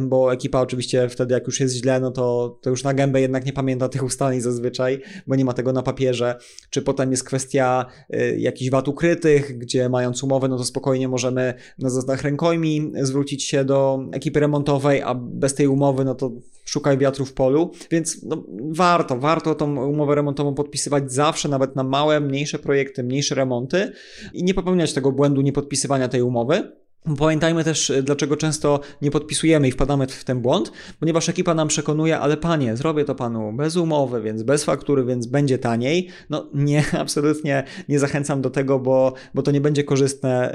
bo 0.00 0.32
ekipa 0.32 0.60
oczywiście 0.60 1.08
wtedy 1.08 1.34
jak 1.34 1.46
już 1.46 1.60
jest 1.60 1.74
źle, 1.74 2.00
no 2.00 2.10
to, 2.10 2.58
to 2.62 2.70
już 2.70 2.84
na 2.84 2.94
gębę 2.94 3.20
jednak 3.20 3.46
nie 3.46 3.52
pamięta 3.52 3.88
tych 3.88 4.04
ustaleń 4.04 4.40
zazwyczaj, 4.40 5.00
bo 5.26 5.34
nie 5.36 5.44
ma 5.44 5.52
tego 5.52 5.72
na 5.72 5.82
papierze. 5.82 6.38
Czy 6.70 6.82
potem 6.82 7.10
jest 7.10 7.24
kwestia 7.24 7.86
y, 8.14 8.36
jakichś 8.38 8.70
wad 8.70 8.88
ukrytych, 8.88 9.58
gdzie 9.58 9.88
mając 9.88 10.22
umowę, 10.22 10.48
no 10.48 10.58
to 10.58 10.64
spokojnie 10.64 11.08
możemy 11.08 11.54
na 11.78 11.90
zasadach 11.90 12.22
rękojmi 12.22 12.92
zwrócić 13.02 13.44
się 13.44 13.64
do 13.64 14.08
ekipy 14.12 14.40
remontowej, 14.40 15.02
a 15.02 15.14
bez 15.14 15.54
tej 15.54 15.66
umowy, 15.66 16.04
no 16.04 16.14
to 16.14 16.32
szukaj 16.64 16.98
wiatru 16.98 17.24
w 17.24 17.32
polu, 17.32 17.70
więc 17.90 18.22
no, 18.22 18.44
warto, 18.70 19.18
warto 19.18 19.54
tą 19.54 19.86
umowę 19.86 20.14
remontową 20.14 20.54
podpisywać 20.54 21.12
zawsze, 21.12 21.48
nawet 21.48 21.76
na 21.76 21.84
małe, 21.84 22.20
mniejsze 22.20 22.58
projekty, 22.58 23.02
mniejsze 23.02 23.34
remonty 23.34 23.92
i 24.32 24.44
nie 24.44 24.54
popełniać 24.54 24.92
tego 24.92 25.12
błędu 25.12 25.40
niepodpisywania 25.40 26.08
tej 26.08 26.22
umowy. 26.22 26.81
Pamiętajmy 27.18 27.64
też, 27.64 27.90
e, 27.90 28.02
dlaczego 28.02 28.36
często 28.36 28.80
nie 29.02 29.10
podpisujemy 29.10 29.68
i 29.68 29.70
wpadamy 29.70 30.06
w 30.06 30.24
ten 30.24 30.40
błąd, 30.40 30.72
ponieważ 31.00 31.28
ekipa 31.28 31.54
nam 31.54 31.68
przekonuje, 31.68 32.18
ale 32.18 32.36
panie, 32.36 32.76
zrobię 32.76 33.04
to 33.04 33.14
panu 33.14 33.52
bez 33.52 33.76
umowy, 33.76 34.22
więc 34.22 34.42
bez 34.42 34.64
faktury, 34.64 35.04
więc 35.04 35.26
będzie 35.26 35.58
taniej. 35.58 36.08
No 36.30 36.50
nie, 36.54 36.84
absolutnie 37.00 37.64
nie 37.88 37.98
zachęcam 37.98 38.42
do 38.42 38.50
tego, 38.50 38.78
bo, 38.78 39.14
bo 39.34 39.42
to 39.42 39.50
nie 39.50 39.60
będzie 39.60 39.84
korzystne 39.84 40.52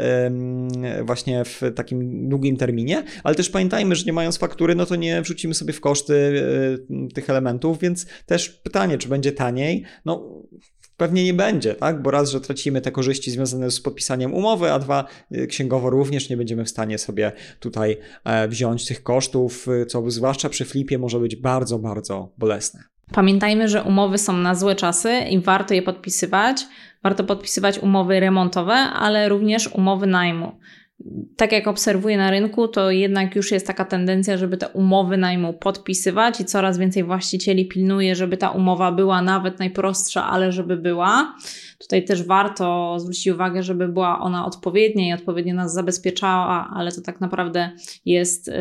właśnie 1.04 1.46
w 1.46 1.62
takim 1.76 2.30
długim 2.30 2.58
terminie, 2.58 3.04
ale 3.24 3.36
też 3.36 3.50
pamiętajmy, 3.50 3.96
że 3.96 4.06
nie 4.06 4.14
mając 4.14 4.38
faktury, 4.38 4.76
no 4.76 4.86
to 4.86 4.96
nie 4.96 5.22
wrzucimy 5.22 5.54
sobie 5.54 5.74
w 5.74 5.82
koszty 5.82 6.44
e, 6.90 7.14
tych 7.14 7.30
elementów, 7.30 7.80
więc 7.80 8.06
też 8.26 8.50
pytanie, 8.50 8.98
czy 8.98 9.10
będzie 9.10 9.32
taniej? 9.32 9.84
No 10.06 10.42
Pewnie 10.98 11.24
nie 11.24 11.34
będzie, 11.34 11.76
tak? 11.76 12.02
Bo 12.02 12.12
raz, 12.12 12.32
że 12.32 12.42
tracimy 12.42 12.82
te 12.82 12.92
korzyści 12.92 13.32
związane 13.32 13.72
z 13.72 13.82
podpisaniem 13.82 14.34
umowy, 14.34 14.72
a 14.72 14.80
dwa, 14.80 15.06
y, 15.32 15.48
księgowo 15.48 15.90
również 15.90 16.30
nie 16.30 16.38
będziemy 16.38 16.66
w 16.66 16.70
stanie 16.70 16.98
sobie 16.98 17.32
tutaj 17.60 17.98
e, 18.24 18.48
wziąć 18.48 18.86
tych 18.86 19.04
kosztów, 19.04 19.68
y, 19.68 19.86
co 19.86 20.12
zwłaszcza 20.12 20.50
przy 20.50 20.66
flipie 20.66 20.98
może 20.98 21.20
być 21.20 21.36
bardzo, 21.36 21.80
bardzo 21.80 22.32
bolesne. 22.38 22.84
Pamiętajmy, 23.12 23.68
że 23.68 23.84
umowy 23.84 24.18
są 24.18 24.38
na 24.38 24.56
złe 24.56 24.76
czasy 24.76 25.20
i 25.30 25.40
warto 25.40 25.74
je 25.74 25.82
podpisywać. 25.82 26.66
Warto 27.04 27.24
podpisywać 27.24 27.80
umowy 27.80 28.20
remontowe, 28.20 28.74
ale 28.74 29.30
również 29.30 29.68
umowy 29.68 30.08
najmu 30.08 30.52
tak 31.36 31.52
jak 31.52 31.68
obserwuję 31.68 32.18
na 32.18 32.32
rynku, 32.32 32.68
to 32.68 32.92
jednak 32.92 33.36
już 33.36 33.52
jest 33.52 33.68
taka 33.68 33.86
tendencja, 33.86 34.38
żeby 34.38 34.58
te 34.58 34.70
umowy 34.70 35.18
najmu 35.18 35.54
podpisywać 35.54 36.42
i 36.42 36.46
coraz 36.46 36.78
więcej 36.78 37.04
właścicieli 37.04 37.68
pilnuje, 37.68 38.16
żeby 38.16 38.38
ta 38.38 38.50
umowa 38.50 38.92
była 38.92 39.22
nawet 39.22 39.60
najprostsza, 39.60 40.26
ale 40.26 40.52
żeby 40.52 40.78
była. 40.78 41.36
Tutaj 41.80 42.06
też 42.06 42.24
warto 42.24 42.96
zwrócić 43.00 43.28
uwagę, 43.28 43.64
żeby 43.64 43.88
była 43.88 44.20
ona 44.20 44.46
odpowiednia 44.46 45.08
i 45.08 45.14
odpowiednio 45.14 45.56
nas 45.56 45.74
zabezpieczała, 45.74 46.70
ale 46.76 46.92
to 46.92 47.02
tak 47.02 47.22
naprawdę 47.22 47.72
jest 48.06 48.52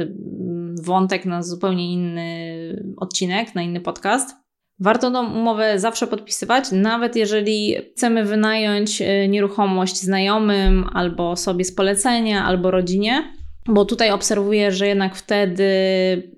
wątek 0.83 1.25
na 1.25 1.43
zupełnie 1.43 1.93
inny 1.93 2.95
odcinek, 2.97 3.55
na 3.55 3.63
inny 3.63 3.81
podcast. 3.81 4.46
Warto 4.81 5.11
tą 5.11 5.33
umowę 5.33 5.79
zawsze 5.79 6.07
podpisywać, 6.07 6.65
nawet 6.73 7.17
jeżeli 7.17 7.77
chcemy 7.93 8.25
wynająć 8.25 9.03
e, 9.03 9.29
nieruchomość 9.29 10.01
znajomym, 10.01 10.89
albo 10.93 11.37
sobie 11.37 11.65
z 11.65 11.75
polecenia, 11.75 12.45
albo 12.45 12.71
rodzinie, 12.71 13.33
bo 13.69 13.85
tutaj 13.85 14.11
obserwuję, 14.11 14.73
że 14.73 14.87
jednak 14.87 15.17
wtedy 15.17 15.67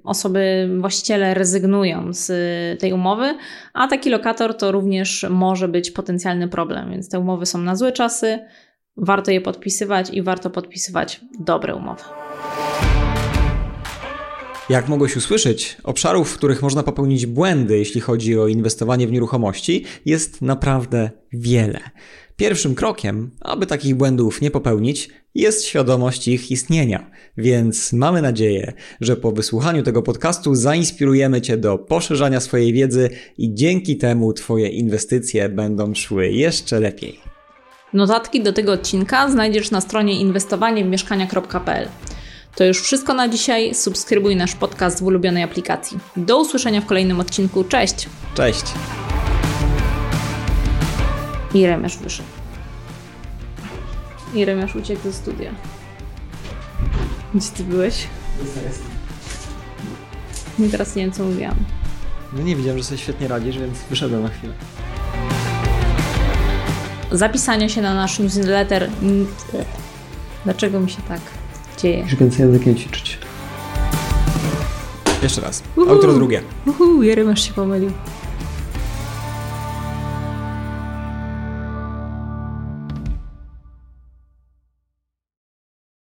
osoby, 0.04 0.70
właściciele 0.80 1.34
rezygnują 1.34 2.12
z 2.12 2.30
tej 2.80 2.92
umowy, 2.92 3.34
a 3.74 3.88
taki 3.88 4.10
lokator 4.10 4.56
to 4.56 4.72
również 4.72 5.26
może 5.30 5.68
być 5.68 5.90
potencjalny 5.90 6.48
problem, 6.48 6.90
więc 6.90 7.08
te 7.08 7.18
umowy 7.18 7.46
są 7.46 7.58
na 7.58 7.76
złe 7.76 7.92
czasy, 7.92 8.38
warto 8.96 9.30
je 9.30 9.40
podpisywać 9.40 10.10
i 10.10 10.22
warto 10.22 10.50
podpisywać 10.50 11.20
dobre 11.40 11.74
umowy. 11.74 12.04
Jak 14.68 14.88
mogłeś 14.88 15.16
usłyszeć, 15.16 15.76
obszarów, 15.84 16.30
w 16.30 16.36
których 16.36 16.62
można 16.62 16.82
popełnić 16.82 17.26
błędy, 17.26 17.78
jeśli 17.78 18.00
chodzi 18.00 18.38
o 18.38 18.48
inwestowanie 18.48 19.06
w 19.06 19.12
nieruchomości, 19.12 19.84
jest 20.06 20.42
naprawdę 20.42 21.10
wiele. 21.32 21.80
Pierwszym 22.36 22.74
krokiem, 22.74 23.30
aby 23.40 23.66
takich 23.66 23.94
błędów 23.94 24.40
nie 24.40 24.50
popełnić, 24.50 25.10
jest 25.34 25.64
świadomość 25.64 26.28
ich 26.28 26.50
istnienia. 26.50 27.10
Więc 27.36 27.92
mamy 27.92 28.22
nadzieję, 28.22 28.72
że 29.00 29.16
po 29.16 29.32
wysłuchaniu 29.32 29.82
tego 29.82 30.02
podcastu 30.02 30.54
zainspirujemy 30.54 31.40
Cię 31.40 31.56
do 31.56 31.78
poszerzania 31.78 32.40
swojej 32.40 32.72
wiedzy 32.72 33.10
i 33.38 33.54
dzięki 33.54 33.96
temu 33.96 34.32
Twoje 34.32 34.68
inwestycje 34.68 35.48
będą 35.48 35.94
szły 35.94 36.28
jeszcze 36.28 36.80
lepiej. 36.80 37.20
Notatki 37.92 38.42
do 38.42 38.52
tego 38.52 38.72
odcinka 38.72 39.30
znajdziesz 39.30 39.70
na 39.70 39.80
stronie 39.80 40.20
inwestowaniewmieszkania.pl. 40.20 41.88
To 42.54 42.64
już 42.64 42.80
wszystko 42.82 43.14
na 43.14 43.28
dzisiaj. 43.28 43.74
Subskrybuj 43.74 44.36
nasz 44.36 44.54
podcast 44.54 45.00
w 45.00 45.02
ulubionej 45.02 45.42
aplikacji. 45.42 45.98
Do 46.16 46.40
usłyszenia 46.40 46.80
w 46.80 46.86
kolejnym 46.86 47.20
odcinku. 47.20 47.64
Cześć! 47.64 48.08
Cześć! 48.34 48.64
I 51.54 51.66
Remiasz 51.66 51.96
wyszedł. 51.96 52.28
I 54.34 54.44
Remiasz 54.44 54.76
uciekł 54.76 55.02
ze 55.02 55.12
studia. 55.12 55.50
Gdzie 57.34 57.48
ty 57.56 57.64
byłeś? 57.64 58.06
Nie 60.58 60.68
teraz 60.68 60.96
nie 60.96 61.02
wiem, 61.02 61.12
co 61.12 61.24
mówiłam. 61.24 61.56
No 62.32 62.42
nie 62.42 62.56
widziałem, 62.56 62.78
że 62.78 62.84
sobie 62.84 62.98
świetnie 62.98 63.28
radzisz, 63.28 63.58
więc 63.58 63.78
wyszedłem 63.90 64.22
na 64.22 64.28
chwilę. 64.28 64.52
Zapisanie 67.12 67.70
się 67.70 67.82
na 67.82 67.94
nasz 67.94 68.18
newsletter. 68.18 68.90
Dlaczego 70.44 70.80
mi 70.80 70.90
się 70.90 71.02
tak 71.08 71.20
dzieje. 71.80 72.02
Musisz 72.02 72.18
więcej 72.18 72.46
językiem 72.46 72.76
ćwiczyć. 72.76 73.18
Jeszcze 75.22 75.40
raz. 75.40 75.62
Uhu. 75.76 75.90
Outro 75.90 76.12
drugie. 76.12 76.42
Uhu, 76.66 77.02
Jeremasz 77.02 77.48
się 77.48 77.52
pomylił. 77.52 77.90